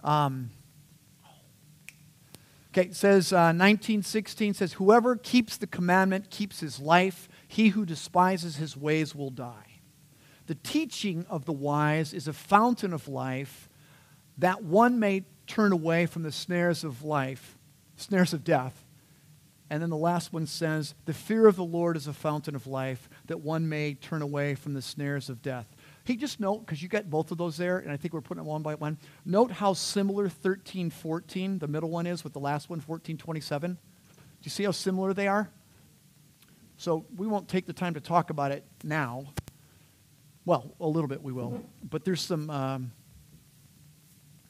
Um, 0.04 0.52
okay, 2.72 2.89
it 2.89 2.95
says 2.95 3.34
uh, 3.34 3.51
1916 3.55 4.53
says, 4.53 4.74
Whoever 4.74 5.16
keeps 5.16 5.57
the 5.57 5.68
commandment 5.68 6.30
keeps 6.30 6.59
his 6.59 6.80
life. 6.80 7.28
He 7.47 7.70
who 7.70 7.86
despises 7.86 8.57
his 8.57 8.78
ways 8.78 9.16
will 9.16 9.32
die. 9.32 9.82
The 10.45 10.55
teaching 10.55 11.26
of 11.30 11.45
the 11.45 11.53
wise 11.53 12.14
is 12.14 12.28
a 12.28 12.34
fountain 12.34 12.93
of 12.93 13.07
life 13.07 13.70
that 14.38 14.64
one 14.64 14.99
may 14.99 15.24
turn 15.47 15.72
away 15.72 16.05
from 16.05 16.24
the 16.24 16.32
snares 16.32 16.84
of 16.84 17.03
life 17.03 17.57
snares 17.98 18.34
of 18.34 18.43
death. 18.43 18.86
And 19.70 19.82
then 19.82 19.89
the 19.89 19.98
last 19.98 20.32
one 20.32 20.45
says, 20.45 20.95
The 21.06 21.14
fear 21.14 21.45
of 21.48 21.58
the 21.58 21.64
Lord 21.64 21.98
is 21.98 22.08
a 22.08 22.14
fountain 22.14 22.56
of 22.56 22.68
life, 22.68 23.10
that 23.26 23.41
one 23.41 23.68
may 23.68 23.95
turn 23.95 24.22
away 24.22 24.56
from 24.56 24.74
the 24.74 24.82
snares 24.82 25.30
of 25.30 25.41
death. 25.41 25.68
Hey, 26.06 26.16
just 26.16 26.39
note, 26.39 26.60
because 26.60 26.82
you 26.82 26.88
got 26.88 27.10
both 27.10 27.32
of 27.32 27.38
those 27.38 27.58
there, 27.58 27.80
and 27.80 27.91
I 27.91 27.98
think 27.98 28.14
we're 28.14 28.22
putting 28.22 28.43
them 28.43 28.48
one 28.48 28.62
by 28.62 28.76
one. 28.76 28.98
Note 29.26 29.52
how 29.52 29.74
similar 29.74 30.24
1314, 30.24 31.60
the 31.60 31.68
middle 31.68 31.89
one, 31.89 32.08
is 32.08 32.24
with 32.24 32.32
the 32.32 32.39
last 32.39 32.70
one, 32.70 32.78
1427. 32.78 33.78
you 34.41 34.50
see 34.50 34.64
how 34.64 34.72
similar 34.72 35.14
they 35.14 35.28
are? 35.28 35.50
So 36.78 37.06
we 37.18 37.28
won't 37.28 37.50
take 37.50 37.66
the 37.66 37.74
time 37.74 37.95
to 37.95 38.00
talk 38.00 38.30
about 38.30 38.52
it 38.52 38.64
now. 38.84 39.26
Well, 40.45 40.74
a 40.80 40.88
little 40.88 41.10
bit 41.10 41.22
we 41.22 41.34
will. 41.34 41.62
But 41.84 42.06
there's 42.06 42.22
some, 42.22 42.50
um, 42.50 42.91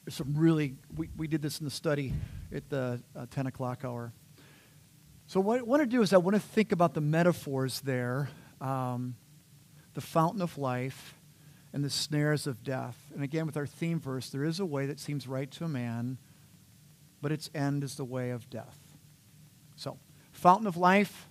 there's 0.04 0.14
some 0.14 0.36
really, 0.36 0.76
we, 0.96 1.08
we 1.16 1.26
did 1.26 1.42
this 1.42 1.58
in 1.58 1.64
the 1.64 1.72
study 1.72 2.12
at 2.54 2.68
the 2.68 3.02
uh, 3.14 3.26
10 3.30 3.46
o'clock 3.46 3.84
hour. 3.84 4.12
So 5.26 5.40
what 5.40 5.58
I 5.58 5.62
want 5.62 5.82
to 5.82 5.86
do 5.86 6.02
is 6.02 6.12
I 6.12 6.16
want 6.16 6.36
to 6.36 6.40
think 6.40 6.72
about 6.72 6.94
the 6.94 7.00
metaphors 7.00 7.80
there, 7.80 8.30
um, 8.60 9.14
the 9.94 10.00
fountain 10.00 10.40
of 10.40 10.56
life 10.56 11.14
and 11.72 11.84
the 11.84 11.90
snares 11.90 12.46
of 12.46 12.62
death. 12.62 12.96
And 13.14 13.22
again, 13.22 13.44
with 13.44 13.56
our 13.56 13.66
theme 13.66 14.00
verse, 14.00 14.30
there 14.30 14.44
is 14.44 14.58
a 14.58 14.64
way 14.64 14.86
that 14.86 14.98
seems 14.98 15.28
right 15.28 15.50
to 15.52 15.64
a 15.64 15.68
man, 15.68 16.18
but 17.20 17.30
its 17.30 17.50
end 17.54 17.84
is 17.84 17.96
the 17.96 18.04
way 18.04 18.30
of 18.30 18.48
death. 18.48 18.78
So, 19.76 19.98
fountain 20.32 20.66
of 20.66 20.76
life, 20.76 21.28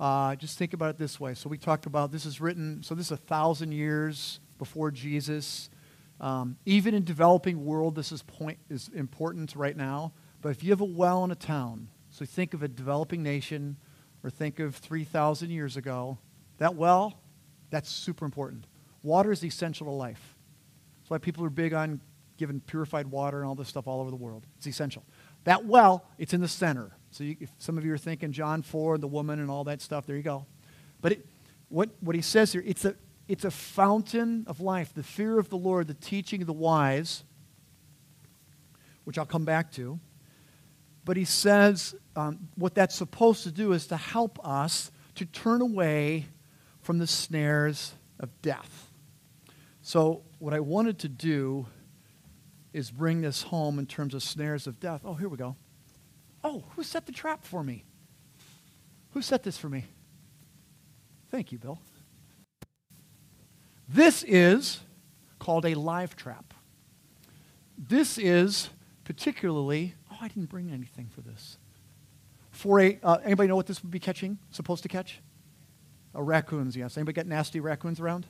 uh, 0.00 0.34
just 0.34 0.58
think 0.58 0.72
about 0.72 0.90
it 0.90 0.98
this 0.98 1.20
way. 1.20 1.34
So 1.34 1.48
we 1.48 1.58
talked 1.58 1.86
about 1.86 2.10
this 2.10 2.26
is 2.26 2.40
written, 2.40 2.82
so 2.82 2.96
this 2.96 3.06
is 3.06 3.12
a 3.12 3.16
thousand 3.16 3.70
years 3.70 4.40
before 4.58 4.90
Jesus. 4.90 5.70
Um, 6.22 6.56
even 6.64 6.94
in 6.94 7.04
developing 7.04 7.64
world, 7.64 7.96
this 7.96 8.12
is, 8.12 8.22
point, 8.22 8.58
is 8.70 8.88
important 8.94 9.54
right 9.56 9.76
now. 9.76 10.12
But 10.40 10.50
if 10.50 10.62
you 10.62 10.70
have 10.70 10.80
a 10.80 10.84
well 10.84 11.24
in 11.24 11.32
a 11.32 11.36
town, 11.36 11.88
so 12.10 12.24
think 12.24 12.54
of 12.54 12.62
a 12.62 12.68
developing 12.68 13.22
nation 13.22 13.76
or 14.22 14.30
think 14.30 14.60
of 14.60 14.76
3,000 14.76 15.50
years 15.50 15.76
ago, 15.76 16.18
that 16.58 16.76
well, 16.76 17.18
that's 17.70 17.90
super 17.90 18.24
important. 18.24 18.66
Water 19.02 19.32
is 19.32 19.44
essential 19.44 19.86
to 19.86 19.92
life. 19.92 20.36
That's 21.00 21.10
why 21.10 21.18
people 21.18 21.44
are 21.44 21.50
big 21.50 21.74
on 21.74 22.00
giving 22.36 22.60
purified 22.60 23.08
water 23.08 23.40
and 23.40 23.48
all 23.48 23.56
this 23.56 23.68
stuff 23.68 23.88
all 23.88 24.00
over 24.00 24.10
the 24.10 24.16
world. 24.16 24.46
It's 24.58 24.66
essential. 24.66 25.04
That 25.44 25.64
well, 25.64 26.04
it's 26.18 26.34
in 26.34 26.40
the 26.40 26.48
center. 26.48 26.92
So 27.10 27.24
you, 27.24 27.36
if 27.40 27.50
some 27.58 27.76
of 27.76 27.84
you 27.84 27.92
are 27.92 27.98
thinking 27.98 28.30
John 28.30 28.62
4, 28.62 28.98
the 28.98 29.08
woman 29.08 29.40
and 29.40 29.50
all 29.50 29.64
that 29.64 29.80
stuff, 29.80 30.06
there 30.06 30.16
you 30.16 30.22
go. 30.22 30.46
But 31.00 31.12
it, 31.12 31.26
what, 31.68 31.90
what 32.00 32.14
he 32.14 32.22
says 32.22 32.52
here, 32.52 32.62
it's 32.64 32.84
a, 32.84 32.94
it's 33.28 33.44
a 33.44 33.50
fountain 33.50 34.44
of 34.46 34.60
life. 34.60 34.92
The 34.94 35.02
fear 35.02 35.38
of 35.38 35.48
the 35.48 35.56
Lord, 35.56 35.86
the 35.86 35.94
teaching 35.94 36.40
of 36.40 36.46
the 36.46 36.52
wise, 36.52 37.24
which 39.04 39.18
I'll 39.18 39.26
come 39.26 39.44
back 39.44 39.72
to. 39.72 39.98
But 41.04 41.16
he 41.16 41.24
says 41.24 41.94
um, 42.14 42.48
what 42.56 42.74
that's 42.74 42.94
supposed 42.94 43.44
to 43.44 43.50
do 43.50 43.72
is 43.72 43.86
to 43.88 43.96
help 43.96 44.38
us 44.46 44.90
to 45.16 45.24
turn 45.24 45.60
away 45.60 46.26
from 46.80 46.98
the 46.98 47.06
snares 47.06 47.94
of 48.20 48.30
death. 48.42 48.90
So, 49.82 50.22
what 50.38 50.54
I 50.54 50.60
wanted 50.60 51.00
to 51.00 51.08
do 51.08 51.66
is 52.72 52.90
bring 52.90 53.20
this 53.20 53.42
home 53.42 53.78
in 53.78 53.86
terms 53.86 54.14
of 54.14 54.22
snares 54.22 54.66
of 54.66 54.78
death. 54.78 55.02
Oh, 55.04 55.14
here 55.14 55.28
we 55.28 55.36
go. 55.36 55.56
Oh, 56.44 56.64
who 56.76 56.82
set 56.82 57.06
the 57.06 57.12
trap 57.12 57.44
for 57.44 57.62
me? 57.62 57.84
Who 59.10 59.22
set 59.22 59.42
this 59.42 59.58
for 59.58 59.68
me? 59.68 59.84
Thank 61.30 61.52
you, 61.52 61.58
Bill. 61.58 61.78
This 63.92 64.24
is 64.26 64.80
called 65.38 65.66
a 65.66 65.74
live 65.74 66.16
trap. 66.16 66.54
This 67.76 68.16
is 68.16 68.70
particularly, 69.04 69.94
oh, 70.10 70.16
I 70.20 70.28
didn't 70.28 70.48
bring 70.48 70.70
anything 70.70 71.10
for 71.14 71.20
this. 71.20 71.58
For 72.50 72.80
a, 72.80 72.98
uh, 73.02 73.18
anybody 73.22 73.48
know 73.48 73.56
what 73.56 73.66
this 73.66 73.82
would 73.82 73.90
be 73.90 73.98
catching, 73.98 74.38
supposed 74.50 74.82
to 74.84 74.88
catch? 74.88 75.20
Uh, 76.14 76.22
raccoons, 76.22 76.74
yes. 76.74 76.96
Anybody 76.96 77.16
got 77.16 77.26
nasty 77.26 77.60
raccoons 77.60 78.00
around? 78.00 78.26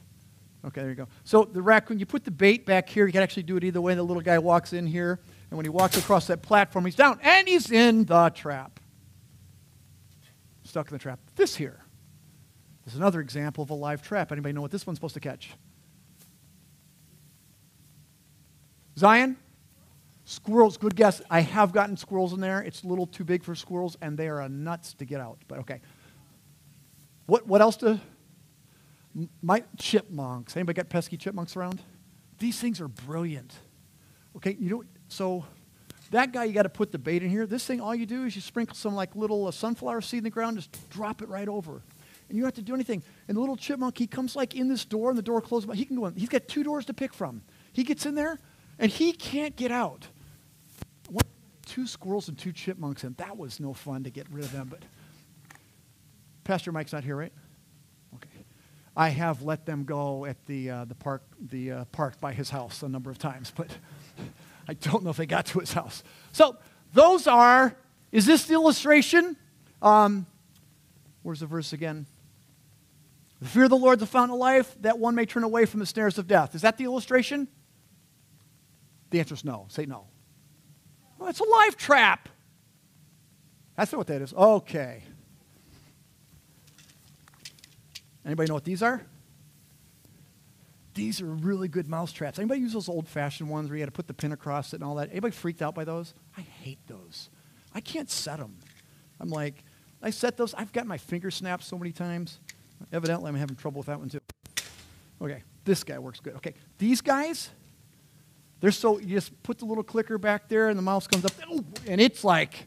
Okay, 0.64 0.80
there 0.80 0.90
you 0.90 0.96
go. 0.96 1.08
So 1.22 1.44
the 1.44 1.62
raccoon, 1.62 1.98
you 1.98 2.06
put 2.06 2.24
the 2.24 2.30
bait 2.30 2.66
back 2.66 2.88
here. 2.88 3.06
You 3.06 3.12
can 3.12 3.22
actually 3.22 3.42
do 3.44 3.56
it 3.56 3.64
either 3.64 3.80
way. 3.80 3.94
The 3.94 4.02
little 4.02 4.22
guy 4.22 4.38
walks 4.38 4.72
in 4.72 4.86
here 4.86 5.20
and 5.50 5.56
when 5.56 5.64
he 5.64 5.70
walks 5.70 5.96
across 5.96 6.26
that 6.26 6.42
platform, 6.42 6.84
he's 6.86 6.96
down 6.96 7.20
and 7.22 7.46
he's 7.46 7.70
in 7.70 8.04
the 8.04 8.30
trap. 8.30 8.80
Stuck 10.64 10.88
in 10.88 10.96
the 10.96 11.02
trap. 11.02 11.20
This 11.36 11.54
here 11.54 11.81
is 12.86 12.94
another 12.94 13.20
example 13.20 13.62
of 13.62 13.70
a 13.70 13.74
live 13.74 14.02
trap. 14.02 14.32
Anybody 14.32 14.52
know 14.52 14.60
what 14.60 14.70
this 14.70 14.86
one's 14.86 14.98
supposed 14.98 15.14
to 15.14 15.20
catch? 15.20 15.50
Zion? 18.98 19.36
Squirrels, 20.24 20.76
good 20.76 20.94
guess. 20.94 21.20
I 21.30 21.40
have 21.40 21.72
gotten 21.72 21.96
squirrels 21.96 22.32
in 22.32 22.40
there. 22.40 22.60
It's 22.60 22.84
a 22.84 22.86
little 22.86 23.06
too 23.06 23.24
big 23.24 23.42
for 23.42 23.54
squirrels, 23.54 23.96
and 24.00 24.16
they 24.16 24.28
are 24.28 24.48
nuts 24.48 24.94
to 24.94 25.04
get 25.04 25.20
out. 25.20 25.38
But 25.48 25.60
okay. 25.60 25.80
What, 27.26 27.46
what 27.46 27.60
else 27.60 27.76
to? 27.78 28.00
My 29.42 29.64
chipmunks. 29.78 30.56
Anybody 30.56 30.76
got 30.76 30.88
pesky 30.88 31.16
chipmunks 31.16 31.56
around? 31.56 31.80
These 32.38 32.60
things 32.60 32.80
are 32.80 32.88
brilliant. 32.88 33.52
Okay, 34.36 34.56
you 34.58 34.70
know, 34.70 34.84
so 35.08 35.44
that 36.10 36.32
guy, 36.32 36.44
you 36.44 36.52
got 36.52 36.62
to 36.62 36.68
put 36.68 36.92
the 36.92 36.98
bait 36.98 37.22
in 37.22 37.30
here. 37.30 37.46
This 37.46 37.66
thing, 37.66 37.80
all 37.80 37.94
you 37.94 38.06
do 38.06 38.24
is 38.24 38.34
you 38.34 38.42
sprinkle 38.42 38.74
some 38.74 38.94
like 38.94 39.14
little 39.14 39.46
uh, 39.46 39.50
sunflower 39.50 40.00
seed 40.00 40.18
in 40.18 40.24
the 40.24 40.30
ground, 40.30 40.56
just 40.56 40.90
drop 40.90 41.22
it 41.22 41.28
right 41.28 41.48
over. 41.48 41.82
And 42.32 42.38
you 42.38 42.44
don't 42.44 42.46
have 42.46 42.54
to 42.54 42.62
do 42.62 42.72
anything. 42.72 43.02
And 43.28 43.36
the 43.36 43.40
little 43.40 43.58
chipmunk, 43.58 43.98
he 43.98 44.06
comes 44.06 44.34
like 44.34 44.54
in 44.54 44.66
this 44.66 44.86
door, 44.86 45.10
and 45.10 45.18
the 45.18 45.22
door 45.22 45.42
closes. 45.42 45.70
He 45.74 45.84
can 45.84 45.96
go 45.96 46.06
in. 46.06 46.14
He's 46.14 46.30
got 46.30 46.48
two 46.48 46.64
doors 46.64 46.86
to 46.86 46.94
pick 46.94 47.12
from. 47.12 47.42
He 47.74 47.84
gets 47.84 48.06
in 48.06 48.14
there, 48.14 48.38
and 48.78 48.90
he 48.90 49.12
can't 49.12 49.54
get 49.54 49.70
out. 49.70 50.08
One, 51.10 51.26
two 51.66 51.86
squirrels 51.86 52.28
and 52.28 52.38
two 52.38 52.50
chipmunks, 52.52 53.04
and 53.04 53.14
that 53.18 53.36
was 53.36 53.60
no 53.60 53.74
fun 53.74 54.04
to 54.04 54.10
get 54.10 54.26
rid 54.30 54.44
of 54.44 54.52
them. 54.52 54.68
But 54.70 54.80
Pastor 56.44 56.72
Mike's 56.72 56.94
not 56.94 57.04
here, 57.04 57.16
right? 57.16 57.34
Okay. 58.14 58.46
I 58.96 59.10
have 59.10 59.42
let 59.42 59.66
them 59.66 59.84
go 59.84 60.24
at 60.24 60.42
the 60.46 60.70
uh, 60.70 60.84
the 60.86 60.94
park 60.94 61.22
the 61.38 61.70
uh, 61.70 61.84
park 61.92 62.18
by 62.18 62.32
his 62.32 62.48
house 62.48 62.82
a 62.82 62.88
number 62.88 63.10
of 63.10 63.18
times, 63.18 63.52
but. 63.54 63.68
I 64.68 64.74
don't 64.74 65.02
know 65.02 65.10
if 65.10 65.16
they 65.16 65.26
got 65.26 65.46
to 65.46 65.58
his 65.58 65.72
house. 65.72 66.04
So 66.32 66.56
those 66.94 67.26
are, 67.26 67.74
is 68.10 68.26
this 68.26 68.44
the 68.44 68.54
illustration? 68.54 69.36
Um, 69.80 70.26
where's 71.22 71.40
the 71.40 71.46
verse 71.46 71.72
again? 71.72 72.06
The 73.42 73.48
fear 73.48 73.64
of 73.64 73.70
the 73.70 73.76
Lord, 73.76 73.98
is 73.98 74.00
the 74.02 74.06
fountain 74.06 74.34
of 74.34 74.38
life, 74.38 74.76
that 74.82 75.00
one 75.00 75.16
may 75.16 75.26
turn 75.26 75.42
away 75.42 75.66
from 75.66 75.80
the 75.80 75.86
snares 75.86 76.16
of 76.16 76.28
death. 76.28 76.54
Is 76.54 76.62
that 76.62 76.78
the 76.78 76.84
illustration? 76.84 77.48
The 79.10 79.18
answer 79.18 79.34
is 79.34 79.44
no. 79.44 79.66
Say 79.68 79.84
no. 79.84 80.06
Well, 81.18 81.28
it's 81.28 81.40
a 81.40 81.44
life 81.44 81.76
trap. 81.76 82.28
That's 83.76 83.90
not 83.90 83.98
what 83.98 84.06
that 84.06 84.22
is. 84.22 84.32
Okay. 84.32 85.02
Anybody 88.24 88.46
know 88.46 88.54
what 88.54 88.62
these 88.62 88.80
are? 88.80 89.04
These 90.94 91.20
are 91.20 91.26
really 91.26 91.66
good 91.66 91.88
mouse 91.88 92.12
traps. 92.12 92.38
Anybody 92.38 92.60
use 92.60 92.74
those 92.74 92.88
old 92.88 93.08
fashioned 93.08 93.50
ones 93.50 93.70
where 93.70 93.76
you 93.76 93.82
had 93.82 93.88
to 93.88 93.92
put 93.92 94.06
the 94.06 94.14
pin 94.14 94.30
across 94.30 94.72
it 94.72 94.76
and 94.76 94.84
all 94.84 94.94
that? 94.94 95.10
Anybody 95.10 95.32
freaked 95.32 95.62
out 95.62 95.74
by 95.74 95.82
those? 95.82 96.14
I 96.38 96.42
hate 96.42 96.78
those. 96.86 97.28
I 97.74 97.80
can't 97.80 98.08
set 98.08 98.38
them. 98.38 98.58
I'm 99.18 99.30
like, 99.30 99.64
I 100.00 100.10
set 100.10 100.36
those. 100.36 100.54
I've 100.54 100.72
got 100.72 100.86
my 100.86 100.96
finger 100.96 101.32
snapped 101.32 101.64
so 101.64 101.76
many 101.76 101.90
times. 101.90 102.38
Evidently, 102.92 103.28
I'm 103.28 103.34
having 103.34 103.56
trouble 103.56 103.78
with 103.78 103.86
that 103.86 103.98
one 103.98 104.08
too. 104.08 104.20
Okay, 105.20 105.42
this 105.64 105.84
guy 105.84 105.98
works 105.98 106.20
good. 106.20 106.34
Okay, 106.36 106.54
these 106.78 107.00
guys, 107.00 107.50
they're 108.60 108.70
so, 108.70 108.98
you 108.98 109.06
just 109.06 109.42
put 109.42 109.58
the 109.58 109.64
little 109.64 109.84
clicker 109.84 110.18
back 110.18 110.48
there 110.48 110.68
and 110.68 110.78
the 110.78 110.82
mouse 110.82 111.06
comes 111.06 111.24
up, 111.24 111.32
oh, 111.48 111.64
and 111.86 112.00
it's 112.00 112.24
like, 112.24 112.66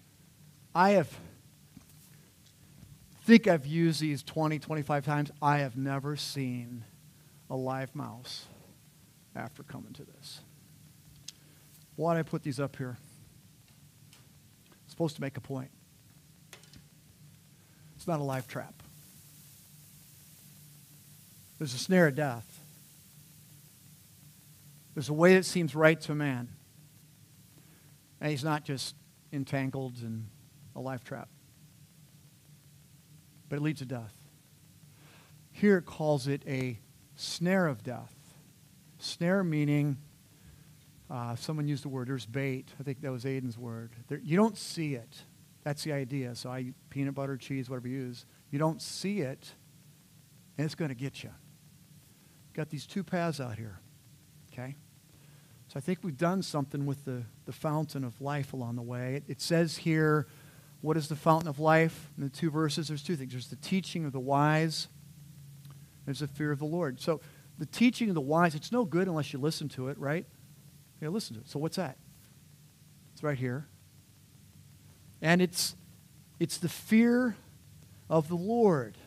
I 0.74 0.91
have, 0.91 1.09
think 3.24 3.47
I've 3.47 3.66
used 3.66 4.01
these 4.01 4.24
20, 4.24 4.59
25 4.59 5.05
times. 5.05 5.32
I 5.41 5.57
have 5.59 5.76
never 5.78 6.16
seen 6.16 6.84
a 7.49 7.55
live 7.55 7.95
mouse 7.95 8.45
after 9.36 9.63
coming 9.63 9.93
to 9.93 10.03
this. 10.03 10.41
Why 11.95 12.16
did 12.16 12.20
I 12.20 12.24
put 12.24 12.43
these 12.43 12.59
up 12.59 12.76
here? 12.76 12.97
It's 14.84 14.91
supposed 14.91 15.16
to 15.16 15.22
make 15.22 15.38
a 15.38 15.41
point. 15.41 15.72
It's 17.95 18.07
not 18.07 18.20
a 18.20 18.24
live 18.24 18.47
trap. 18.47 18.84
There's 21.58 21.74
a 21.74 21.78
snare 21.78 22.08
of 22.08 22.16
death. 22.16 22.60
There's 24.93 25.10
a 25.10 25.14
way 25.14 25.36
that 25.36 25.45
seems 25.45 25.76
right 25.76 25.99
to 26.01 26.14
a 26.14 26.16
man. 26.16 26.49
And 28.22 28.32
he's 28.32 28.43
not 28.43 28.64
just 28.64 28.95
entangled 29.32 29.99
in 30.01 30.28
a 30.76 30.80
life 30.80 31.03
trap, 31.03 31.30
but 33.49 33.58
it 33.58 33.62
leads 33.62 33.80
to 33.80 33.86
death. 33.86 34.14
Here 35.51 35.78
it 35.78 35.86
calls 35.86 36.28
it 36.28 36.41
a 36.47 36.80
snare 37.16 37.68
of 37.68 37.84
death. 37.84 38.14
Snare 38.97 39.43
meaning, 39.43 39.97
uh, 41.10 41.36
someone 41.36 41.68
used 41.68 41.84
the 41.84 41.89
word, 41.89 42.08
there's 42.08 42.26
bait. 42.26 42.74
I 42.80 42.84
think 42.84 43.01
that 43.01 43.12
was 43.12 43.26
Aiden's 43.26 43.58
word. 43.58 43.91
There, 44.08 44.20
you 44.24 44.38
don't 44.38 44.58
see 44.58 44.95
it. 44.95 45.24
That's 45.64 45.84
the 45.84 45.93
idea. 45.93 46.36
So 46.36 46.49
I 46.49 46.74
peanut 46.89 47.16
butter, 47.16 47.38
cheese, 47.38 47.70
whatever 47.70 47.88
you 47.88 47.97
use. 47.97 48.26
You 48.49 48.60
don't 48.60 48.82
see 48.82 49.22
it, 49.22 49.53
and 50.58 50.66
it's 50.66 50.76
going 50.76 50.89
to 50.89 50.95
get 50.95 51.24
you. 51.24 51.32
Got 52.56 52.70
these 52.70 52.86
two 52.86 53.03
paths 53.03 53.41
out 53.41 53.58
here. 53.58 53.80
Okay? 54.53 54.76
So 55.68 55.78
I 55.78 55.82
think 55.82 55.99
we've 56.03 56.18
done 56.18 56.41
something 56.41 56.86
with 56.86 57.03
the, 57.03 57.24
the 57.45 57.51
fountain 57.51 58.06
of 58.06 58.22
life 58.22 58.53
along 58.53 58.78
the 58.78 58.82
way. 58.82 59.16
It, 59.16 59.24
it 59.28 59.41
says 59.41 59.78
here, 59.78 60.28
what 60.80 60.95
is 60.95 61.10
the 61.10 61.18
fountain 61.18 61.49
of 61.49 61.60
life? 61.60 62.12
In 62.18 62.24
the 62.24 62.30
two 62.30 62.49
verses, 62.49 62.88
there's 62.88 63.03
two 63.03 63.18
things. 63.18 63.34
There's 63.34 63.49
the 63.49 63.58
teaching 63.58 64.06
of 64.06 64.14
the 64.14 64.20
wise, 64.20 64.88
there's 66.06 66.20
the 66.20 66.28
fear 66.28 66.51
of 66.51 66.60
the 66.60 66.66
Lord. 66.66 67.01
So 67.01 67.20
the 67.58 67.66
teaching 67.66 68.08
of 68.10 68.16
the 68.16 68.22
wise, 68.22 68.56
it's 68.56 68.72
no 68.72 68.86
good 68.86 69.08
unless 69.08 69.34
you 69.34 69.39
listen 69.39 69.68
to 69.70 69.89
it, 69.89 69.97
right? 69.97 70.26
Yeah, 71.01 71.10
listen 71.10 71.36
to 71.36 71.41
it. 71.41 71.49
So 71.49 71.60
what's 71.60 71.76
that? 71.76 71.97
It's 73.14 73.24
right 73.24 73.38
here. 73.38 73.68
And 75.22 75.41
it's 75.41 75.76
it's 76.39 76.58
the 76.58 76.70
fear 76.70 77.36
of 78.10 78.28
the 78.28 78.36
Lord. 78.36 78.97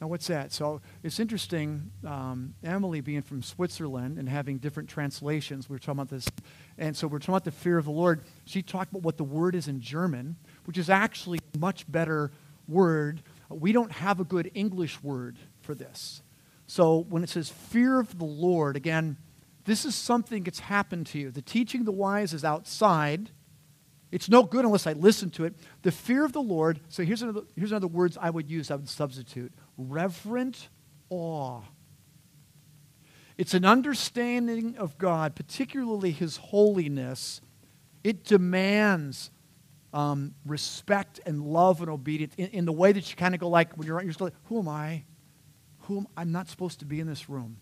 Now, 0.00 0.08
what's 0.08 0.26
that? 0.26 0.52
So 0.52 0.82
it's 1.02 1.18
interesting, 1.18 1.90
um, 2.06 2.54
Emily 2.62 3.00
being 3.00 3.22
from 3.22 3.42
Switzerland 3.42 4.18
and 4.18 4.28
having 4.28 4.58
different 4.58 4.90
translations. 4.90 5.70
We 5.70 5.74
were 5.74 5.78
talking 5.78 6.00
about 6.00 6.10
this. 6.10 6.28
And 6.76 6.94
so 6.94 7.06
we're 7.06 7.18
talking 7.18 7.34
about 7.34 7.44
the 7.44 7.50
fear 7.50 7.78
of 7.78 7.86
the 7.86 7.92
Lord. 7.92 8.22
She 8.44 8.62
talked 8.62 8.90
about 8.90 9.02
what 9.02 9.16
the 9.16 9.24
word 9.24 9.54
is 9.54 9.68
in 9.68 9.80
German, 9.80 10.36
which 10.64 10.76
is 10.76 10.90
actually 10.90 11.40
a 11.54 11.58
much 11.58 11.90
better 11.90 12.30
word. 12.68 13.22
We 13.48 13.72
don't 13.72 13.92
have 13.92 14.20
a 14.20 14.24
good 14.24 14.50
English 14.54 15.02
word 15.02 15.38
for 15.62 15.74
this. 15.74 16.22
So 16.66 17.06
when 17.08 17.22
it 17.22 17.30
says 17.30 17.48
fear 17.48 17.98
of 17.98 18.18
the 18.18 18.24
Lord, 18.24 18.76
again, 18.76 19.16
this 19.64 19.86
is 19.86 19.94
something 19.94 20.42
that's 20.42 20.60
happened 20.60 21.06
to 21.08 21.18
you. 21.18 21.30
The 21.30 21.42
teaching 21.42 21.80
of 21.80 21.86
the 21.86 21.92
wise 21.92 22.34
is 22.34 22.44
outside. 22.44 23.30
It's 24.12 24.28
no 24.28 24.42
good 24.42 24.64
unless 24.66 24.86
I 24.86 24.92
listen 24.92 25.30
to 25.30 25.44
it. 25.44 25.54
The 25.82 25.90
fear 25.90 26.24
of 26.24 26.32
the 26.32 26.42
Lord, 26.42 26.80
so 26.88 27.02
here's 27.02 27.22
another, 27.22 27.42
here's 27.56 27.72
another 27.72 27.86
words 27.86 28.18
I 28.20 28.28
would 28.28 28.50
use, 28.50 28.70
I 28.70 28.76
would 28.76 28.88
substitute 28.88 29.52
reverent 29.76 30.68
awe. 31.10 31.62
It's 33.36 33.54
an 33.54 33.64
understanding 33.64 34.76
of 34.78 34.96
God, 34.96 35.34
particularly 35.34 36.10
His 36.10 36.38
holiness. 36.38 37.40
It 38.02 38.24
demands 38.24 39.30
um, 39.92 40.34
respect 40.44 41.20
and 41.26 41.42
love 41.42 41.80
and 41.80 41.90
obedience 41.90 42.34
in, 42.36 42.48
in, 42.48 42.64
the 42.64 42.72
way 42.72 42.92
that 42.92 43.10
you 43.10 43.16
kind 43.16 43.34
of 43.34 43.40
go 43.40 43.48
like 43.48 43.76
when 43.76 43.86
you're, 43.86 44.02
you're 44.02 44.12
like, 44.18 44.34
who 44.44 44.58
am 44.58 44.68
I? 44.68 45.04
Who 45.80 45.98
am, 45.98 46.06
I'm 46.16 46.32
not 46.32 46.48
supposed 46.48 46.80
to 46.80 46.84
be 46.84 47.00
in 47.00 47.06
this 47.06 47.28
room. 47.28 47.58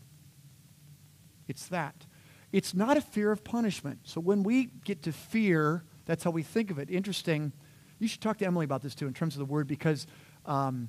It's 1.46 1.66
that. 1.68 2.06
It's 2.52 2.74
not 2.74 2.96
a 2.96 3.00
fear 3.00 3.30
of 3.30 3.44
punishment. 3.44 4.00
So 4.04 4.20
when 4.20 4.42
we 4.42 4.70
get 4.84 5.02
to 5.02 5.12
fear, 5.12 5.84
that's 6.06 6.24
how 6.24 6.30
we 6.30 6.42
think 6.42 6.70
of 6.70 6.78
it. 6.78 6.90
Interesting. 6.90 7.52
You 7.98 8.08
should 8.08 8.20
talk 8.20 8.38
to 8.38 8.46
Emily 8.46 8.64
about 8.64 8.82
this 8.82 8.94
too 8.94 9.06
in 9.06 9.14
terms 9.14 9.34
of 9.34 9.40
the 9.40 9.44
word 9.44 9.66
because 9.66 10.06
um, 10.46 10.88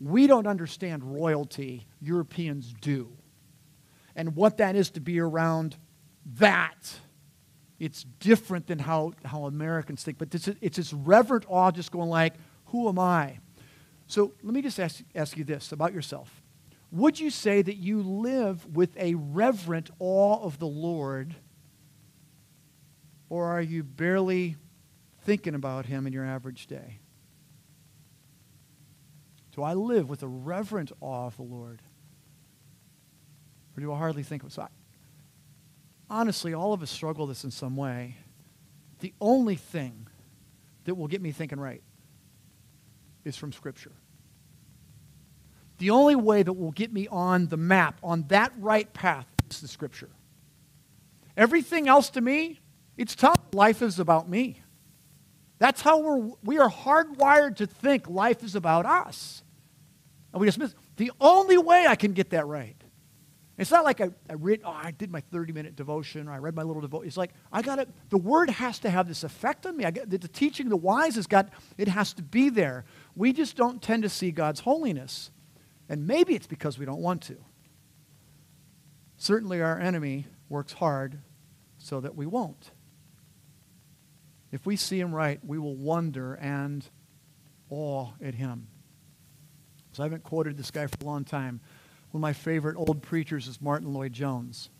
we 0.00 0.26
don't 0.26 0.46
understand 0.46 1.02
royalty, 1.04 1.86
Europeans 2.00 2.74
do. 2.80 3.16
And 4.14 4.34
what 4.34 4.58
that 4.58 4.76
is 4.76 4.90
to 4.90 5.00
be 5.00 5.20
around 5.20 5.76
that, 6.38 6.98
it's 7.78 8.04
different 8.20 8.66
than 8.66 8.78
how, 8.78 9.12
how 9.24 9.44
Americans 9.44 10.02
think. 10.02 10.18
But 10.18 10.34
it's, 10.34 10.48
it's 10.60 10.76
this 10.76 10.92
reverent 10.92 11.44
awe 11.48 11.70
just 11.70 11.92
going 11.92 12.08
like, 12.08 12.34
who 12.66 12.88
am 12.88 12.98
I? 12.98 13.38
So 14.06 14.32
let 14.42 14.54
me 14.54 14.62
just 14.62 14.78
ask, 14.78 15.02
ask 15.14 15.36
you 15.36 15.44
this 15.44 15.72
about 15.72 15.92
yourself. 15.92 16.42
Would 16.92 17.18
you 17.18 17.30
say 17.30 17.62
that 17.62 17.76
you 17.76 18.02
live 18.02 18.74
with 18.74 18.96
a 18.96 19.14
reverent 19.14 19.90
awe 19.98 20.42
of 20.42 20.58
the 20.58 20.66
Lord, 20.66 21.34
or 23.28 23.46
are 23.46 23.60
you 23.60 23.82
barely 23.82 24.56
thinking 25.22 25.54
about 25.54 25.86
Him 25.86 26.06
in 26.06 26.12
your 26.12 26.24
average 26.24 26.68
day? 26.68 27.00
Do 29.56 29.62
I 29.62 29.72
live 29.72 30.10
with 30.10 30.22
a 30.22 30.28
reverent 30.28 30.92
awe 31.00 31.26
of 31.26 31.36
the 31.36 31.42
Lord? 31.42 31.80
Or 33.74 33.80
do 33.80 33.90
I 33.90 33.96
hardly 33.96 34.22
think 34.22 34.42
of 34.42 34.50
it? 34.50 34.52
So 34.52 34.62
I, 34.62 34.68
honestly, 36.10 36.52
all 36.52 36.74
of 36.74 36.82
us 36.82 36.90
struggle 36.90 37.26
this 37.26 37.42
in 37.42 37.50
some 37.50 37.74
way. 37.74 38.16
The 39.00 39.14
only 39.18 39.56
thing 39.56 40.08
that 40.84 40.94
will 40.94 41.08
get 41.08 41.22
me 41.22 41.32
thinking 41.32 41.58
right 41.58 41.82
is 43.24 43.34
from 43.34 43.50
Scripture. 43.50 43.92
The 45.78 45.90
only 45.90 46.16
way 46.16 46.42
that 46.42 46.52
will 46.52 46.70
get 46.70 46.92
me 46.92 47.08
on 47.08 47.48
the 47.48 47.56
map, 47.56 47.98
on 48.02 48.24
that 48.28 48.52
right 48.58 48.92
path, 48.92 49.26
is 49.50 49.62
the 49.62 49.68
Scripture. 49.68 50.10
Everything 51.34 51.88
else 51.88 52.10
to 52.10 52.20
me, 52.20 52.60
it's 52.98 53.14
tough. 53.14 53.40
Life 53.54 53.80
is 53.80 53.98
about 53.98 54.28
me. 54.28 54.60
That's 55.58 55.80
how 55.80 56.00
we're, 56.00 56.32
we 56.42 56.58
are 56.58 56.70
hardwired 56.70 57.56
to 57.56 57.66
think 57.66 58.08
life 58.08 58.44
is 58.44 58.54
about 58.54 58.84
us. 58.84 59.42
And 60.36 60.42
we 60.42 60.48
just 60.48 60.58
miss. 60.58 60.74
The 60.96 61.12
only 61.18 61.56
way 61.56 61.86
I 61.86 61.96
can 61.96 62.12
get 62.12 62.28
that 62.30 62.46
right. 62.46 62.76
It's 63.56 63.70
not 63.70 63.84
like 63.84 64.02
I, 64.02 64.10
I 64.28 64.34
read, 64.34 64.60
oh, 64.66 64.70
I 64.70 64.90
did 64.90 65.10
my 65.10 65.20
30 65.20 65.54
minute 65.54 65.76
devotion, 65.76 66.28
or 66.28 66.32
I 66.32 66.36
read 66.36 66.54
my 66.54 66.62
little 66.62 66.82
devotion. 66.82 67.08
It's 67.08 67.16
like, 67.16 67.32
I 67.50 67.62
got 67.62 67.76
to, 67.76 67.88
the 68.10 68.18
word 68.18 68.50
has 68.50 68.78
to 68.80 68.90
have 68.90 69.08
this 69.08 69.24
effect 69.24 69.64
on 69.64 69.78
me. 69.78 69.86
I 69.86 69.92
got, 69.92 70.10
the, 70.10 70.18
the 70.18 70.28
teaching 70.28 70.68
the 70.68 70.76
wise 70.76 71.14
has 71.14 71.26
got, 71.26 71.48
it 71.78 71.88
has 71.88 72.12
to 72.12 72.22
be 72.22 72.50
there. 72.50 72.84
We 73.14 73.32
just 73.32 73.56
don't 73.56 73.80
tend 73.80 74.02
to 74.02 74.10
see 74.10 74.30
God's 74.30 74.60
holiness. 74.60 75.30
And 75.88 76.06
maybe 76.06 76.34
it's 76.34 76.46
because 76.46 76.78
we 76.78 76.84
don't 76.84 77.00
want 77.00 77.22
to. 77.22 77.38
Certainly, 79.16 79.62
our 79.62 79.80
enemy 79.80 80.26
works 80.50 80.74
hard 80.74 81.18
so 81.78 81.98
that 82.02 82.14
we 82.14 82.26
won't. 82.26 82.72
If 84.52 84.66
we 84.66 84.76
see 84.76 85.00
him 85.00 85.14
right, 85.14 85.40
we 85.42 85.58
will 85.58 85.76
wonder 85.76 86.34
and 86.34 86.86
awe 87.70 88.10
at 88.20 88.34
him. 88.34 88.66
I 90.02 90.06
haven't 90.06 90.22
quoted 90.22 90.56
this 90.56 90.70
guy 90.70 90.86
for 90.86 90.96
a 91.02 91.04
long 91.04 91.24
time. 91.24 91.60
One 92.10 92.20
of 92.20 92.22
my 92.22 92.32
favorite 92.32 92.76
old 92.76 93.02
preachers 93.02 93.48
is 93.48 93.60
Martyn 93.60 93.92
Lloyd-Jones. 93.92 94.70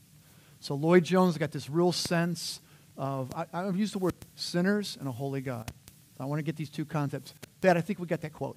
So 0.60 0.74
Lloyd 0.74 1.04
Jones 1.04 1.36
got 1.38 1.52
this 1.52 1.68
real 1.68 1.92
sense 1.92 2.60
of, 2.96 3.32
I, 3.34 3.46
I've 3.52 3.76
used 3.76 3.94
the 3.94 3.98
word 3.98 4.14
sinners 4.34 4.96
and 4.98 5.08
a 5.08 5.12
holy 5.12 5.40
God. 5.40 5.70
I 6.18 6.24
want 6.24 6.38
to 6.38 6.42
get 6.42 6.56
these 6.56 6.70
two 6.70 6.84
concepts. 6.84 7.34
Dad, 7.60 7.76
I 7.76 7.82
think 7.82 7.98
we 7.98 8.06
got 8.06 8.22
that 8.22 8.32
quote. 8.32 8.56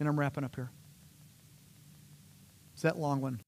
And 0.00 0.08
I'm 0.08 0.18
wrapping 0.18 0.42
up 0.42 0.56
here. 0.56 0.70
Is 2.74 2.82
that 2.82 2.98
long 2.98 3.20
one? 3.20 3.40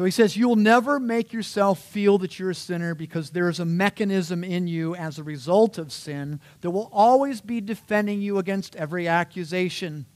So 0.00 0.04
he 0.06 0.10
says, 0.10 0.34
You'll 0.34 0.56
never 0.56 0.98
make 0.98 1.30
yourself 1.30 1.78
feel 1.78 2.16
that 2.20 2.38
you're 2.38 2.48
a 2.48 2.54
sinner 2.54 2.94
because 2.94 3.28
there 3.28 3.50
is 3.50 3.60
a 3.60 3.66
mechanism 3.66 4.42
in 4.42 4.66
you 4.66 4.94
as 4.94 5.18
a 5.18 5.22
result 5.22 5.76
of 5.76 5.92
sin 5.92 6.40
that 6.62 6.70
will 6.70 6.88
always 6.90 7.42
be 7.42 7.60
defending 7.60 8.22
you 8.22 8.38
against 8.38 8.74
every 8.76 9.06
accusation. 9.06 10.06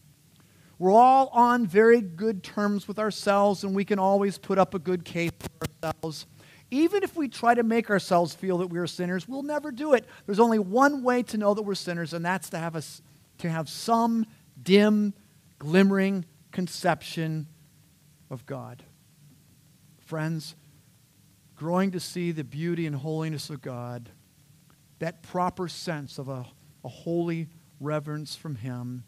We're 0.78 0.91
all 0.91 1.28
on 1.35 1.66
very 1.66 2.01
good 2.01 2.43
terms 2.43 2.89
with 2.89 2.99
ourselves, 2.99 3.62
and 3.62 3.76
we 3.76 3.85
can 3.85 3.99
always 3.99 4.39
put 4.39 4.57
up 4.57 4.72
a 4.72 4.78
good 4.78 5.05
case 5.05 5.32
for 5.39 5.66
ourselves. 5.85 6.24
Even 6.70 7.03
if 7.03 7.14
we 7.14 7.28
try 7.28 7.53
to 7.53 7.62
make 7.62 7.91
ourselves 7.91 8.35
feel 8.35 8.57
that 8.57 8.68
we're 8.68 8.87
sinners, 8.87 9.28
we'll 9.28 9.43
never 9.43 9.70
do 9.70 9.93
it. 9.93 10.07
There's 10.24 10.41
only 10.41 10.59
one 10.59 11.03
way 11.03 11.22
to 11.24 11.37
know 11.37 11.53
that 11.53 11.61
we're 11.61 11.74
sinners, 11.74 12.14
and 12.14 12.24
that's 12.24 12.49
to 12.49 12.59
have, 12.59 12.74
us, 12.74 13.03
to 13.37 13.51
have 13.51 13.68
some 13.68 14.24
dim, 14.62 15.12
glimmering 15.59 16.24
conception 16.53 17.49
of 18.30 18.47
God 18.47 18.82
friends, 20.05 20.55
growing 21.57 21.91
to 21.93 22.01
see 22.01 22.33
the 22.33 22.45
beauty 22.45 22.87
and 22.87 22.97
holiness 22.97 23.51
of 23.51 23.63
God, 23.63 24.11
that 24.99 25.23
proper 25.23 25.69
sense 25.69 26.19
of 26.19 26.29
a, 26.29 26.47
a 26.85 26.89
holy 26.89 27.49
reverence 27.81 28.37
from 28.37 28.57
Him. 28.57 29.05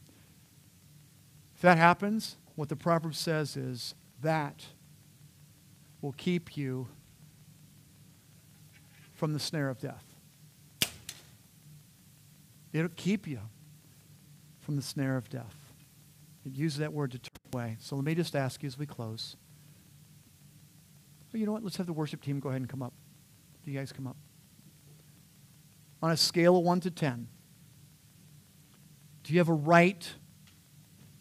If 1.55 1.63
that 1.63 1.79
happens, 1.79 2.37
what 2.55 2.69
the 2.69 2.77
proverb 2.77 3.15
says 3.15 3.57
is 3.57 3.95
that 4.23 4.67
will 6.01 6.13
keep 6.13 6.57
you 6.57 6.89
from 9.15 9.33
the 9.33 9.39
snare 9.39 9.71
of 9.71 9.81
death. 9.81 10.05
It'll 12.73 12.91
keep 12.95 13.27
you 13.27 13.41
from 14.61 14.77
the 14.77 14.83
snare 14.83 15.17
of 15.17 15.31
death. 15.31 15.55
It 16.45 16.53
uses 16.53 16.79
that 16.81 16.93
word 16.93 17.13
to 17.13 17.19
turn 17.19 17.31
away. 17.55 17.77
So 17.81 17.97
let 17.97 18.05
me 18.05 18.15
just 18.15 18.37
ask 18.37 18.63
you 18.63 18.67
as 18.67 18.79
we 18.79 18.85
close. 18.85 19.37
You 21.37 21.45
know 21.45 21.53
what? 21.53 21.63
Let's 21.63 21.77
have 21.77 21.87
the 21.87 21.93
worship 21.93 22.23
team 22.23 22.41
go 22.41 22.49
ahead 22.49 22.63
and 22.63 22.69
come 22.69 22.83
up. 22.83 22.95
Do 23.65 23.71
you 23.71 23.79
guys 23.79 23.93
come 23.93 24.07
up? 24.07 24.17
On 26.03 26.11
a 26.11 26.17
scale 26.17 26.57
of 26.57 26.65
1 26.65 26.81
to 26.81 26.91
10, 26.91 27.29
do 29.23 29.33
you 29.33 29.39
have 29.41 29.49
a 29.49 29.55
right 29.55 30.09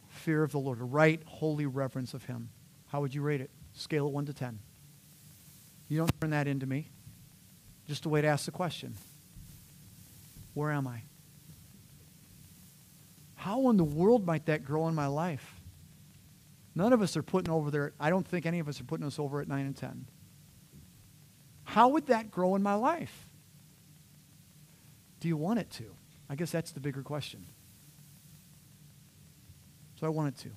fear 0.09 0.43
of 0.43 0.51
the 0.51 0.59
Lord, 0.59 0.80
a 0.80 0.84
right 0.84 1.22
holy 1.26 1.66
reverence 1.66 2.13
of 2.13 2.24
Him? 2.26 2.49
How 2.88 3.01
would 3.01 3.13
you 3.13 3.22
rate 3.22 3.41
it? 3.41 3.49
Scale 3.74 4.07
of 4.07 4.13
1 4.13 4.28
to 4.28 4.34
10. 4.34 4.59
You 5.89 5.97
don't 5.97 6.22
turn 6.22 6.30
that 6.32 6.47
into 6.47 6.66
me. 6.66 6.89
Just 7.88 8.05
a 8.05 8.09
way 8.09 8.22
to 8.22 8.28
ask 8.28 8.45
the 8.45 8.51
question 8.51 8.95
Where 10.53 10.72
am 10.72 10.88
I? 10.88 11.01
How 13.36 13.70
in 13.70 13.78
the 13.78 13.84
world 13.84 14.26
might 14.26 14.45
that 14.45 14.63
grow 14.63 14.88
in 14.88 14.95
my 14.95 15.07
life? 15.07 15.54
None 16.76 16.91
of 16.91 17.01
us 17.01 17.15
are 17.15 17.23
putting 17.23 17.51
over 17.51 17.71
there, 17.71 17.93
I 17.99 18.09
don't 18.09 18.28
think 18.28 18.45
any 18.45 18.59
of 18.59 18.67
us 18.67 18.82
are 18.82 18.84
putting 18.84 19.05
us 19.05 19.17
over 19.17 19.39
at 19.39 19.47
9 19.47 19.65
and 19.65 19.76
10. 19.76 20.07
How 21.63 21.88
would 21.89 22.07
that 22.07 22.30
grow 22.30 22.55
in 22.55 22.61
my 22.61 22.76
life? 22.76 23.30
Do 25.21 25.30
you 25.30 25.38
want 25.38 25.59
it 25.59 25.69
to? 25.71 25.95
I 26.30 26.36
guess 26.36 26.51
that's 26.51 26.71
the 26.71 26.80
bigger 26.80 27.01
question. 27.01 27.45
So 29.99 30.05
I 30.05 30.09
want 30.09 30.28
it 30.30 30.41
to. 30.43 30.51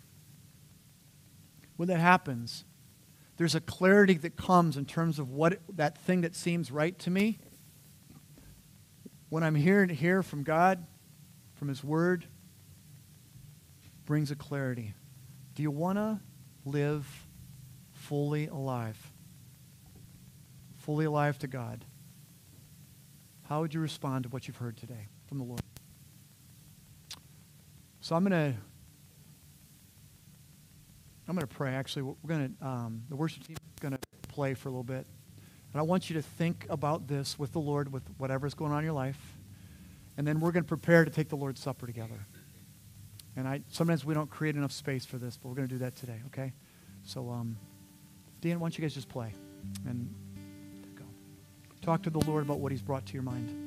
When 1.77 1.89
that 1.89 2.01
happens, 2.01 2.65
there's 3.37 3.55
a 3.55 3.61
clarity 3.61 4.15
that 4.15 4.37
comes 4.37 4.77
in 4.77 4.85
terms 4.85 5.21
of 5.21 5.31
what 5.31 5.61
that 5.77 5.97
thing 5.99 6.23
that 6.23 6.35
seems 6.35 6.73
right 6.73 6.99
to 6.99 7.11
me. 7.11 7.39
When 9.29 9.45
I'm 9.45 9.55
hearing 9.55 9.89
hear 9.91 10.23
from 10.25 10.43
God, 10.43 10.85
from 11.55 11.69
His 11.69 11.85
Word, 11.85 12.27
brings 14.07 14.31
a 14.31 14.37
clarity. 14.37 14.95
Do 15.59 15.65
you 15.65 15.73
want 15.73 15.99
to 15.99 16.21
live 16.65 17.27
fully 17.93 18.47
alive? 18.47 18.97
Fully 20.77 21.05
alive 21.05 21.37
to 21.41 21.49
God? 21.49 21.85
How 23.49 23.63
would 23.63 23.75
you 23.75 23.81
respond 23.81 24.23
to 24.23 24.29
what 24.29 24.47
you've 24.47 24.59
heard 24.59 24.77
today? 24.77 25.09
from 25.27 25.39
the 25.39 25.45
Lord. 25.45 25.61
So 28.01 28.15
I'm 28.15 28.25
going 28.25 28.53
to 28.53 28.59
I'm 31.27 31.35
going 31.35 31.41
to 31.41 31.47
pray. 31.47 31.75
Actually, 31.75 32.03
we're 32.03 32.15
going 32.29 32.57
to 32.61 32.65
um, 32.65 33.03
the 33.09 33.17
worship 33.17 33.45
team 33.45 33.57
is 33.57 33.81
going 33.81 33.93
to 33.95 33.99
play 34.29 34.55
for 34.55 34.69
a 34.69 34.73
little 34.73 34.85
bit, 34.85 35.07
and 35.73 35.81
I 35.81 35.83
want 35.83 36.09
you 36.09 36.15
to 36.15 36.23
think 36.23 36.67
about 36.71 37.09
this 37.09 37.37
with 37.37 37.53
the 37.53 37.59
Lord, 37.59 37.93
with 37.93 38.05
whatever's 38.17 38.55
going 38.55 38.71
on 38.71 38.79
in 38.79 38.85
your 38.85 38.95
life, 38.95 39.37
and 40.17 40.25
then 40.25 40.39
we're 40.39 40.53
going 40.53 40.63
to 40.63 40.69
prepare 40.69 41.05
to 41.05 41.11
take 41.11 41.29
the 41.29 41.37
Lord's 41.37 41.61
Supper 41.61 41.89
together. 41.89 42.29
And 43.39 43.47
I 43.47 43.61
sometimes 43.69 44.05
we 44.05 44.15
don't 44.15 44.29
create 44.29 44.57
enough 44.57 44.73
space 44.73 45.07
for 45.07 45.17
this, 45.17 45.37
but 45.37 45.49
we're 45.49 45.55
going 45.55 45.69
to 45.69 45.75
do 45.75 45.79
that 45.79 45.95
today. 45.95 46.21
Okay? 46.27 46.53
So, 47.05 47.31
um, 47.31 47.57
Dan, 48.41 48.59
why 48.59 48.65
don't 48.65 48.77
you 48.77 48.83
guys 48.83 48.95
just 48.95 49.09
play 49.09 49.33
and 49.87 50.13
go 50.97 51.05
talk 51.81 52.03
to 52.03 52.11
the 52.11 52.19
Lord 52.27 52.43
about 52.43 52.59
what 52.59 52.73
He's 52.73 52.83
brought 52.83 53.07
to 53.07 53.15
your 53.15 53.23
mind. 53.23 53.65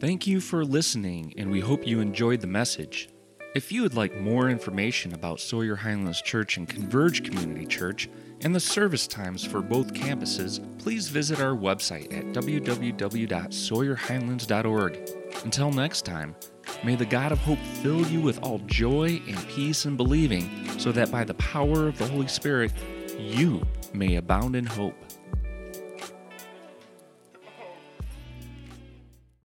Thank 0.00 0.26
you 0.26 0.40
for 0.40 0.64
listening, 0.64 1.32
and 1.38 1.48
we 1.48 1.60
hope 1.60 1.86
you 1.86 2.00
enjoyed 2.00 2.40
the 2.40 2.48
message. 2.48 3.08
If 3.54 3.70
you 3.70 3.82
would 3.82 3.94
like 3.94 4.16
more 4.16 4.48
information 4.50 5.14
about 5.14 5.38
Sawyer 5.38 5.76
Highlands 5.76 6.20
Church 6.20 6.56
and 6.56 6.68
Converge 6.68 7.22
Community 7.22 7.66
Church 7.66 8.08
and 8.40 8.52
the 8.52 8.58
service 8.58 9.06
times 9.06 9.44
for 9.44 9.62
both 9.62 9.94
campuses, 9.94 10.58
please 10.80 11.08
visit 11.08 11.38
our 11.38 11.54
website 11.54 12.12
at 12.12 12.24
www.sawyerhighlands.org. 12.32 14.98
Until 15.44 15.70
next 15.70 16.04
time, 16.04 16.34
may 16.82 16.96
the 16.96 17.06
God 17.06 17.30
of 17.30 17.38
hope 17.38 17.60
fill 17.80 18.04
you 18.08 18.20
with 18.20 18.42
all 18.42 18.58
joy 18.66 19.22
and 19.28 19.38
peace 19.46 19.86
in 19.86 19.96
believing, 19.96 20.50
so 20.76 20.90
that 20.90 21.12
by 21.12 21.22
the 21.22 21.34
power 21.34 21.86
of 21.86 21.96
the 21.96 22.08
Holy 22.08 22.26
Spirit, 22.26 22.72
you 23.20 23.64
may 23.92 24.16
abound 24.16 24.56
in 24.56 24.66
hope. 24.66 24.96